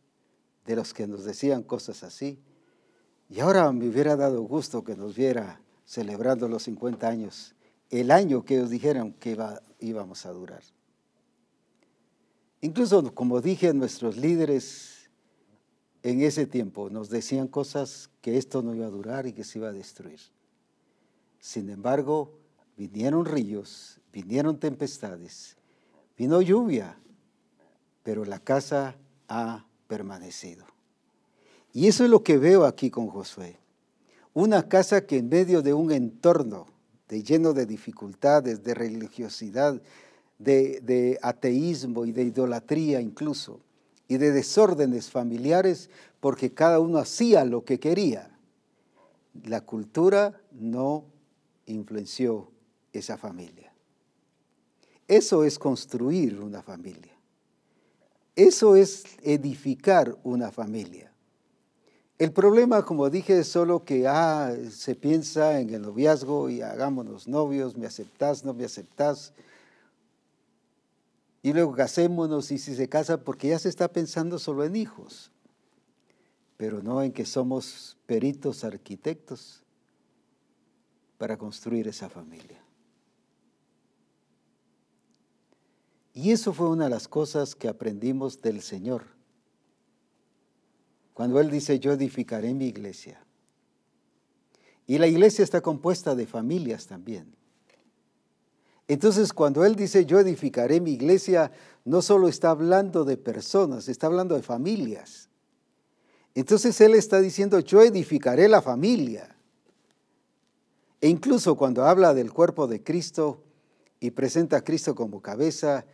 de 0.65 0.75
los 0.75 0.95
que 0.95 1.05
nos 1.05 1.23
decían 1.23 1.61
cosas 1.61 2.01
así. 2.01 2.39
Y 3.29 3.41
ahora 3.41 3.71
me 3.71 3.87
hubiera 3.87 4.15
dado 4.15 4.41
gusto 4.41 4.83
que 4.83 4.95
nos 4.95 5.15
viera 5.15 5.61
celebrando 5.85 6.47
los 6.47 6.63
50 6.63 7.07
años, 7.07 7.53
el 7.91 8.09
año 8.09 8.43
que 8.43 8.55
ellos 8.55 8.71
dijeron 8.71 9.13
que 9.13 9.37
íbamos 9.79 10.25
a 10.25 10.31
durar. 10.31 10.63
Incluso, 12.59 13.13
como 13.13 13.39
dije, 13.39 13.71
nuestros 13.71 14.17
líderes 14.17 15.11
en 16.01 16.23
ese 16.23 16.47
tiempo 16.47 16.89
nos 16.89 17.11
decían 17.11 17.47
cosas 17.47 18.09
que 18.19 18.39
esto 18.39 18.63
no 18.63 18.73
iba 18.73 18.87
a 18.87 18.89
durar 18.89 19.27
y 19.27 19.33
que 19.33 19.43
se 19.43 19.59
iba 19.59 19.67
a 19.69 19.73
destruir. 19.73 20.35
Sin 21.39 21.69
embargo, 21.69 22.37
vinieron 22.75 23.25
ríos, 23.25 23.99
vinieron 24.11 24.59
tempestades, 24.59 25.57
vino 26.17 26.41
lluvia, 26.41 26.97
pero 28.03 28.25
la 28.25 28.39
casa 28.39 28.95
ha 29.27 29.65
permanecido. 29.87 30.65
Y 31.73 31.87
eso 31.87 32.03
es 32.03 32.09
lo 32.09 32.23
que 32.23 32.37
veo 32.37 32.65
aquí 32.65 32.89
con 32.89 33.07
Josué. 33.07 33.57
Una 34.33 34.67
casa 34.67 35.05
que 35.05 35.17
en 35.17 35.29
medio 35.29 35.61
de 35.61 35.73
un 35.73 35.91
entorno 35.91 36.67
de 37.07 37.23
lleno 37.23 37.53
de 37.53 37.65
dificultades, 37.65 38.63
de 38.63 38.73
religiosidad, 38.73 39.81
de, 40.37 40.81
de 40.81 41.17
ateísmo 41.21 42.05
y 42.05 42.11
de 42.11 42.23
idolatría 42.23 43.01
incluso, 43.01 43.61
y 44.07 44.17
de 44.17 44.31
desórdenes 44.31 45.09
familiares, 45.09 45.89
porque 46.19 46.53
cada 46.53 46.79
uno 46.79 46.97
hacía 46.97 47.45
lo 47.45 47.65
que 47.65 47.79
quería. 47.79 48.31
La 49.43 49.61
cultura 49.61 50.41
no 50.51 51.05
influenció 51.67 52.51
esa 52.91 53.17
familia. 53.17 53.71
Eso 55.07 55.43
es 55.43 55.57
construir 55.59 56.39
una 56.39 56.61
familia. 56.61 57.13
Eso 58.35 58.75
es 58.75 59.05
edificar 59.23 60.17
una 60.23 60.51
familia. 60.51 61.11
El 62.19 62.31
problema, 62.31 62.83
como 62.83 63.09
dije, 63.09 63.39
es 63.39 63.47
solo 63.47 63.85
que 63.85 64.07
ah, 64.07 64.53
se 64.71 64.95
piensa 64.95 65.59
en 65.59 65.73
el 65.73 65.83
noviazgo 65.83 66.49
y 66.49 66.61
hagámonos 66.61 67.27
novios, 67.27 67.77
me 67.77 67.85
aceptás, 67.85 68.43
no 68.43 68.53
me 68.53 68.65
aceptás. 68.65 69.33
Y 71.43 71.53
luego 71.53 71.73
casémonos 71.73 72.51
y 72.51 72.57
si 72.57 72.75
se 72.75 72.89
casa, 72.89 73.23
porque 73.23 73.49
ya 73.49 73.59
se 73.59 73.69
está 73.69 73.87
pensando 73.87 74.39
solo 74.39 74.65
en 74.65 74.75
hijos, 74.75 75.31
pero 76.57 76.81
no 76.81 77.03
en 77.03 77.13
que 77.13 77.25
somos 77.25 77.97
peritos 78.07 78.63
arquitectos 78.63 79.61
para 81.17 81.37
construir 81.37 81.87
esa 81.87 82.09
familia. 82.09 82.61
Y 86.13 86.31
eso 86.31 86.51
fue 86.51 86.69
una 86.69 86.85
de 86.85 86.89
las 86.89 87.07
cosas 87.07 87.55
que 87.55 87.67
aprendimos 87.67 88.41
del 88.41 88.61
Señor 88.61 89.17
cuando 91.13 91.39
Él 91.39 91.49
dice, 91.49 91.79
yo 91.79 91.93
edificaré 91.93 92.53
mi 92.53 92.67
iglesia. 92.67 93.19
Y 94.85 94.99
la 94.99 95.07
iglesia 95.07 95.43
está 95.43 95.61
compuesta 95.61 96.13
de 96.13 96.27
familias 96.27 96.85
también. 96.85 97.35
Entonces, 98.87 99.33
cuando 99.33 99.65
Él 99.65 99.75
dice, 99.75 100.05
yo 100.05 100.19
edificaré 100.19 100.79
mi 100.79 100.91
iglesia, 100.91 101.51
no 101.85 102.01
solo 102.01 102.27
está 102.27 102.51
hablando 102.51 103.03
de 103.03 103.17
personas, 103.17 103.89
está 103.89 104.07
hablando 104.07 104.35
de 104.35 104.43
familias. 104.43 105.29
Entonces 106.35 106.79
Él 106.81 106.93
está 106.95 107.19
diciendo, 107.19 107.59
yo 107.59 107.81
edificaré 107.81 108.47
la 108.47 108.61
familia. 108.61 109.36
E 111.01 111.07
incluso 111.09 111.55
cuando 111.55 111.85
habla 111.85 112.13
del 112.13 112.33
cuerpo 112.33 112.67
de 112.67 112.83
Cristo 112.83 113.43
y 113.99 114.11
presenta 114.11 114.57
a 114.57 114.63
Cristo 114.63 114.95
como 114.95 115.21
cabeza 115.21 115.85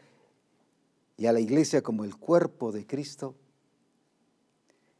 y 1.17 1.25
a 1.25 1.33
la 1.33 1.39
iglesia 1.39 1.81
como 1.81 2.03
el 2.03 2.15
cuerpo 2.15 2.71
de 2.71 2.85
Cristo, 2.85 3.35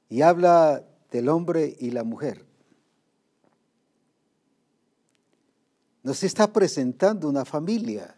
y 0.10 0.22
habla 0.22 0.84
del 1.10 1.30
hombre 1.30 1.76
y 1.80 1.92
la 1.92 2.04
mujer. 2.04 2.46
Nos 6.04 6.24
está 6.24 6.52
presentando 6.52 7.30
una 7.30 7.46
familia. 7.46 8.16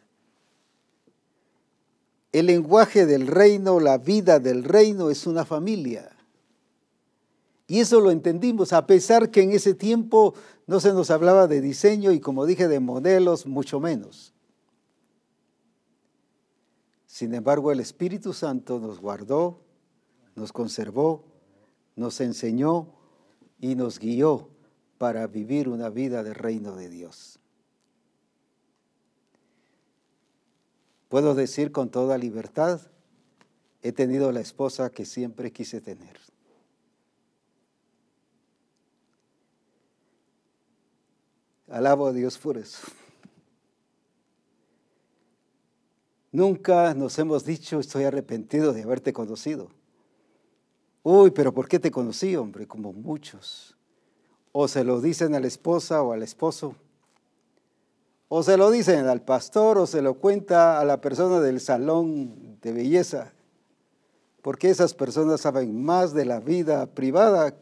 El 2.32 2.48
lenguaje 2.48 3.06
del 3.06 3.28
reino, 3.28 3.80
la 3.80 3.98
vida 3.98 4.40
del 4.40 4.64
reino 4.64 5.10
es 5.10 5.26
una 5.26 5.46
familia. 5.46 6.15
Y 7.68 7.80
eso 7.80 8.00
lo 8.00 8.12
entendimos, 8.12 8.74
a 8.74 8.86
pesar 8.86 9.32
que 9.32 9.42
en 9.42 9.52
ese 9.52 9.74
tiempo 9.74 10.36
no 10.68 10.80
se 10.80 10.94
nos 10.94 11.10
hablaba 11.10 11.48
de 11.48 11.62
diseño 11.62 12.12
y 12.12 12.20
como 12.20 12.46
dije 12.46 12.68
de 12.68 12.80
modelos, 12.80 13.48
mucho 13.48 13.80
menos. 13.80 14.34
Sin 17.08 17.34
embargo, 17.34 17.72
el 17.72 17.80
Espíritu 17.80 18.34
Santo 18.34 18.80
nos 18.80 19.00
guardó, 19.00 19.62
nos 20.36 20.52
conservó 20.52 21.24
nos 21.96 22.20
enseñó 22.22 22.88
y 23.60 23.76
nos 23.76 24.00
guió 24.00 24.50
para 24.98 25.28
vivir 25.28 25.70
una 25.70 25.90
vida 25.90 26.24
de 26.24 26.34
reino 26.34 26.76
de 26.76 26.90
Dios. 26.90 27.40
Puedo 31.10 31.36
decir 31.36 31.72
con 31.72 31.90
toda 31.90 32.18
libertad, 32.18 32.82
he 33.82 33.92
tenido 33.92 34.32
la 34.32 34.42
esposa 34.42 34.90
que 34.90 35.06
siempre 35.06 35.52
quise 35.52 35.80
tener. 35.80 36.18
Alabo 41.76 42.08
a 42.08 42.14
Dios 42.14 42.38
por 42.38 42.58
eso. 42.58 42.88
Nunca 46.32 46.94
nos 46.94 47.20
hemos 47.20 47.44
dicho, 47.44 47.82
estoy 47.82 48.06
arrepentido 48.06 48.72
de 48.72 48.84
haberte 48.84 49.12
conocido. 49.12 49.68
Uy, 51.04 51.32
pero 51.32 51.54
¿por 51.54 51.68
qué 51.68 51.78
te 51.78 51.92
conocí, 51.92 52.34
hombre? 52.38 52.66
Como 52.66 52.94
muchos. 52.94 53.76
O 54.54 54.70
se 54.70 54.86
lo 54.86 55.02
dicen 55.02 55.36
a 55.36 55.42
la 55.42 55.48
esposa 55.48 56.02
o 56.02 56.14
al 56.14 56.24
esposo. 56.24 56.76
O 58.30 58.42
se 58.42 58.56
lo 58.56 58.72
dicen 58.72 59.08
al 59.08 59.22
pastor 59.22 59.78
o 59.78 59.86
se 59.86 60.02
lo 60.02 60.14
cuenta 60.14 60.80
a 60.80 60.86
la 60.86 61.02
persona 61.02 61.42
del 61.42 61.60
salón 61.60 62.58
de 62.62 62.72
belleza. 62.72 63.34
Porque 64.42 64.70
esas 64.70 64.94
personas 64.94 65.42
saben 65.42 65.84
más 65.84 66.14
de 66.14 66.24
la 66.24 66.40
vida 66.40 66.86
privada 66.86 67.54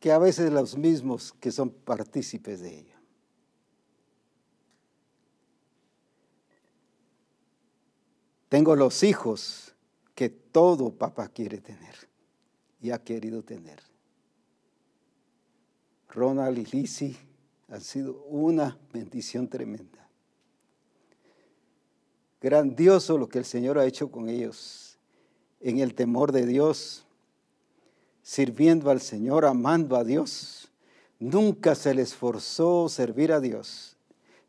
que 0.00 0.12
a 0.12 0.18
veces 0.18 0.52
los 0.52 0.76
mismos 0.76 1.34
que 1.40 1.50
son 1.50 1.70
partícipes 1.70 2.60
de 2.60 2.78
ella. 2.78 3.00
Tengo 8.48 8.76
los 8.76 9.02
hijos 9.02 9.74
que 10.14 10.30
todo 10.30 10.90
papá 10.90 11.28
quiere 11.28 11.58
tener 11.58 11.94
y 12.80 12.90
ha 12.90 13.02
querido 13.02 13.42
tener. 13.42 13.80
Ronald 16.08 16.58
y 16.58 16.64
Lizzie 16.64 17.16
han 17.68 17.80
sido 17.80 18.22
una 18.24 18.78
bendición 18.92 19.48
tremenda. 19.48 20.08
Grandioso 22.40 23.18
lo 23.18 23.28
que 23.28 23.38
el 23.38 23.44
Señor 23.44 23.78
ha 23.78 23.84
hecho 23.84 24.10
con 24.10 24.28
ellos 24.28 24.98
en 25.60 25.80
el 25.80 25.94
temor 25.94 26.32
de 26.32 26.46
Dios, 26.46 27.04
sirviendo 28.28 28.90
al 28.90 29.00
Señor, 29.00 29.46
amando 29.46 29.96
a 29.96 30.04
Dios. 30.04 30.70
Nunca 31.18 31.74
se 31.74 31.94
les 31.94 32.14
forzó 32.14 32.90
servir 32.90 33.32
a 33.32 33.40
Dios. 33.40 33.96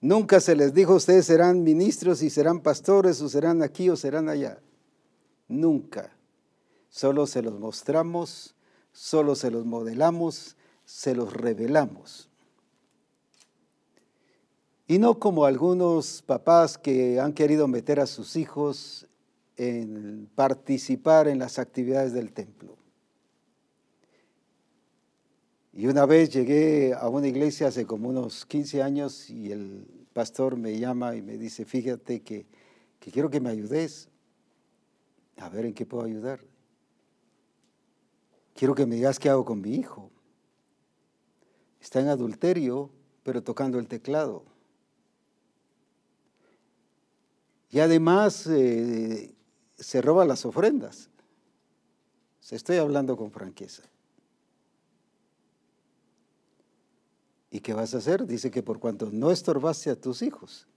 Nunca 0.01 0.41
se 0.41 0.53
les 0.57 0.73
dijo, 0.73 0.95
ustedes 0.95 1.27
serán 1.27 1.63
ministros 1.63 2.21
y 2.21 2.29
serán 2.29 2.59
pastores 2.59 3.21
o 3.21 3.29
serán 3.29 3.63
aquí 3.63 3.89
o 3.89 3.95
serán 3.95 4.27
allá. 4.27 4.59
Nunca. 5.47 6.13
Solo 6.89 7.25
se 7.25 7.41
los 7.41 7.57
mostramos, 7.57 8.53
solo 8.91 9.33
se 9.33 9.49
los 9.49 9.65
modelamos, 9.65 10.57
se 10.83 11.15
los 11.15 11.31
revelamos. 11.31 12.27
Y 14.87 14.99
no 14.99 15.19
como 15.19 15.45
algunos 15.45 16.21
papás 16.21 16.77
que 16.77 17.21
han 17.21 17.31
querido 17.31 17.69
meter 17.69 18.01
a 18.01 18.07
sus 18.07 18.35
hijos 18.35 19.07
en 19.55 20.29
participar 20.35 21.29
en 21.29 21.39
las 21.39 21.59
actividades 21.59 22.11
del 22.11 22.33
templo. 22.33 22.75
Y 25.71 25.87
una 25.87 26.05
vez 26.05 26.29
llegué 26.31 26.93
a 26.93 27.07
una 27.09 27.27
iglesia 27.27 27.67
hace 27.67 27.85
como 27.85 28.09
unos 28.09 28.45
15 28.45 28.81
años 28.81 29.29
y 29.29 29.51
el 29.51 29.85
pastor 30.13 30.57
me 30.57 30.77
llama 30.79 31.15
y 31.15 31.21
me 31.21 31.37
dice, 31.37 31.65
fíjate 31.65 32.21
que, 32.21 32.47
quiero 32.99 33.29
que 33.29 33.39
me 33.39 33.49
ayudes. 33.49 34.09
A 35.37 35.47
ver 35.47 35.65
en 35.65 35.73
qué 35.73 35.85
puedo 35.85 36.03
ayudar. 36.03 36.41
Quiero 38.55 38.75
que 38.75 38.85
me 38.85 38.95
digas 38.95 39.19
qué 39.19 39.29
hago 39.29 39.45
con 39.45 39.61
mi 39.61 39.75
hijo. 39.75 40.11
Está 41.79 42.01
en 42.01 42.09
adulterio, 42.09 42.89
pero 43.23 43.41
tocando 43.41 43.79
el 43.79 43.87
teclado. 43.87 44.43
Y 47.69 47.79
además 47.79 48.47
eh, 48.47 49.33
se 49.77 50.01
roba 50.01 50.25
las 50.25 50.45
ofrendas. 50.45 51.09
Se 52.41 52.55
estoy 52.55 52.77
hablando 52.77 53.15
con 53.15 53.31
franqueza. 53.31 53.83
¿Y 57.51 57.61
qué 57.61 57.73
vas 57.73 57.93
a 57.93 57.97
hacer? 57.97 58.25
Dice 58.25 58.51
que 58.51 58.63
por 58.63 58.79
cuanto 58.79 59.09
no 59.11 59.31
estorbaste 59.31 59.89
a 59.89 59.99
tus 59.99 60.21
hijos, 60.21 60.67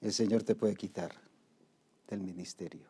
el 0.00 0.12
Señor 0.12 0.42
te 0.42 0.54
puede 0.54 0.74
quitar 0.74 1.12
del 2.08 2.20
ministerio. 2.20 2.86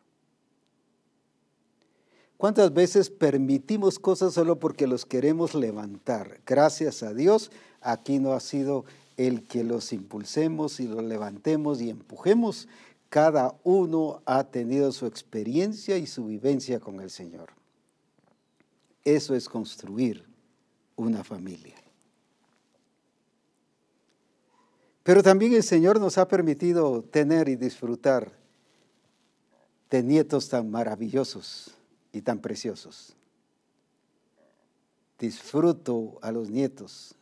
¿Cuántas 2.37 2.73
veces 2.73 3.11
permitimos 3.11 3.99
cosas 3.99 4.33
solo 4.33 4.57
porque 4.57 4.87
los 4.87 5.05
queremos 5.05 5.53
levantar? 5.53 6.41
Gracias 6.45 7.03
a 7.03 7.13
Dios, 7.13 7.51
aquí 7.81 8.17
no 8.17 8.33
ha 8.33 8.39
sido 8.39 8.85
el 9.17 9.47
que 9.47 9.63
los 9.63 9.93
impulsemos 9.93 10.79
y 10.79 10.87
los 10.87 11.03
levantemos 11.03 11.81
y 11.81 11.91
empujemos. 11.91 12.67
Cada 13.09 13.53
uno 13.63 14.23
ha 14.25 14.45
tenido 14.45 14.91
su 14.91 15.05
experiencia 15.05 15.97
y 15.97 16.07
su 16.07 16.25
vivencia 16.25 16.79
con 16.79 16.99
el 16.99 17.11
Señor. 17.11 17.49
Eso 19.03 19.35
es 19.35 19.47
construir 19.47 20.25
una 20.95 21.23
familia. 21.23 21.80
Pero 25.03 25.23
también 25.23 25.53
el 25.53 25.63
Señor 25.63 25.99
nos 25.99 26.17
ha 26.17 26.27
permitido 26.27 27.03
tener 27.03 27.49
y 27.49 27.55
disfrutar 27.55 28.31
de 29.89 30.03
nietos 30.03 30.49
tan 30.49 30.69
maravillosos 30.69 31.75
y 32.13 32.21
tan 32.21 32.39
preciosos. 32.39 33.15
Disfruto 35.17 36.19
a 36.21 36.31
los 36.31 36.49
nietos. 36.49 37.15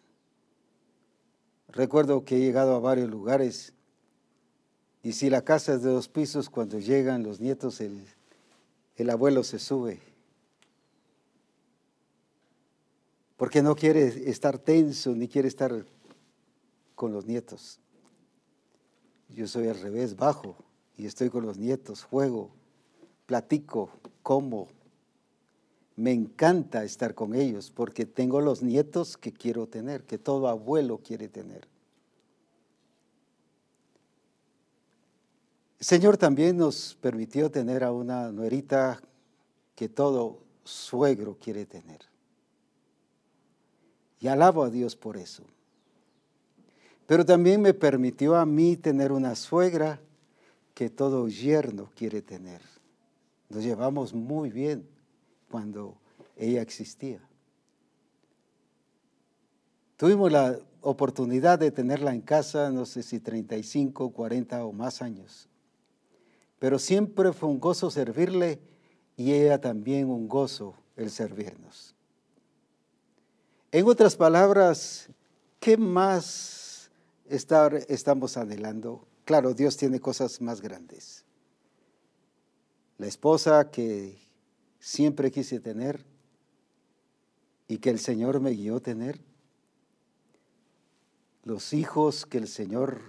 Recuerdo 1.69 2.25
que 2.25 2.37
he 2.37 2.39
llegado 2.39 2.75
a 2.75 2.79
varios 2.79 3.09
lugares 3.09 3.73
y 5.01 5.13
si 5.13 5.29
la 5.29 5.43
casa 5.43 5.73
es 5.73 5.81
de 5.81 5.89
dos 5.89 6.09
pisos, 6.09 6.49
cuando 6.49 6.79
llegan 6.79 7.23
los 7.23 7.39
nietos, 7.39 7.79
el, 7.79 8.05
el 8.97 9.09
abuelo 9.09 9.43
se 9.43 9.59
sube. 9.59 10.01
Porque 13.37 13.61
no 13.61 13.75
quiere 13.75 14.29
estar 14.29 14.57
tenso 14.57 15.15
ni 15.15 15.29
quiere 15.29 15.47
estar 15.47 15.85
con 16.99 17.13
los 17.13 17.25
nietos. 17.25 17.79
Yo 19.29 19.47
soy 19.47 19.69
al 19.69 19.79
revés, 19.79 20.17
bajo, 20.17 20.57
y 20.97 21.05
estoy 21.05 21.29
con 21.29 21.45
los 21.45 21.57
nietos, 21.57 22.03
juego, 22.03 22.51
platico, 23.25 23.89
como. 24.21 24.67
Me 25.95 26.11
encanta 26.11 26.83
estar 26.83 27.15
con 27.15 27.35
ellos 27.35 27.71
porque 27.71 28.05
tengo 28.05 28.41
los 28.41 28.61
nietos 28.61 29.15
que 29.15 29.31
quiero 29.31 29.65
tener, 29.65 30.03
que 30.03 30.17
todo 30.17 30.49
abuelo 30.49 30.97
quiere 30.97 31.29
tener. 31.29 31.69
El 35.79 35.85
Señor 35.85 36.17
también 36.17 36.57
nos 36.57 36.97
permitió 36.99 37.49
tener 37.49 37.85
a 37.85 37.93
una 37.93 38.29
nuerita 38.33 39.01
que 39.73 39.87
todo 39.87 40.43
suegro 40.65 41.37
quiere 41.39 41.65
tener. 41.65 42.01
Y 44.19 44.27
alabo 44.27 44.63
a 44.63 44.69
Dios 44.69 44.97
por 44.97 45.15
eso. 45.15 45.45
Pero 47.09 47.25
también 47.25 47.59
me 47.59 47.73
permitió 47.73 48.35
a 48.35 48.45
mí 48.45 48.77
tener 48.77 49.11
una 49.11 49.33
suegra 49.33 49.99
que 50.75 50.91
todo 50.91 51.27
yerno 51.27 51.89
quiere 51.95 52.21
tener. 52.21 52.61
Nos 53.49 53.63
llevamos 53.63 54.13
muy 54.13 54.51
bien 54.51 54.87
cuando 55.49 55.97
ella 56.37 56.61
existía. 56.61 57.19
Tuvimos 59.97 60.31
la 60.31 60.59
oportunidad 60.81 61.57
de 61.57 61.71
tenerla 61.71 62.13
en 62.13 62.21
casa, 62.21 62.69
no 62.69 62.85
sé 62.85 63.01
si 63.01 63.19
35, 63.19 64.11
40 64.11 64.63
o 64.63 64.71
más 64.71 65.01
años. 65.01 65.49
Pero 66.59 66.77
siempre 66.77 67.33
fue 67.33 67.49
un 67.49 67.59
gozo 67.59 67.89
servirle 67.89 68.59
y 69.17 69.31
ella 69.33 69.59
también 69.59 70.11
un 70.11 70.27
gozo 70.27 70.75
el 70.95 71.09
servirnos. 71.09 71.95
En 73.71 73.87
otras 73.87 74.15
palabras, 74.15 75.09
¿qué 75.59 75.75
más 75.75 76.58
estar, 77.29 77.75
estamos 77.87 78.37
anhelando. 78.37 79.07
Claro, 79.23 79.53
Dios 79.53 79.77
tiene 79.77 79.99
cosas 79.99 80.41
más 80.41 80.61
grandes. 80.61 81.23
La 82.97 83.07
esposa 83.07 83.69
que 83.71 84.19
siempre 84.79 85.31
quise 85.31 85.59
tener 85.59 86.05
y 87.67 87.77
que 87.77 87.91
el 87.91 87.99
Señor 87.99 88.39
me 88.39 88.51
guió 88.51 88.81
tener. 88.81 89.21
Los 91.43 91.73
hijos 91.73 92.25
que 92.25 92.39
el 92.39 92.47
Señor 92.47 92.99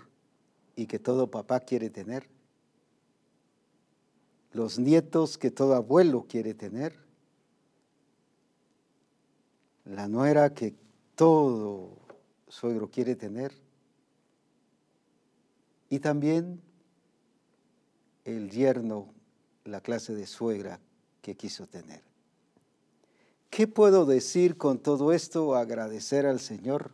y 0.76 0.86
que 0.86 0.98
todo 0.98 1.30
papá 1.30 1.60
quiere 1.60 1.90
tener. 1.90 2.28
Los 4.52 4.78
nietos 4.78 5.38
que 5.38 5.50
todo 5.50 5.74
abuelo 5.74 6.26
quiere 6.28 6.54
tener. 6.54 6.94
La 9.84 10.08
nuera 10.08 10.54
que 10.54 10.74
todo 11.14 11.96
suegro 12.48 12.90
quiere 12.90 13.16
tener 13.16 13.69
y 15.90 15.98
también 15.98 16.62
el 18.24 18.50
yerno, 18.50 19.12
la 19.64 19.80
clase 19.80 20.14
de 20.14 20.26
suegra 20.26 20.80
que 21.20 21.36
quiso 21.36 21.66
tener. 21.66 22.02
¿Qué 23.50 23.66
puedo 23.66 24.06
decir 24.06 24.56
con 24.56 24.78
todo 24.78 25.12
esto? 25.12 25.56
Agradecer 25.56 26.24
al 26.24 26.38
Señor, 26.38 26.92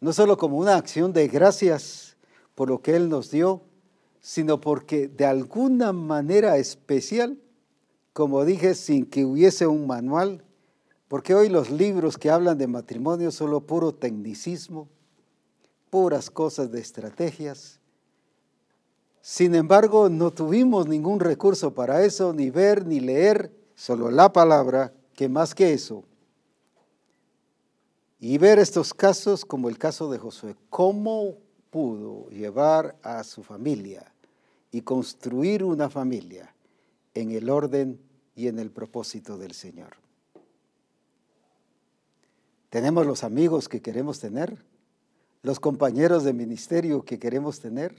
no 0.00 0.12
solo 0.12 0.36
como 0.36 0.58
una 0.58 0.76
acción 0.76 1.12
de 1.12 1.28
gracias 1.28 2.16
por 2.56 2.68
lo 2.68 2.82
que 2.82 2.96
Él 2.96 3.08
nos 3.08 3.30
dio, 3.30 3.62
sino 4.20 4.60
porque 4.60 5.06
de 5.06 5.24
alguna 5.24 5.92
manera 5.92 6.56
especial, 6.58 7.38
como 8.12 8.44
dije, 8.44 8.74
sin 8.74 9.06
que 9.06 9.24
hubiese 9.24 9.68
un 9.68 9.86
manual, 9.86 10.42
porque 11.06 11.36
hoy 11.36 11.48
los 11.48 11.70
libros 11.70 12.18
que 12.18 12.30
hablan 12.30 12.58
de 12.58 12.66
matrimonio 12.66 13.30
son 13.30 13.46
solo 13.46 13.60
puro 13.60 13.94
tecnicismo, 13.94 14.88
puras 15.90 16.30
cosas 16.30 16.70
de 16.70 16.80
estrategias. 16.80 17.80
Sin 19.20 19.54
embargo, 19.54 20.08
no 20.08 20.30
tuvimos 20.30 20.86
ningún 20.86 21.20
recurso 21.20 21.74
para 21.74 22.04
eso, 22.04 22.32
ni 22.32 22.50
ver, 22.50 22.86
ni 22.86 23.00
leer, 23.00 23.52
solo 23.74 24.10
la 24.10 24.32
palabra, 24.32 24.92
que 25.14 25.28
más 25.28 25.54
que 25.54 25.72
eso. 25.72 26.04
Y 28.20 28.38
ver 28.38 28.58
estos 28.58 28.94
casos 28.94 29.44
como 29.44 29.68
el 29.68 29.78
caso 29.78 30.10
de 30.10 30.18
Josué, 30.18 30.56
cómo 30.70 31.38
pudo 31.70 32.28
llevar 32.30 32.96
a 33.02 33.24
su 33.24 33.42
familia 33.42 34.12
y 34.70 34.82
construir 34.82 35.64
una 35.64 35.90
familia 35.90 36.54
en 37.14 37.32
el 37.32 37.50
orden 37.50 38.00
y 38.34 38.48
en 38.48 38.58
el 38.58 38.70
propósito 38.70 39.38
del 39.38 39.52
Señor. 39.52 39.96
Tenemos 42.70 43.06
los 43.06 43.24
amigos 43.24 43.68
que 43.68 43.80
queremos 43.80 44.20
tener, 44.20 44.62
los 45.46 45.60
compañeros 45.60 46.24
de 46.24 46.32
ministerio 46.32 47.04
que 47.04 47.20
queremos 47.20 47.60
tener. 47.60 47.94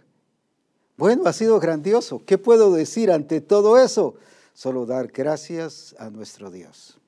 Bueno, 0.98 1.28
ha 1.28 1.32
sido 1.32 1.62
grandioso. 1.62 2.22
¿Qué 2.26 2.38
puedo 2.38 2.74
decir 2.74 3.10
ante 3.10 3.39
todo 3.39 3.80
eso? 3.80 4.16
Solo 4.54 4.86
dar 4.86 5.08
gracias 5.08 5.95
a 5.98 6.10
nuestro 6.10 6.52
Dios. 6.52 7.00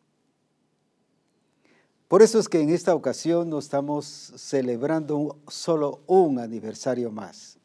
Por 2.08 2.22
eso 2.22 2.40
es 2.40 2.48
que 2.48 2.62
en 2.62 2.70
esta 2.70 2.96
ocasión 2.96 3.50
no 3.50 3.60
estamos 3.60 4.06
celebrando 4.38 5.38
solo 5.50 6.00
un 6.08 6.40
aniversario 6.40 7.12
más. 7.12 7.58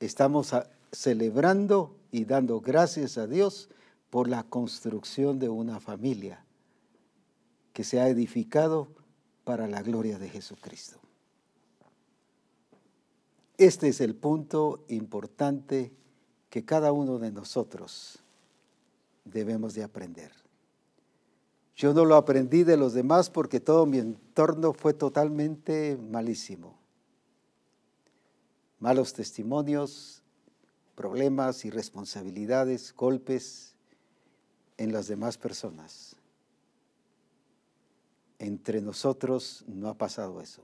Estamos 0.00 0.54
celebrando 0.90 1.94
y 2.10 2.24
dando 2.24 2.62
gracias 2.62 3.18
a 3.18 3.26
Dios 3.26 3.68
por 4.08 4.26
la 4.26 4.42
construcción 4.42 5.38
de 5.38 5.50
una 5.50 5.80
familia 5.80 6.42
que 7.74 7.84
se 7.84 8.00
ha 8.00 8.08
edificado 8.08 8.88
para 9.44 9.68
la 9.68 9.82
gloria 9.82 10.18
de 10.18 10.30
Jesucristo. 10.30 10.98
Este 13.58 13.88
es 13.88 14.00
el 14.00 14.14
punto 14.14 14.84
importante 14.86 15.92
que 16.48 16.64
cada 16.64 16.92
uno 16.92 17.18
de 17.18 17.32
nosotros 17.32 18.20
debemos 19.24 19.74
de 19.74 19.82
aprender. 19.82 20.30
Yo 21.74 21.92
no 21.92 22.04
lo 22.04 22.14
aprendí 22.14 22.62
de 22.62 22.76
los 22.76 22.92
demás 22.92 23.30
porque 23.30 23.58
todo 23.58 23.84
mi 23.84 23.98
entorno 23.98 24.72
fue 24.72 24.94
totalmente 24.94 25.96
malísimo. 25.96 26.78
Malos 28.78 29.12
testimonios, 29.12 30.22
problemas, 30.94 31.64
irresponsabilidades, 31.64 32.94
golpes 32.94 33.74
en 34.76 34.92
las 34.92 35.08
demás 35.08 35.36
personas. 35.36 36.14
Entre 38.38 38.80
nosotros 38.80 39.64
no 39.66 39.88
ha 39.88 39.94
pasado 39.94 40.40
eso. 40.40 40.62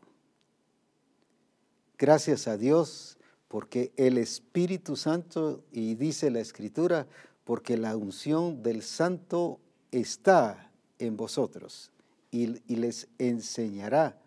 Gracias 1.98 2.48
a 2.48 2.56
Dios 2.56 3.18
porque 3.48 3.92
el 3.96 4.18
Espíritu 4.18 4.96
Santo, 4.96 5.62
y 5.70 5.94
dice 5.94 6.30
la 6.30 6.40
Escritura, 6.40 7.06
porque 7.44 7.76
la 7.76 7.96
unción 7.96 8.62
del 8.62 8.82
Santo 8.82 9.60
está 9.92 10.70
en 10.98 11.16
vosotros 11.16 11.92
y, 12.30 12.46
les 12.74 13.06
enseñará 13.18 14.18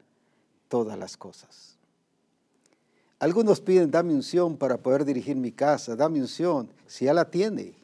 todas 0.70 0.98
las 0.98 1.18
cosas. 1.18 1.78
Algunos 3.20 3.60
piden, 3.60 3.92
dame 3.92 4.14
unción 4.14 4.56
para 4.56 4.78
poder 4.78 5.04
dirigir 5.04 5.36
mi 5.36 5.52
casa, 5.52 5.96
dame 5.96 6.22
unción, 6.22 6.72
si 6.86 7.06
ya 7.06 7.14
la 7.14 7.30
tiene. 7.30 7.76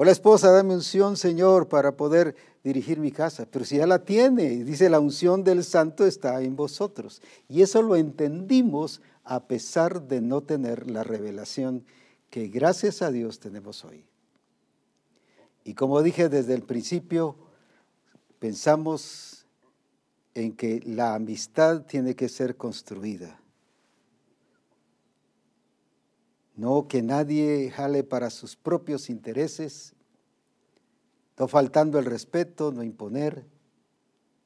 O 0.00 0.04
la 0.04 0.12
esposa, 0.12 0.50
dame 0.50 0.72
unción, 0.72 1.18
Señor, 1.18 1.68
para 1.68 1.94
poder 1.94 2.34
dirigir 2.64 2.98
mi 2.98 3.12
casa. 3.12 3.44
Pero 3.44 3.66
si 3.66 3.76
ya 3.76 3.86
la 3.86 4.02
tiene, 4.02 4.64
dice 4.64 4.88
la 4.88 4.98
unción 4.98 5.44
del 5.44 5.62
santo 5.62 6.06
está 6.06 6.40
en 6.40 6.56
vosotros. 6.56 7.20
Y 7.50 7.60
eso 7.60 7.82
lo 7.82 7.96
entendimos 7.96 9.02
a 9.24 9.46
pesar 9.46 10.08
de 10.08 10.22
no 10.22 10.40
tener 10.40 10.90
la 10.90 11.04
revelación 11.04 11.84
que 12.30 12.48
gracias 12.48 13.02
a 13.02 13.10
Dios 13.10 13.40
tenemos 13.40 13.84
hoy. 13.84 14.06
Y 15.64 15.74
como 15.74 16.00
dije 16.00 16.30
desde 16.30 16.54
el 16.54 16.62
principio, 16.62 17.36
pensamos 18.38 19.44
en 20.32 20.56
que 20.56 20.80
la 20.86 21.14
amistad 21.14 21.82
tiene 21.82 22.16
que 22.16 22.30
ser 22.30 22.56
construida. 22.56 23.38
No 26.60 26.88
que 26.88 27.00
nadie 27.00 27.70
jale 27.70 28.04
para 28.04 28.28
sus 28.28 28.54
propios 28.54 29.08
intereses, 29.08 29.94
no 31.38 31.48
faltando 31.48 31.98
el 31.98 32.04
respeto, 32.04 32.70
no 32.70 32.82
imponer, 32.82 33.46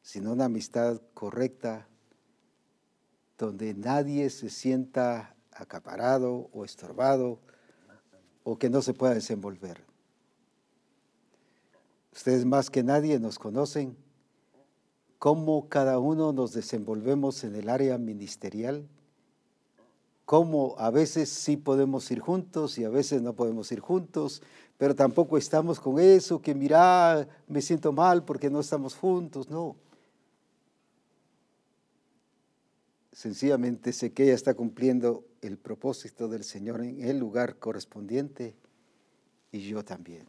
sino 0.00 0.30
una 0.30 0.44
amistad 0.44 1.02
correcta, 1.12 1.88
donde 3.36 3.74
nadie 3.74 4.30
se 4.30 4.48
sienta 4.48 5.34
acaparado 5.50 6.50
o 6.52 6.64
estorbado 6.64 7.40
o 8.44 8.60
que 8.60 8.70
no 8.70 8.80
se 8.80 8.94
pueda 8.94 9.14
desenvolver. 9.14 9.84
Ustedes 12.12 12.44
más 12.44 12.70
que 12.70 12.84
nadie 12.84 13.18
nos 13.18 13.40
conocen. 13.40 13.96
Cómo 15.18 15.68
cada 15.68 15.98
uno 15.98 16.32
nos 16.32 16.52
desenvolvemos 16.52 17.42
en 17.42 17.56
el 17.56 17.68
área 17.68 17.98
ministerial, 17.98 18.88
cómo 20.24 20.74
a 20.78 20.90
veces 20.90 21.28
sí 21.28 21.56
podemos 21.56 22.10
ir 22.10 22.20
juntos 22.20 22.78
y 22.78 22.84
a 22.84 22.88
veces 22.88 23.22
no 23.22 23.34
podemos 23.34 23.70
ir 23.72 23.80
juntos, 23.80 24.42
pero 24.78 24.94
tampoco 24.94 25.36
estamos 25.38 25.78
con 25.78 25.98
eso, 25.98 26.40
que 26.40 26.54
mira, 26.54 27.28
me 27.46 27.62
siento 27.62 27.92
mal 27.92 28.24
porque 28.24 28.50
no 28.50 28.60
estamos 28.60 28.94
juntos, 28.94 29.50
no. 29.50 29.76
Sencillamente 33.12 33.92
sé 33.92 34.12
que 34.12 34.24
ella 34.24 34.34
está 34.34 34.54
cumpliendo 34.54 35.24
el 35.40 35.56
propósito 35.56 36.26
del 36.26 36.42
Señor 36.42 36.82
en 36.82 37.02
el 37.02 37.18
lugar 37.18 37.58
correspondiente 37.58 38.56
y 39.52 39.60
yo 39.60 39.84
también. 39.84 40.26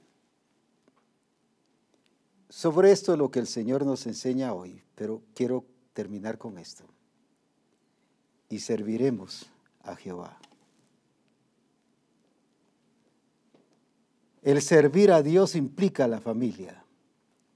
Sobre 2.49 2.91
esto 2.91 3.13
es 3.13 3.17
lo 3.19 3.31
que 3.31 3.39
el 3.39 3.47
Señor 3.47 3.85
nos 3.85 4.05
enseña 4.05 4.53
hoy, 4.53 4.83
pero 4.93 5.23
quiero 5.33 5.65
terminar 5.93 6.37
con 6.37 6.59
esto. 6.59 6.85
Y 8.49 8.59
serviremos 8.59 9.49
a 9.86 9.95
Jehová. 9.95 10.38
El 14.41 14.61
servir 14.61 15.11
a 15.11 15.23
Dios 15.23 15.55
implica 15.55 16.07
la 16.07 16.21
familia, 16.21 16.86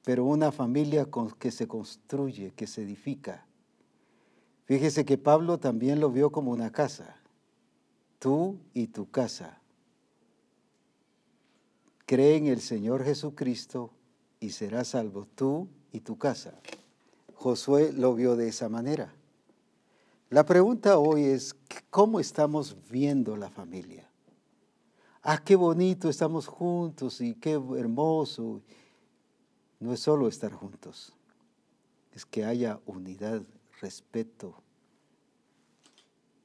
pero 0.04 0.26
una 0.26 0.52
familia 0.52 1.08
que 1.38 1.52
se 1.52 1.68
construye, 1.68 2.52
que 2.56 2.66
se 2.66 2.82
edifica. 2.82 3.46
Fíjese 4.66 5.06
que 5.06 5.18
Pablo 5.18 5.60
también 5.60 6.00
lo 6.00 6.10
vio 6.10 6.32
como 6.32 6.52
una 6.52 6.72
casa, 6.72 7.16
tú 8.18 8.58
y 8.74 8.88
tu 8.88 9.10
casa. 9.12 9.60
Cree 12.08 12.38
en 12.38 12.48
el 12.48 12.60
Señor 12.60 13.04
Jesucristo 13.04 13.92
y 14.40 14.50
serás 14.50 14.90
salvo 14.90 15.28
tú 15.36 15.68
y 15.92 16.00
tu 16.00 16.18
casa. 16.18 16.60
Josué 17.36 17.94
lo 17.94 18.16
vio 18.16 18.36
de 18.36 18.48
esa 18.48 18.68
manera. 18.68 19.14
La 20.30 20.46
pregunta 20.46 21.00
hoy 21.00 21.24
es, 21.24 21.56
¿cómo 21.90 22.20
estamos 22.20 22.76
viendo 22.88 23.36
la 23.36 23.50
familia? 23.50 24.08
Ah, 25.24 25.44
qué 25.44 25.56
bonito, 25.56 26.08
estamos 26.08 26.46
juntos 26.46 27.20
y 27.20 27.34
qué 27.34 27.54
hermoso. 27.54 28.62
No 29.80 29.92
es 29.92 30.02
solo 30.02 30.28
estar 30.28 30.52
juntos, 30.52 31.14
es 32.14 32.28
que 32.28 32.46
haya 32.46 32.80
unidad, 32.86 33.42
respeto, 33.82 34.62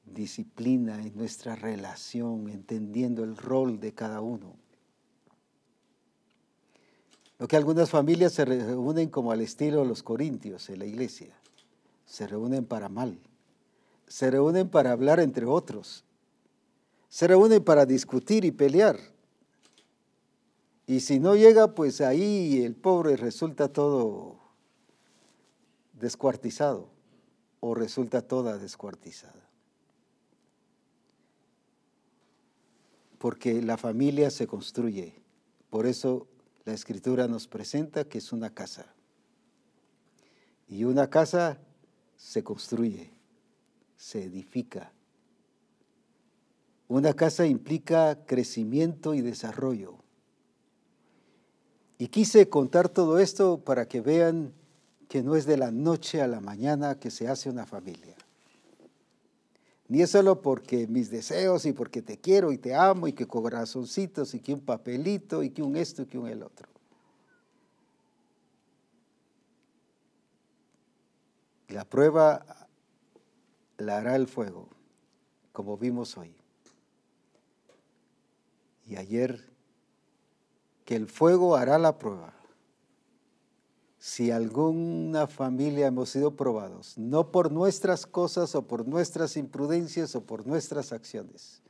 disciplina 0.03 0.99
en 0.99 1.15
nuestra 1.15 1.55
relación, 1.55 2.49
entendiendo 2.49 3.23
el 3.23 3.37
rol 3.37 3.79
de 3.79 3.93
cada 3.93 4.19
uno. 4.19 4.55
Lo 7.37 7.47
que 7.47 7.57
algunas 7.57 7.91
familias 7.91 8.33
se 8.33 8.45
reúnen 8.45 9.09
como 9.09 9.31
al 9.31 9.41
estilo 9.41 9.81
de 9.81 9.87
los 9.87 10.01
corintios 10.01 10.69
en 10.71 10.79
la 10.79 10.85
iglesia. 10.85 11.35
Se 12.07 12.25
reúnen 12.25 12.65
para 12.65 12.89
mal. 12.89 13.19
Se 14.07 14.29
reúnen 14.29 14.69
para 14.69 14.91
hablar 14.91 15.19
entre 15.19 15.45
otros. 15.45 16.03
Se 17.09 17.27
reúnen 17.27 17.63
para 17.63 17.85
discutir 17.85 18.45
y 18.45 18.51
pelear. 18.51 18.99
Y 20.87 20.99
si 20.99 21.19
no 21.19 21.35
llega, 21.35 21.73
pues 21.73 22.01
ahí 22.01 22.63
el 22.63 22.75
pobre 22.75 23.17
resulta 23.17 23.69
todo 23.69 24.39
descuartizado 25.93 26.89
o 27.59 27.73
resulta 27.73 28.21
toda 28.21 28.57
descuartizada. 28.57 29.49
Porque 33.17 33.61
la 33.61 33.77
familia 33.77 34.29
se 34.29 34.45
construye. 34.45 35.15
Por 35.71 35.87
eso 35.87 36.27
la 36.63 36.73
escritura 36.73 37.27
nos 37.27 37.47
presenta 37.47 38.03
que 38.05 38.19
es 38.19 38.31
una 38.31 38.53
casa. 38.53 38.93
Y 40.67 40.83
una 40.83 41.09
casa 41.09 41.59
se 42.17 42.43
construye, 42.43 43.11
se 43.97 44.23
edifica. 44.23 44.91
Una 46.87 47.13
casa 47.13 47.45
implica 47.45 48.25
crecimiento 48.25 49.13
y 49.13 49.21
desarrollo. 49.21 49.95
Y 51.97 52.07
quise 52.09 52.49
contar 52.49 52.89
todo 52.89 53.19
esto 53.19 53.59
para 53.59 53.87
que 53.87 54.01
vean 54.01 54.53
que 55.07 55.23
no 55.23 55.35
es 55.35 55.45
de 55.45 55.57
la 55.57 55.71
noche 55.71 56.21
a 56.21 56.27
la 56.27 56.41
mañana 56.41 56.99
que 56.99 57.09
se 57.09 57.27
hace 57.27 57.49
una 57.49 57.65
familia. 57.65 58.15
Ni 59.87 60.01
es 60.01 60.09
solo 60.11 60.41
porque 60.41 60.87
mis 60.87 61.11
deseos 61.11 61.65
y 61.65 61.73
porque 61.73 62.01
te 62.01 62.17
quiero 62.17 62.51
y 62.51 62.57
te 62.57 62.73
amo 62.73 63.07
y 63.07 63.13
que 63.13 63.27
corazoncitos 63.27 64.33
y 64.33 64.39
que 64.39 64.53
un 64.53 64.61
papelito 64.61 65.43
y 65.43 65.51
que 65.51 65.61
un 65.61 65.75
esto 65.75 66.01
y 66.01 66.05
que 66.05 66.17
un 66.17 66.27
el 66.27 66.43
otro. 66.43 66.67
La 71.69 71.85
prueba 71.85 72.64
la 73.77 73.97
hará 73.97 74.15
el 74.15 74.27
fuego, 74.27 74.67
como 75.51 75.77
vimos 75.77 76.17
hoy. 76.17 76.35
Y 78.87 78.97
ayer, 78.97 79.49
que 80.85 80.95
el 80.95 81.07
fuego 81.07 81.55
hará 81.55 81.77
la 81.79 81.97
prueba 81.97 82.33
si 84.05 84.29
alguna 84.29 85.25
familia 85.25 85.87
hemos 85.87 86.09
sido 86.11 86.35
probados, 86.35 86.95
no 86.95 87.31
por 87.31 87.51
nuestras 87.51 88.05
cosas 88.05 88.53
o 88.53 88.67
por 88.67 88.87
nuestras 88.87 89.35
imprudencias 89.35 90.15
o 90.15 90.21
por 90.21 90.45
nuestras 90.45 90.93
acciones, 90.93 91.63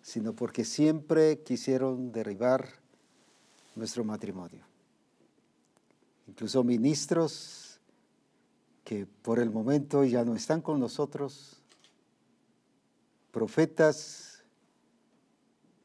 sino 0.00 0.32
porque 0.32 0.64
siempre 0.64 1.42
quisieron 1.42 2.10
derribar 2.10 2.66
nuestro 3.76 4.02
matrimonio. 4.02 4.64
Incluso 6.26 6.64
ministros 6.64 7.61
que 8.84 9.06
por 9.06 9.38
el 9.38 9.50
momento 9.50 10.04
ya 10.04 10.24
no 10.24 10.34
están 10.34 10.60
con 10.60 10.80
nosotros, 10.80 11.62
profetas 13.30 14.32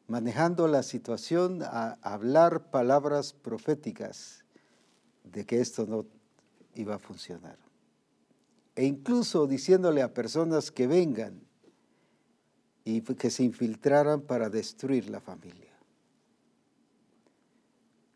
manejando 0.08 0.68
la 0.68 0.84
situación 0.84 1.62
a 1.64 1.98
hablar 2.02 2.72
palabras 2.72 3.34
proféticas 3.34 4.45
de 5.24 5.45
que 5.45 5.60
esto 5.60 5.86
no 5.86 6.06
iba 6.76 6.95
a 6.95 7.00
funcionar. 7.00 7.58
E 8.76 8.86
incluso 8.86 9.48
diciéndole 9.48 10.02
a 10.02 10.14
personas 10.14 10.72
que 10.72 10.88
vengan 10.88 11.41
y 12.86 13.02
que 13.02 13.30
se 13.30 13.43
infiltraran 13.43 14.22
para 14.22 14.50
destruir 14.50 15.10
la 15.10 15.20
familia. 15.20 15.74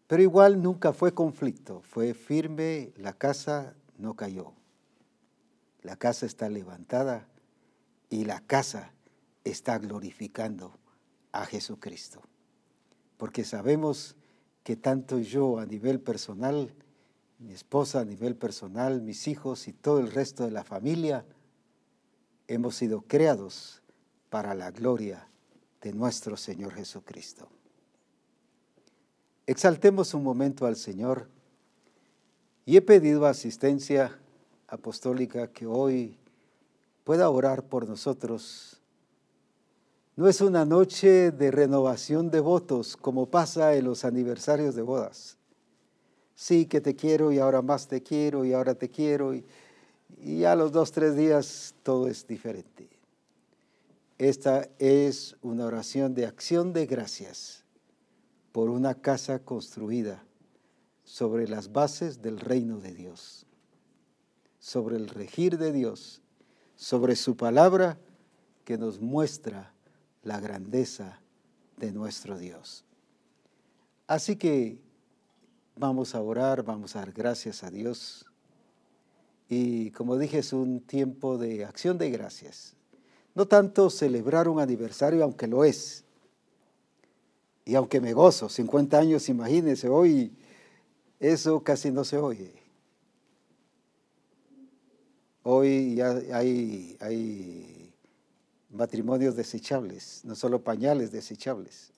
Pero 0.08 0.24
igual 0.24 0.62
nunca 0.62 0.94
fue 0.94 1.14
conflicto, 1.14 1.82
fue 1.82 2.14
firme, 2.14 2.94
la 2.98 3.14
casa 3.14 3.76
no 3.98 4.16
cayó. 4.16 4.54
La 5.82 5.96
casa 5.96 6.26
está 6.26 6.50
levantada 6.50 7.28
y 8.10 8.26
la 8.26 8.42
casa 8.42 8.94
está 9.44 9.78
glorificando 9.80 10.78
a 11.32 11.46
Jesucristo. 11.46 12.22
Porque 13.18 13.44
sabemos 13.44 14.16
que 14.64 14.76
tanto 14.76 15.20
yo 15.20 15.60
a 15.60 15.66
nivel 15.66 16.00
personal, 16.00 16.74
mi 17.40 17.54
esposa 17.54 18.02
a 18.02 18.06
nivel 18.06 18.36
personal, 18.36 19.02
mis 19.02 19.28
hijos 19.28 19.68
y 19.68 19.74
todo 19.74 20.00
el 20.00 20.12
resto 20.12 20.46
de 20.46 20.52
la 20.52 20.64
familia, 20.64 21.26
hemos 22.48 22.76
sido 22.76 23.02
creados 23.02 23.82
para 24.30 24.54
la 24.54 24.72
gloria 24.72 25.28
de 25.82 25.94
nuestro 25.94 26.38
Señor 26.38 26.74
Jesucristo. 26.74 27.50
Exaltemos 29.48 30.14
un 30.14 30.24
momento 30.24 30.66
al 30.66 30.76
Señor 30.76 31.30
y 32.66 32.78
he 32.78 32.82
pedido 32.82 33.26
asistencia 33.26 34.21
apostólica 34.72 35.52
que 35.52 35.68
hoy 35.68 36.18
pueda 37.04 37.30
orar 37.30 37.66
por 37.66 37.88
nosotros. 37.88 38.82
No 40.16 40.28
es 40.28 40.42
una 40.42 40.66
noche 40.66 41.32
de 41.32 41.52
renovación 41.52 42.32
de 42.32 42.40
votos 42.40 42.98
como 42.98 43.28
pasa 43.28 43.76
en 43.76 43.86
los 43.86 44.06
aniversarios 44.06 44.74
de 44.74 44.82
bodas. 44.82 45.38
Sí 46.36 46.66
que 46.66 46.82
te 46.82 46.96
quiero 46.96 47.32
y 47.32 47.38
ahora 47.38 47.62
más 47.62 47.88
te 47.88 48.02
quiero 48.02 48.46
y 48.46 48.54
ahora 48.54 48.74
te 48.74 48.90
quiero 48.90 49.36
y, 49.36 49.46
y 50.24 50.46
a 50.46 50.56
los 50.56 50.72
dos, 50.72 50.92
tres 50.92 51.16
días 51.16 51.76
todo 51.84 52.08
es 52.08 52.26
diferente. 52.26 52.90
Esta 54.18 54.70
es 54.80 55.36
una 55.42 55.66
oración 55.66 56.14
de 56.14 56.26
acción 56.26 56.74
de 56.74 56.86
gracias 56.86 57.66
por 58.52 58.70
una 58.70 58.96
casa 58.96 59.40
construida 59.40 60.24
sobre 61.04 61.48
las 61.48 61.72
bases 61.74 62.22
del 62.22 62.40
reino 62.40 62.80
de 62.80 62.94
Dios, 62.94 63.46
sobre 64.62 64.96
el 64.96 65.10
regir 65.10 65.58
de 65.58 65.74
Dios, 65.74 66.22
sobre 66.76 67.18
su 67.18 67.36
palabra 67.36 67.98
que 68.64 68.78
nos 68.78 69.02
muestra 69.02 69.74
la 70.24 70.40
grandeza 70.40 71.20
de 71.78 71.92
nuestro 71.92 72.38
Dios. 72.38 72.86
Así 74.08 74.36
que 74.36 74.80
vamos 75.76 76.14
a 76.14 76.22
orar, 76.22 76.64
vamos 76.64 76.96
a 76.96 77.00
dar 77.00 77.12
gracias 77.12 77.64
a 77.64 77.72
Dios. 77.72 78.26
Y 79.50 79.90
como 79.92 80.18
dije, 80.18 80.38
es 80.38 80.54
un 80.54 80.80
tiempo 80.80 81.40
de 81.40 81.66
acción 81.66 81.98
de 81.98 82.12
gracias. 82.12 82.76
No 83.34 83.48
tanto 83.48 83.90
celebrar 83.90 84.48
un 84.48 84.60
aniversario, 84.60 85.24
aunque 85.24 85.48
lo 85.48 85.64
es. 85.64 86.04
Y 87.66 87.74
aunque 87.74 88.00
me 88.00 88.14
gozo, 88.14 88.48
50 88.48 88.98
años, 88.98 89.28
imagínense, 89.28 89.90
hoy 89.90 90.38
eso 91.20 91.64
casi 91.64 91.90
no 91.90 92.04
se 92.04 92.18
oye. 92.18 92.61
Hoy 95.44 95.96
ya 95.96 96.12
hay, 96.34 96.98
hay 97.00 97.94
matrimonios 98.70 99.36
desechables, 99.36 100.22
no 100.24 100.36
solo 100.36 100.64
pañales 100.64 101.12
desechables. 101.12 101.92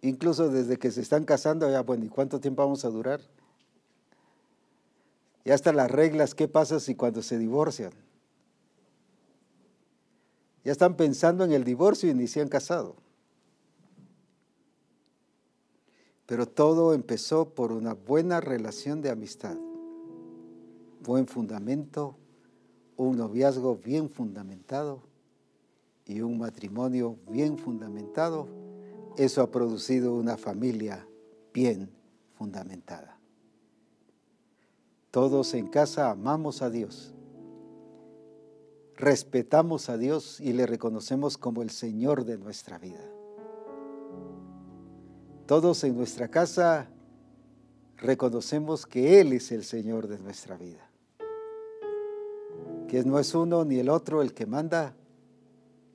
Incluso 0.00 0.48
desde 0.48 0.76
que 0.78 0.90
se 0.90 1.00
están 1.00 1.24
casando, 1.24 1.70
ya, 1.70 1.82
bueno, 1.82 2.04
¿y 2.04 2.08
cuánto 2.08 2.40
tiempo 2.40 2.62
vamos 2.62 2.84
a 2.84 2.88
durar? 2.88 3.20
Ya 5.44 5.54
están 5.54 5.76
las 5.76 5.90
reglas, 5.90 6.34
¿qué 6.34 6.48
pasa 6.48 6.80
si 6.80 6.94
cuando 6.94 7.22
se 7.22 7.38
divorcian? 7.38 7.92
Ya 10.64 10.72
están 10.72 10.96
pensando 10.96 11.44
en 11.44 11.52
el 11.52 11.64
divorcio 11.64 12.10
y 12.10 12.14
ni 12.14 12.26
se 12.26 12.40
han 12.40 12.48
casado. 12.48 12.96
Pero 16.26 16.46
todo 16.46 16.94
empezó 16.94 17.50
por 17.54 17.72
una 17.72 17.94
buena 17.94 18.40
relación 18.40 19.02
de 19.02 19.10
amistad, 19.10 19.56
buen 21.00 21.26
fundamento, 21.26 22.16
un 23.02 23.18
noviazgo 23.18 23.76
bien 23.76 24.08
fundamentado 24.08 25.02
y 26.06 26.20
un 26.20 26.38
matrimonio 26.38 27.16
bien 27.28 27.58
fundamentado. 27.58 28.48
Eso 29.16 29.42
ha 29.42 29.50
producido 29.50 30.14
una 30.14 30.36
familia 30.36 31.06
bien 31.52 31.90
fundamentada. 32.34 33.18
Todos 35.10 35.54
en 35.54 35.68
casa 35.68 36.10
amamos 36.10 36.62
a 36.62 36.70
Dios 36.70 37.14
respetamos 39.02 39.88
a 39.88 39.98
Dios 39.98 40.40
y 40.40 40.52
le 40.52 40.64
reconocemos 40.64 41.36
como 41.36 41.62
el 41.62 41.70
Señor 41.70 42.24
de 42.24 42.38
nuestra 42.38 42.78
vida. 42.78 43.04
Todos 45.46 45.82
en 45.82 45.96
nuestra 45.96 46.28
casa 46.28 46.88
reconocemos 47.96 48.86
que 48.86 49.20
Él 49.20 49.32
es 49.32 49.50
el 49.50 49.64
Señor 49.64 50.06
de 50.06 50.20
nuestra 50.20 50.56
vida. 50.56 50.88
Que 52.92 53.02
no 53.04 53.18
es 53.18 53.34
uno 53.34 53.64
ni 53.64 53.78
el 53.78 53.88
otro 53.88 54.20
el 54.20 54.34
que 54.34 54.44
manda, 54.44 54.92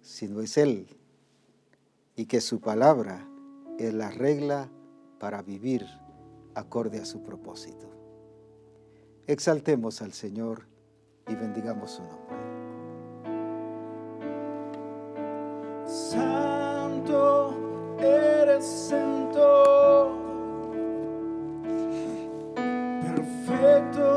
sino 0.01 0.41
es 0.41 0.57
Él. 0.57 0.87
Y 2.15 2.25
que 2.25 2.41
su 2.41 2.59
palabra 2.59 3.23
es 3.77 3.93
la 3.93 4.09
regla 4.09 4.67
para 5.19 5.43
vivir 5.43 5.85
acorde 6.55 6.99
a 6.99 7.05
su 7.05 7.21
propósito. 7.21 7.87
Exaltemos 9.27 10.01
al 10.01 10.13
Señor 10.13 10.65
y 11.27 11.35
bendigamos 11.35 11.91
su 11.91 12.01
nombre. 12.01 12.35
Santo 15.85 17.53
eres 17.99 18.65
santo, 18.65 20.17
perfecto 23.03 24.16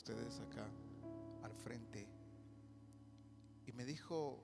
ustedes 0.00 0.40
acá 0.40 0.66
al 1.42 1.52
frente 1.52 2.08
y 3.66 3.72
me 3.72 3.84
dijo, 3.84 4.42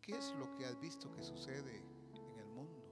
¿qué 0.00 0.16
es 0.16 0.32
lo 0.38 0.54
que 0.54 0.64
has 0.64 0.78
visto 0.78 1.12
que 1.12 1.24
sucede 1.24 1.82
en 2.14 2.38
el 2.38 2.46
mundo? 2.46 2.86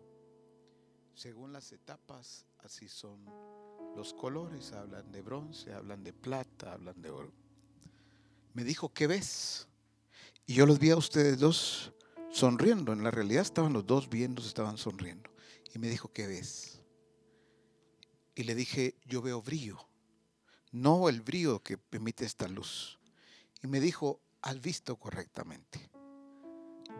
Según 1.14 1.52
las 1.52 1.70
etapas, 1.70 2.46
así 2.64 2.88
son 2.88 3.24
los 3.94 4.12
colores, 4.12 4.72
hablan 4.72 5.12
de 5.12 5.22
bronce, 5.22 5.72
hablan 5.72 6.02
de 6.02 6.12
plata, 6.12 6.72
hablan 6.72 7.00
de 7.00 7.10
oro. 7.10 7.32
Me 8.52 8.64
dijo, 8.64 8.92
¿qué 8.92 9.06
ves? 9.06 9.68
Y 10.46 10.54
yo 10.54 10.66
los 10.66 10.80
vi 10.80 10.90
a 10.90 10.96
ustedes 10.96 11.38
dos 11.38 11.92
sonriendo. 12.32 12.92
En 12.92 13.04
la 13.04 13.12
realidad 13.12 13.42
estaban 13.42 13.72
los 13.72 13.86
dos 13.86 14.10
viendo, 14.10 14.42
estaban 14.42 14.78
sonriendo. 14.78 15.30
Y 15.72 15.78
me 15.78 15.88
dijo, 15.88 16.12
¿qué 16.12 16.26
ves? 16.26 16.82
Y 18.34 18.42
le 18.42 18.56
dije, 18.56 18.96
yo 19.06 19.22
veo 19.22 19.40
brillo. 19.40 19.93
No 20.74 21.08
el 21.08 21.20
brillo 21.20 21.62
que 21.62 21.78
emite 21.92 22.24
esta 22.24 22.48
luz. 22.48 22.98
Y 23.62 23.68
me 23.68 23.78
dijo, 23.78 24.20
has 24.42 24.60
visto 24.60 24.96
correctamente. 24.96 25.88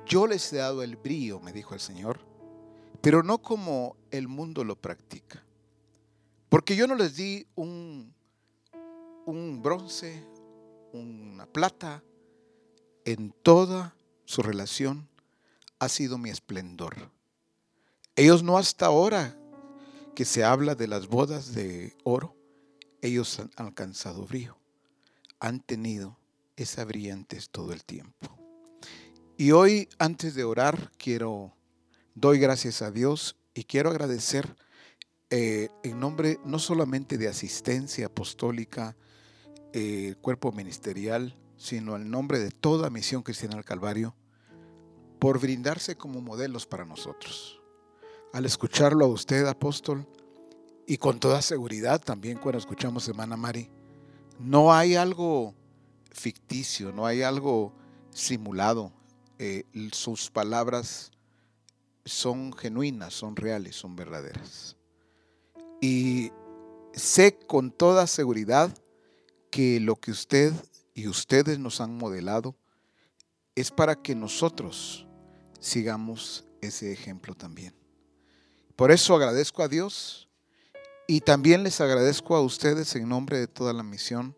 Yo 0.06 0.28
les 0.28 0.52
he 0.52 0.58
dado 0.58 0.84
el 0.84 0.94
brillo, 0.94 1.40
me 1.40 1.52
dijo 1.52 1.74
el 1.74 1.80
Señor, 1.80 2.20
pero 3.00 3.24
no 3.24 3.42
como 3.42 3.96
el 4.12 4.28
mundo 4.28 4.62
lo 4.62 4.76
practica. 4.76 5.44
Porque 6.48 6.76
yo 6.76 6.86
no 6.86 6.94
les 6.94 7.16
di 7.16 7.48
un, 7.56 8.14
un 9.26 9.60
bronce, 9.60 10.24
una 10.92 11.46
plata, 11.46 12.04
en 13.04 13.32
toda 13.42 13.96
su 14.24 14.40
relación 14.42 15.08
ha 15.80 15.88
sido 15.88 16.16
mi 16.16 16.30
esplendor. 16.30 17.10
Ellos 18.14 18.44
no 18.44 18.56
hasta 18.56 18.86
ahora 18.86 19.36
que 20.14 20.24
se 20.24 20.44
habla 20.44 20.76
de 20.76 20.86
las 20.86 21.08
bodas 21.08 21.56
de 21.56 21.96
oro, 22.04 22.33
ellos 23.04 23.38
han 23.38 23.50
alcanzado 23.56 24.26
brillo, 24.26 24.56
han 25.38 25.60
tenido 25.60 26.18
esa 26.56 26.84
brillantez 26.84 27.50
todo 27.50 27.72
el 27.72 27.84
tiempo. 27.84 28.38
Y 29.36 29.50
hoy, 29.50 29.88
antes 29.98 30.34
de 30.34 30.44
orar, 30.44 30.90
quiero, 30.96 31.52
doy 32.14 32.38
gracias 32.38 32.80
a 32.80 32.90
Dios 32.90 33.36
y 33.52 33.64
quiero 33.64 33.90
agradecer 33.90 34.56
eh, 35.28 35.68
en 35.82 36.00
nombre 36.00 36.38
no 36.44 36.58
solamente 36.58 37.18
de 37.18 37.28
asistencia 37.28 38.06
apostólica, 38.06 38.96
eh, 39.72 40.14
cuerpo 40.22 40.52
ministerial, 40.52 41.36
sino 41.56 41.96
en 41.96 42.10
nombre 42.10 42.38
de 42.38 42.52
toda 42.52 42.90
Misión 42.90 43.22
Cristiana 43.22 43.56
del 43.56 43.64
Calvario, 43.64 44.14
por 45.18 45.40
brindarse 45.40 45.96
como 45.96 46.20
modelos 46.22 46.66
para 46.66 46.84
nosotros. 46.84 47.60
Al 48.32 48.46
escucharlo 48.46 49.04
a 49.04 49.08
usted, 49.08 49.46
apóstol, 49.46 50.06
y 50.86 50.98
con 50.98 51.18
toda 51.18 51.42
seguridad 51.42 52.00
también 52.00 52.38
cuando 52.38 52.58
escuchamos 52.58 53.06
a 53.06 53.10
hermana 53.10 53.36
Mari, 53.36 53.70
no 54.38 54.72
hay 54.72 54.96
algo 54.96 55.54
ficticio, 56.10 56.92
no 56.92 57.06
hay 57.06 57.22
algo 57.22 57.72
simulado. 58.10 58.92
Eh, 59.38 59.64
sus 59.92 60.30
palabras 60.30 61.10
son 62.04 62.52
genuinas, 62.52 63.14
son 63.14 63.36
reales, 63.36 63.76
son 63.76 63.96
verdaderas. 63.96 64.76
Y 65.80 66.30
sé 66.92 67.38
con 67.46 67.70
toda 67.70 68.06
seguridad 68.06 68.76
que 69.50 69.80
lo 69.80 69.96
que 69.96 70.10
usted 70.10 70.52
y 70.94 71.08
ustedes 71.08 71.58
nos 71.58 71.80
han 71.80 71.96
modelado 71.96 72.54
es 73.54 73.70
para 73.70 73.96
que 73.96 74.14
nosotros 74.14 75.06
sigamos 75.60 76.44
ese 76.60 76.92
ejemplo 76.92 77.34
también. 77.34 77.74
Por 78.76 78.90
eso 78.90 79.14
agradezco 79.14 79.62
a 79.62 79.68
Dios 79.68 80.28
y 81.06 81.20
también 81.20 81.62
les 81.62 81.80
agradezco 81.80 82.36
a 82.36 82.40
ustedes 82.40 82.94
en 82.96 83.08
nombre 83.08 83.38
de 83.38 83.46
toda 83.46 83.72
la 83.72 83.82
misión 83.82 84.36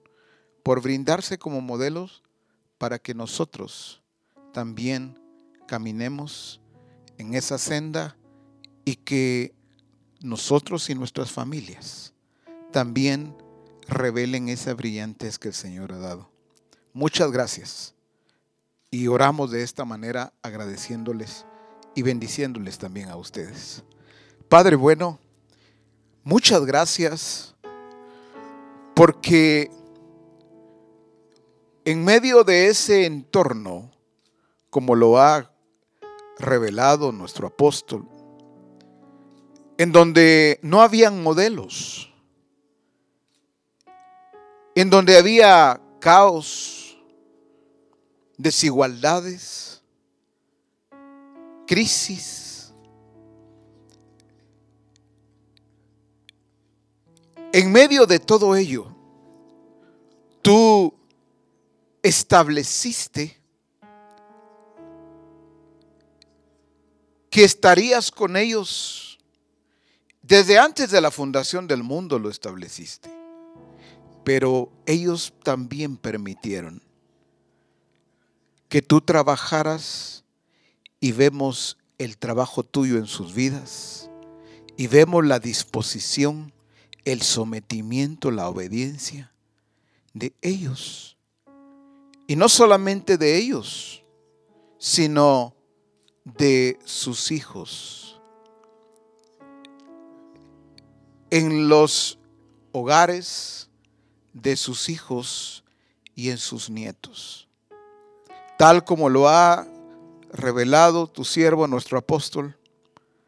por 0.62 0.82
brindarse 0.82 1.38
como 1.38 1.60
modelos 1.60 2.22
para 2.78 2.98
que 2.98 3.14
nosotros 3.14 4.02
también 4.52 5.18
caminemos 5.66 6.60
en 7.18 7.34
esa 7.34 7.58
senda 7.58 8.16
y 8.84 8.96
que 8.96 9.54
nosotros 10.20 10.90
y 10.90 10.94
nuestras 10.94 11.30
familias 11.30 12.14
también 12.72 13.36
revelen 13.88 14.48
esa 14.48 14.74
brillantez 14.74 15.38
que 15.38 15.48
el 15.48 15.54
Señor 15.54 15.92
ha 15.92 15.98
dado. 15.98 16.30
Muchas 16.92 17.30
gracias. 17.30 17.94
Y 18.90 19.06
oramos 19.08 19.50
de 19.50 19.62
esta 19.62 19.84
manera 19.84 20.32
agradeciéndoles 20.42 21.44
y 21.94 22.02
bendiciéndoles 22.02 22.78
también 22.78 23.08
a 23.08 23.16
ustedes. 23.16 23.84
Padre 24.48 24.76
bueno, 24.76 25.18
muchas 26.26 26.66
gracias 26.66 27.54
porque 28.94 29.70
en 31.84 32.04
medio 32.04 32.42
de 32.42 32.66
ese 32.66 33.06
entorno, 33.06 33.92
como 34.68 34.96
lo 34.96 35.18
ha 35.18 35.52
revelado 36.38 37.12
nuestro 37.12 37.46
apóstol, 37.46 38.08
en 39.78 39.92
donde 39.92 40.58
no 40.62 40.82
habían 40.82 41.22
modelos, 41.22 42.12
en 44.74 44.90
donde 44.90 45.16
había 45.18 45.80
caos, 46.00 46.98
desigualdades, 48.36 49.80
crisis. 51.68 52.45
En 57.56 57.72
medio 57.72 58.04
de 58.04 58.18
todo 58.18 58.54
ello, 58.54 58.94
tú 60.42 60.92
estableciste 62.02 63.40
que 67.30 67.44
estarías 67.44 68.10
con 68.10 68.36
ellos 68.36 69.18
desde 70.20 70.58
antes 70.58 70.90
de 70.90 71.00
la 71.00 71.10
fundación 71.10 71.66
del 71.66 71.82
mundo 71.82 72.18
lo 72.18 72.28
estableciste. 72.28 73.08
Pero 74.22 74.70
ellos 74.84 75.32
también 75.42 75.96
permitieron 75.96 76.82
que 78.68 78.82
tú 78.82 79.00
trabajaras 79.00 80.24
y 81.00 81.12
vemos 81.12 81.78
el 81.96 82.18
trabajo 82.18 82.64
tuyo 82.64 82.98
en 82.98 83.06
sus 83.06 83.32
vidas 83.32 84.10
y 84.76 84.88
vemos 84.88 85.24
la 85.24 85.38
disposición, 85.38 86.52
el 87.06 87.22
sometimiento, 87.22 88.30
la 88.30 88.48
obediencia 88.50 89.32
de 90.12 90.34
ellos. 90.42 91.16
Y 92.26 92.36
no 92.36 92.48
solamente 92.50 93.16
de 93.16 93.38
ellos, 93.38 94.02
sino 94.78 95.54
de 96.24 96.78
sus 96.84 97.30
hijos 97.30 98.20
en 101.30 101.68
los 101.68 102.18
hogares 102.72 103.70
de 104.32 104.56
sus 104.56 104.88
hijos 104.88 105.64
y 106.14 106.30
en 106.30 106.38
sus 106.38 106.70
nietos, 106.70 107.48
tal 108.58 108.84
como 108.84 109.08
lo 109.08 109.28
ha 109.28 109.66
revelado 110.32 111.06
tu 111.06 111.24
siervo, 111.24 111.66
nuestro 111.66 111.98
apóstol. 111.98 112.58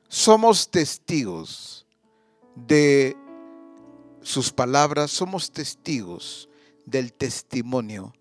Somos 0.08 0.70
testigos 0.70 1.86
de 2.54 3.16
sus 4.28 4.52
palabras, 4.52 5.10
somos 5.10 5.50
testigos 5.50 6.50
del 6.84 7.14
testimonio 7.14 8.12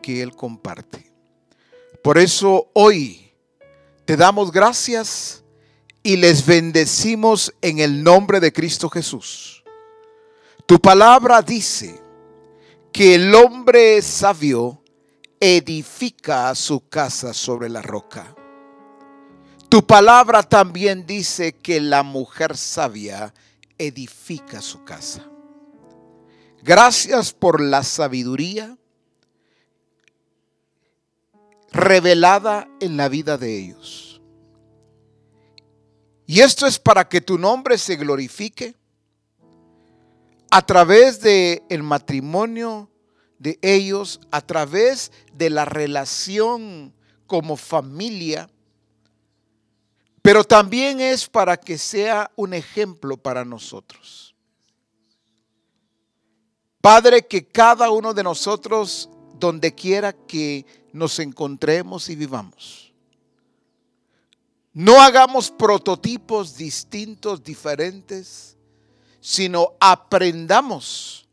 que 0.00 0.22
Él 0.22 0.36
comparte. 0.36 1.12
Por 2.04 2.18
eso 2.18 2.70
hoy 2.72 3.32
te 4.04 4.16
damos 4.16 4.52
gracias 4.52 5.42
y 6.04 6.16
les 6.18 6.46
bendecimos 6.46 7.52
en 7.62 7.80
el 7.80 8.04
nombre 8.04 8.38
de 8.38 8.52
Cristo 8.52 8.88
Jesús. 8.88 9.64
Tu 10.66 10.80
palabra 10.80 11.42
dice 11.42 12.00
que 12.92 13.16
el 13.16 13.34
hombre 13.34 14.00
sabio 14.02 14.80
edifica 15.40 16.54
su 16.54 16.88
casa 16.88 17.34
sobre 17.34 17.68
la 17.68 17.82
roca. 17.82 18.36
Tu 19.68 19.84
palabra 19.84 20.44
también 20.44 21.06
dice 21.06 21.54
que 21.54 21.80
la 21.80 22.04
mujer 22.04 22.56
sabia 22.56 23.34
edifica 23.78 24.60
su 24.60 24.84
casa. 24.84 25.29
Gracias 26.62 27.32
por 27.32 27.60
la 27.60 27.82
sabiduría 27.82 28.76
revelada 31.72 32.68
en 32.80 32.96
la 32.96 33.08
vida 33.08 33.38
de 33.38 33.58
ellos. 33.58 34.20
Y 36.26 36.40
esto 36.40 36.66
es 36.66 36.78
para 36.78 37.08
que 37.08 37.20
tu 37.20 37.38
nombre 37.38 37.78
se 37.78 37.96
glorifique 37.96 38.76
a 40.50 40.62
través 40.62 41.20
del 41.20 41.62
el 41.68 41.82
matrimonio 41.82 42.88
de 43.38 43.58
ellos, 43.62 44.20
a 44.30 44.40
través 44.40 45.12
de 45.32 45.48
la 45.48 45.64
relación 45.64 46.92
como 47.26 47.56
familia, 47.56 48.50
pero 50.20 50.44
también 50.44 51.00
es 51.00 51.26
para 51.26 51.56
que 51.56 51.78
sea 51.78 52.30
un 52.36 52.52
ejemplo 52.52 53.16
para 53.16 53.44
nosotros. 53.44 54.29
Padre, 56.80 57.26
que 57.26 57.46
cada 57.46 57.90
uno 57.90 58.14
de 58.14 58.22
nosotros, 58.22 59.10
donde 59.38 59.74
quiera 59.74 60.12
que 60.12 60.64
nos 60.92 61.18
encontremos 61.18 62.08
y 62.08 62.16
vivamos. 62.16 62.92
No 64.72 65.00
hagamos 65.00 65.50
prototipos 65.50 66.56
distintos, 66.56 67.42
diferentes, 67.42 68.56
sino 69.20 69.74
aprendamos 69.80 71.28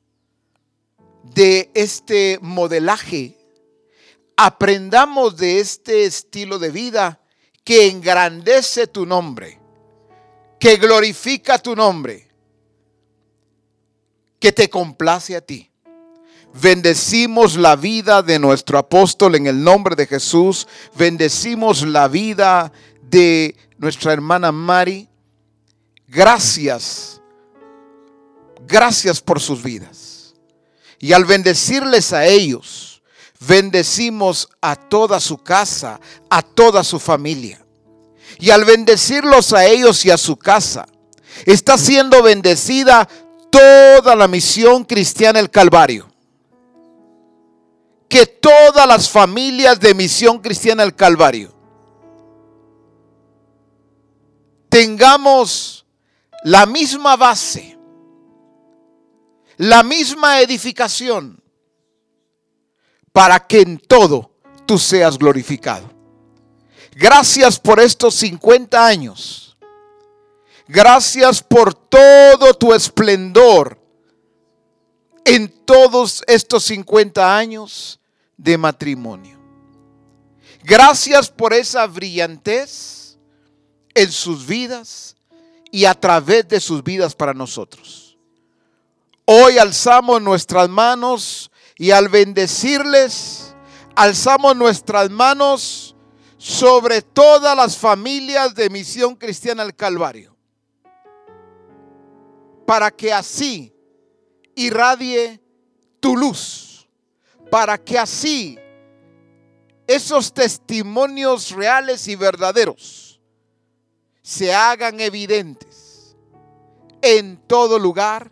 de 1.24 1.72
este 1.74 2.40
modelaje, 2.42 3.38
aprendamos 4.36 5.38
de 5.38 5.60
este 5.60 6.06
estilo 6.06 6.60
de 6.60 6.72
vida 6.72 7.22
que 7.64 7.88
engrandece 7.88 8.88
tu 8.88 9.06
nombre, 9.06 9.60
que 10.60 10.78
glorifica 10.78 11.60
tu 11.60 11.76
nombre, 11.76 12.27
que 14.40 14.52
te 14.52 14.70
complace 14.70 15.36
a 15.36 15.42
ti. 15.42 15.70
Bendecimos 16.54 17.56
la 17.56 17.76
vida 17.76 18.22
de 18.24 18.40
nuestro 18.40 18.78
apóstol 18.78 19.36
en 19.36 19.48
el 19.48 19.64
nombre 19.64 19.96
de 19.96 20.08
Jesús. 20.08 20.68
Bendecimos 20.96 21.84
la 21.86 22.08
vida 22.08 22.72
de 23.04 23.56
nuestra 23.78 24.14
hermana 24.14 24.52
Mari. 24.52 25.08
Gracias. 26.08 27.22
Gracias 28.68 29.22
por 29.22 29.40
sus 29.40 29.62
vidas. 29.62 30.34
Y 31.00 31.14
al 31.14 31.26
bendecirles 31.26 32.12
a 32.12 32.26
ellos, 32.26 33.04
bendecimos 33.40 34.50
a 34.62 34.76
toda 34.76 35.20
su 35.20 35.38
casa, 35.38 36.00
a 36.30 36.42
toda 36.42 36.84
su 36.84 37.00
familia. 37.00 37.64
Y 38.40 38.50
al 38.50 38.66
bendecirlos 38.66 39.54
a 39.54 39.66
ellos 39.66 40.04
y 40.06 40.12
a 40.12 40.18
su 40.18 40.38
casa, 40.38 40.88
está 41.46 41.78
siendo 41.78 42.24
bendecida 42.24 43.08
toda 43.50 44.16
la 44.16 44.28
misión 44.28 44.84
cristiana 44.84 45.40
el 45.40 45.50
Calvario 45.50 46.08
que 48.08 48.26
todas 48.26 48.88
las 48.88 49.10
familias 49.10 49.80
de 49.80 49.94
Misión 49.94 50.40
Cristiana 50.40 50.84
del 50.84 50.96
Calvario 50.96 51.54
tengamos 54.70 55.86
la 56.44 56.66
misma 56.66 57.16
base, 57.16 57.78
la 59.58 59.84
misma 59.84 60.40
edificación, 60.40 61.42
para 63.12 63.46
que 63.46 63.62
en 63.62 63.80
todo 63.80 64.32
tú 64.66 64.78
seas 64.78 65.18
glorificado. 65.18 65.92
Gracias 66.92 67.60
por 67.60 67.80
estos 67.80 68.16
50 68.16 68.86
años. 68.86 69.47
Gracias 70.68 71.42
por 71.42 71.74
todo 71.74 72.54
tu 72.54 72.74
esplendor 72.74 73.80
en 75.24 75.50
todos 75.66 76.24
estos 76.28 76.64
50 76.66 77.38
años 77.38 78.00
de 78.38 78.58
matrimonio. 78.58 79.38
Gracias 80.64 81.30
por 81.30 81.54
esa 81.54 81.88
brillantez 81.88 83.18
en 83.94 84.12
sus 84.12 84.46
vidas 84.46 85.16
y 85.72 85.86
a 85.86 85.94
través 85.94 86.48
de 86.48 86.60
sus 86.60 86.84
vidas 86.84 87.16
para 87.16 87.34
nosotros. 87.34 88.18
Hoy 89.26 89.58
alzamos 89.58 90.22
nuestras 90.22 90.70
manos 90.70 91.52
y 91.78 91.92
al 91.92 92.08
bendecirles, 92.10 93.54
alzamos 93.96 94.56
nuestras 94.56 95.10
manos 95.10 95.96
sobre 96.38 97.02
todas 97.02 97.56
las 97.56 97.78
familias 97.78 98.56
de 98.56 98.70
Misión 98.70 99.16
Cristiana 99.16 99.64
al 99.64 99.76
Calvario. 99.76 100.37
Para 102.68 102.92
que 102.92 103.14
así 103.14 103.74
irradie 104.56 105.42
tu 106.02 106.18
luz, 106.18 106.86
para 107.50 107.78
que 107.78 107.98
así 107.98 108.60
esos 109.88 110.34
testimonios 110.34 111.52
reales 111.52 112.10
y 112.10 112.18
verdaderos 112.18 113.22
se 114.22 114.54
hagan 114.54 115.00
evidentes 115.00 116.18
en 117.02 117.38
todo 117.48 117.80
lugar 117.80 118.30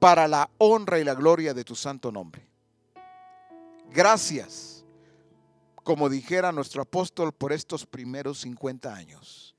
para 0.00 0.26
la 0.26 0.50
honra 0.58 0.98
y 0.98 1.04
la 1.04 1.14
gloria 1.14 1.54
de 1.54 1.62
tu 1.62 1.76
santo 1.76 2.10
nombre. 2.10 2.48
Gracias, 3.90 4.84
como 5.84 6.08
dijera 6.08 6.50
nuestro 6.50 6.82
apóstol, 6.82 7.32
por 7.32 7.52
estos 7.52 7.86
primeros 7.86 8.40
50 8.40 8.92
años. 8.92 9.54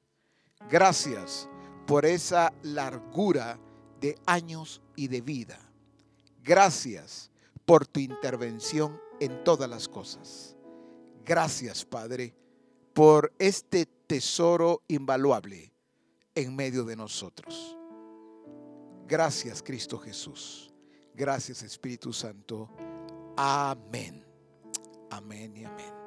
Gracias 0.69 1.47
por 1.87 2.05
esa 2.05 2.51
largura 2.63 3.57
de 3.99 4.17
años 4.25 4.81
y 4.95 5.07
de 5.07 5.21
vida 5.21 5.69
Gracias 6.43 7.29
por 7.65 7.85
tu 7.85 7.99
intervención 7.99 8.99
en 9.19 9.43
todas 9.43 9.69
las 9.69 9.87
cosas. 9.87 10.55
Gracias, 11.23 11.85
Padre, 11.85 12.35
por 12.93 13.31
este 13.37 13.85
tesoro 13.85 14.81
invaluable 14.87 15.71
en 16.33 16.55
medio 16.55 16.83
de 16.85 16.95
nosotros. 16.95 17.77
Gracias, 19.07 19.61
Cristo 19.61 19.99
Jesús. 19.99 20.73
Gracias, 21.13 21.61
Espíritu 21.61 22.13
Santo. 22.13 22.69
Amén. 23.37 24.25
Amén 25.11 25.55
y 25.55 25.65
amén. 25.65 25.98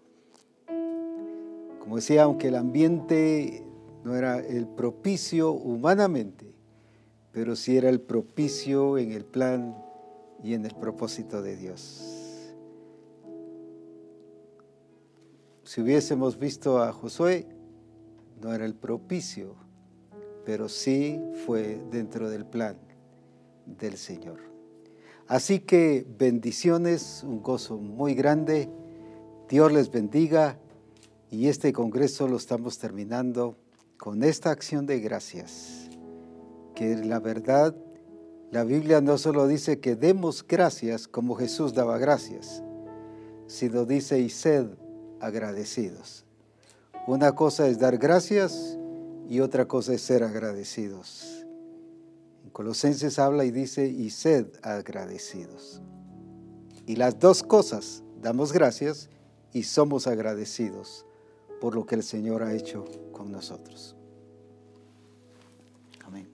Como 1.81 1.97
decía, 1.97 2.25
aunque 2.25 2.49
el 2.49 2.57
ambiente 2.57 3.65
no 4.05 4.15
era 4.15 4.39
el 4.39 4.67
propicio 4.67 5.53
humanamente, 5.53 6.53
pero 7.33 7.57
sí 7.57 7.79
era 7.79 7.89
el 7.89 8.01
propicio 8.01 8.99
en 8.99 9.13
el 9.13 9.25
plan 9.25 9.75
y 10.43 10.53
en 10.53 10.67
el 10.67 10.75
propósito 10.75 11.41
de 11.41 11.57
Dios. 11.57 12.53
Si 15.65 15.81
hubiésemos 15.81 16.39
visto 16.39 16.83
a 16.83 16.93
Josué, 16.93 17.47
no 18.43 18.53
era 18.53 18.67
el 18.67 18.75
propicio, 18.75 19.55
pero 20.45 20.69
sí 20.69 21.19
fue 21.47 21.81
dentro 21.91 22.29
del 22.29 22.45
plan 22.45 22.77
del 23.65 23.97
Señor. 23.97 24.50
Así 25.31 25.61
que 25.61 26.05
bendiciones, 26.19 27.23
un 27.23 27.41
gozo 27.41 27.79
muy 27.79 28.15
grande. 28.15 28.69
Dios 29.49 29.71
les 29.71 29.89
bendiga 29.89 30.59
y 31.31 31.47
este 31.47 31.73
congreso 31.73 32.27
lo 32.27 32.37
estamos 32.37 32.79
terminando 32.79 33.57
con 33.97 34.25
esta 34.25 34.51
acción 34.51 34.87
de 34.87 34.99
gracias, 34.99 35.89
que 36.75 36.97
la 36.97 37.21
verdad, 37.21 37.77
la 38.51 38.65
Biblia 38.65 39.01
no 39.01 39.19
solo 39.19 39.47
dice 39.47 39.79
que 39.79 39.95
demos 39.95 40.45
gracias 40.45 41.07
como 41.07 41.37
Jesús 41.37 41.75
daba 41.75 41.97
gracias, 41.99 42.65
sino 43.47 43.85
dice 43.85 44.19
y 44.19 44.31
sed 44.31 44.67
agradecidos. 45.21 46.25
Una 47.07 47.37
cosa 47.37 47.69
es 47.69 47.79
dar 47.79 47.99
gracias 47.99 48.77
y 49.29 49.39
otra 49.39 49.67
cosa 49.67 49.95
es 49.95 50.03
ser 50.03 50.25
agradecidos. 50.25 51.40
En 52.51 52.53
Colosenses 52.53 53.21
habla 53.21 53.45
y 53.45 53.53
dice, 53.53 53.87
y 53.87 54.11
sed 54.11 54.47
agradecidos. 54.63 55.81
Y 56.85 56.97
las 56.97 57.21
dos 57.21 57.45
cosas, 57.45 58.03
damos 58.21 58.53
gracias 58.53 59.09
y 59.53 59.63
somos 59.63 60.09
agradecidos 60.09 61.07
por 61.61 61.77
lo 61.77 61.87
que 61.87 61.95
el 61.95 62.03
Señor 62.03 62.43
ha 62.43 62.53
hecho 62.53 62.85
con 63.13 63.31
nosotros. 63.31 63.95
Amén. 66.05 66.29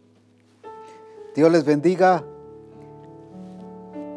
Dios 1.35 1.53
les 1.53 1.67
bendiga. 1.67 2.25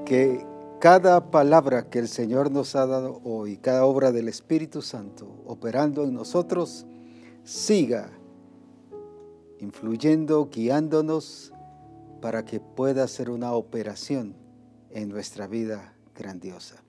Que 0.06 0.46
cada 0.80 1.30
palabra 1.32 1.90
que 1.90 2.00
el 2.00 2.08
Señor 2.08 2.50
nos 2.50 2.78
ha 2.78 2.88
dado 2.88 3.20
hoy, 3.26 3.58
cada 3.58 3.84
obra 3.84 4.14
del 4.14 4.30
Espíritu 4.30 4.82
Santo 4.82 5.28
operando 5.46 6.06
en 6.06 6.14
nosotros, 6.14 6.86
siga 7.44 8.10
influyendo, 9.60 10.50
guiándonos 10.50 11.52
para 12.22 12.46
que 12.46 12.60
pueda 12.60 13.08
ser 13.08 13.30
una 13.30 13.54
operación 13.54 14.36
en 14.92 15.10
nuestra 15.10 15.48
vida 15.48 15.94
grandiosa. 16.16 16.84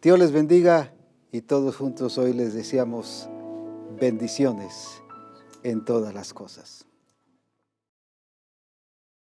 Dios 0.00 0.18
les 0.18 0.32
bendiga 0.32 0.92
y 1.32 1.42
todos 1.42 1.76
juntos 1.76 2.18
hoy 2.18 2.32
les 2.32 2.54
deseamos 2.54 3.28
bendiciones 4.00 5.02
en 5.62 5.84
todas 5.84 6.14
las 6.14 6.32
cosas. 6.32 6.87